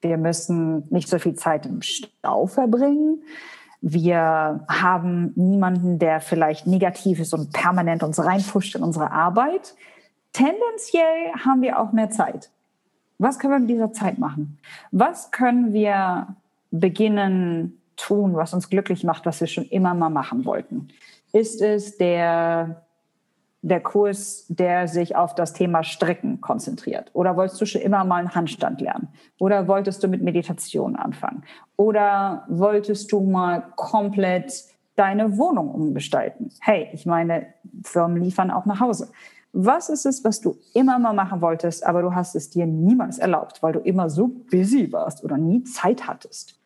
Wir 0.00 0.16
müssen 0.16 0.88
nicht 0.90 1.08
so 1.08 1.18
viel 1.18 1.34
Zeit 1.34 1.66
im 1.66 1.82
Stau 1.82 2.46
verbringen. 2.46 3.22
Wir 3.80 4.64
haben 4.68 5.32
niemanden, 5.36 6.00
der 6.00 6.20
vielleicht 6.20 6.66
negativ 6.66 7.20
ist 7.20 7.32
und 7.32 7.52
permanent 7.52 8.02
uns 8.02 8.18
reinpusht 8.18 8.74
in 8.74 8.82
unsere 8.82 9.12
Arbeit. 9.12 9.76
Tendenziell 10.32 11.32
haben 11.44 11.62
wir 11.62 11.78
auch 11.78 11.92
mehr 11.92 12.10
Zeit. 12.10 12.50
Was 13.18 13.38
können 13.38 13.52
wir 13.54 13.58
mit 13.60 13.70
dieser 13.70 13.92
Zeit 13.92 14.18
machen? 14.18 14.58
Was 14.92 15.30
können 15.30 15.72
wir 15.72 16.36
beginnen 16.70 17.80
tun, 17.96 18.36
was 18.36 18.54
uns 18.54 18.70
glücklich 18.70 19.04
macht, 19.04 19.26
was 19.26 19.40
wir 19.40 19.48
schon 19.48 19.64
immer 19.64 19.94
mal 19.94 20.10
machen 20.10 20.44
wollten? 20.44 20.88
Ist 21.32 21.60
es 21.60 21.98
der, 21.98 22.86
der 23.62 23.80
Kurs, 23.80 24.46
der 24.48 24.86
sich 24.86 25.16
auf 25.16 25.34
das 25.34 25.52
Thema 25.52 25.82
Stricken 25.82 26.40
konzentriert? 26.40 27.10
Oder 27.12 27.36
wolltest 27.36 27.60
du 27.60 27.66
schon 27.66 27.82
immer 27.82 28.04
mal 28.04 28.16
einen 28.16 28.34
Handstand 28.34 28.80
lernen? 28.80 29.08
Oder 29.38 29.66
wolltest 29.66 30.02
du 30.02 30.08
mit 30.08 30.22
Meditation 30.22 30.94
anfangen? 30.96 31.42
Oder 31.76 32.44
wolltest 32.48 33.10
du 33.12 33.20
mal 33.20 33.64
komplett 33.74 34.64
deine 34.94 35.36
Wohnung 35.36 35.70
umgestalten? 35.70 36.50
Hey, 36.60 36.88
ich 36.92 37.04
meine, 37.04 37.46
Firmen 37.82 38.22
liefern 38.22 38.50
auch 38.50 38.64
nach 38.64 38.80
Hause. 38.80 39.08
Was 39.52 39.88
ist 39.88 40.06
es, 40.06 40.24
was 40.24 40.40
du 40.40 40.56
immer 40.74 40.98
mal 40.98 41.14
machen 41.14 41.40
wolltest, 41.40 41.84
aber 41.84 42.02
du 42.02 42.14
hast 42.14 42.34
es 42.34 42.50
dir 42.50 42.66
niemals 42.66 43.18
erlaubt, 43.18 43.62
weil 43.62 43.72
du 43.72 43.80
immer 43.80 44.10
so 44.10 44.28
busy 44.28 44.92
warst 44.92 45.24
oder 45.24 45.38
nie 45.38 45.64
Zeit 45.64 46.06
hattest? 46.06 46.60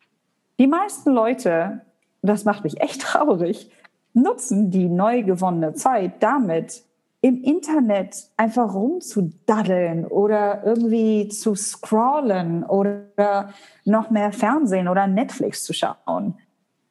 Die 0.59 0.66
meisten 0.66 1.12
Leute, 1.12 1.83
das 2.22 2.45
macht 2.45 2.64
mich 2.64 2.80
echt 2.80 3.03
traurig, 3.03 3.70
nutzen 4.14 4.70
die 4.70 4.89
neu 4.89 5.22
gewonnene 5.22 5.74
Zeit 5.74 6.22
damit, 6.22 6.83
im 7.24 7.41
Internet 7.45 8.16
einfach 8.37 8.74
rumzudaddeln 8.74 10.07
oder 10.07 10.64
irgendwie 10.64 11.28
zu 11.28 11.55
scrollen 11.55 12.64
oder 12.64 13.51
noch 13.85 14.11
mehr 14.11 14.33
Fernsehen 14.33 14.89
oder 14.89 15.07
Netflix 15.07 15.62
zu 15.64 15.72
schauen. 15.72 16.35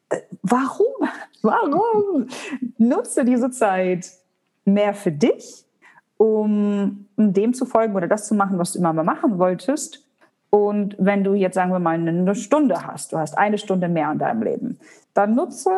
Äh, 0.10 0.22
warum? 0.42 0.88
Warum? 1.44 2.28
Nutze 2.78 3.26
diese 3.26 3.50
Zeit 3.50 4.12
mehr 4.64 4.94
für 4.94 5.12
dich, 5.12 5.66
um 6.22 7.08
dem 7.18 7.56
zu 7.56 7.66
folgen 7.66 7.96
oder 7.96 8.08
das 8.08 8.28
zu 8.28 8.36
machen, 8.36 8.60
was 8.60 8.74
du 8.74 8.80
immer 8.80 8.94
mal 8.94 9.04
machen 9.04 9.40
wolltest 9.40 10.06
und 10.52 10.96
wenn 11.00 11.24
du 11.24 11.34
jetzt, 11.34 11.56
sagen 11.56 11.72
wir 11.72 11.80
mal, 11.80 11.96
eine 11.96 12.36
Stunde 12.36 12.86
hast, 12.86 13.12
du 13.12 13.18
hast 13.18 13.40
eine 13.40 13.58
Stunde 13.58 13.88
mehr 13.88 14.12
in 14.12 14.20
deinem 14.20 14.44
Leben, 14.44 14.78
dann 15.16 15.34
nutze 15.34 15.72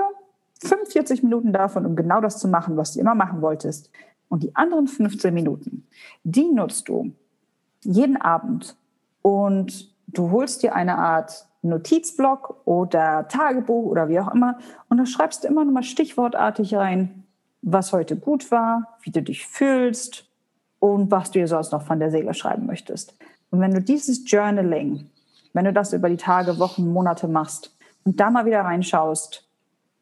45 0.62 1.24
Minuten 1.24 1.54
davon, 1.54 1.86
um 1.86 1.96
genau 1.96 2.20
das 2.20 2.39
zu 2.39 2.50
machen, 2.50 2.76
was 2.76 2.91
du 2.94 3.00
immer 3.00 3.16
machen 3.16 3.41
wolltest. 3.41 3.89
Und 4.28 4.44
die 4.44 4.54
anderen 4.54 4.88
15 4.88 5.34
Minuten, 5.34 5.88
die 6.26 6.52
nutzt 6.52 6.89
du 6.89 7.14
jeden 7.80 8.18
Abend 8.18 8.76
und 9.22 9.96
du 10.08 10.32
holst 10.32 10.62
dir 10.62 10.76
eine 10.76 10.98
Art 10.98 11.46
Notizblock 11.62 12.58
oder 12.66 13.30
Tagebuch 13.30 13.86
oder 13.86 14.10
wie 14.10 14.20
auch 14.20 14.34
immer 14.34 14.58
und 14.89 14.98
da 14.98 15.06
schreibst 15.06 15.46
du 15.46 15.48
immer 15.48 15.64
noch 15.64 15.72
mal 15.72 15.84
stichwortartig 15.84 16.76
rein, 16.76 17.24
was 17.62 17.94
heute 17.94 18.18
gut 18.18 18.52
war, 18.52 18.98
wie 19.04 19.12
du 19.12 19.22
dich 19.22 19.48
fühlst 19.48 20.33
und 20.84 21.12
was 21.12 21.32
du 21.32 21.40
dir 21.40 21.48
sonst 21.48 21.72
noch 21.72 21.84
von 21.84 22.00
der 22.00 22.12
Seele 22.12 22.34
schreiben 22.34 22.66
möchtest. 22.66 23.16
Und 23.52 23.62
wenn 23.62 23.74
du 23.74 23.80
dieses 23.80 24.30
Journaling, 24.30 25.10
wenn 25.54 25.64
du 25.64 25.72
das 25.72 25.94
über 25.94 26.10
die 26.10 26.18
Tage, 26.18 26.60
Wochen, 26.60 26.92
Monate 26.92 27.30
machst 27.30 27.74
und 28.04 28.20
da 28.20 28.30
mal 28.30 28.46
wieder 28.46 28.60
reinschaust, 28.60 29.48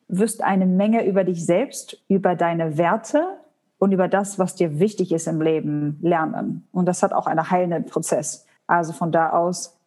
wirst 0.08 0.42
eine 0.42 0.66
Menge 0.66 1.06
über 1.06 1.24
dich 1.24 1.46
selbst, 1.46 2.02
über 2.08 2.36
deine 2.36 2.80
Werte 2.80 3.38
und 3.78 3.92
über 3.92 4.08
das, 4.08 4.40
was 4.40 4.56
dir 4.56 4.80
wichtig 4.80 5.12
ist 5.12 5.28
im 5.28 5.40
Leben, 5.40 6.00
lernen. 6.02 6.68
Und 6.72 6.88
das 6.88 7.04
hat 7.04 7.14
auch 7.14 7.28
einen 7.28 7.52
heilenden 7.52 7.86
Prozess. 7.86 8.48
Also 8.66 8.92
von 8.92 9.12
da 9.12 9.34
aus, 9.34 9.78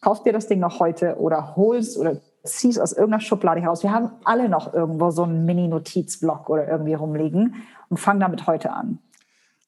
kauf 0.00 0.22
dir 0.22 0.32
das 0.32 0.46
Ding 0.46 0.60
noch 0.60 0.78
heute 0.78 1.16
oder 1.18 1.56
holst 1.56 1.98
oder 1.98 2.18
ziehst 2.44 2.80
aus 2.80 2.92
irgendeiner 2.92 3.20
Schublade 3.20 3.60
heraus. 3.60 3.82
Wir 3.82 3.90
haben 3.90 4.12
alle 4.22 4.48
noch 4.48 4.74
irgendwo 4.74 5.10
so 5.10 5.24
einen 5.24 5.44
Mini-Notizblock 5.44 6.48
oder 6.50 6.68
irgendwie 6.68 6.94
rumliegen 6.94 7.56
und 7.88 7.96
fang 7.96 8.20
damit 8.20 8.46
heute 8.46 8.72
an. 8.72 9.00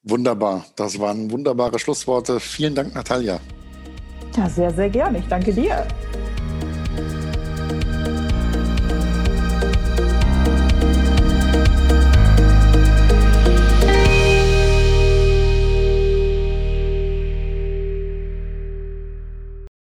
Wunderbar. 0.09 0.65
Das 0.77 0.99
waren 1.01 1.31
wunderbare 1.33 1.81
Schlussworte. 1.81 2.39
Vielen 2.39 2.77
Dank, 2.77 2.95
Natalia. 2.95 3.41
Ja, 4.37 4.49
sehr, 4.49 4.73
sehr 4.73 4.89
gerne. 4.89 5.19
Ich 5.19 5.27
danke 5.27 5.53
dir. 5.53 5.85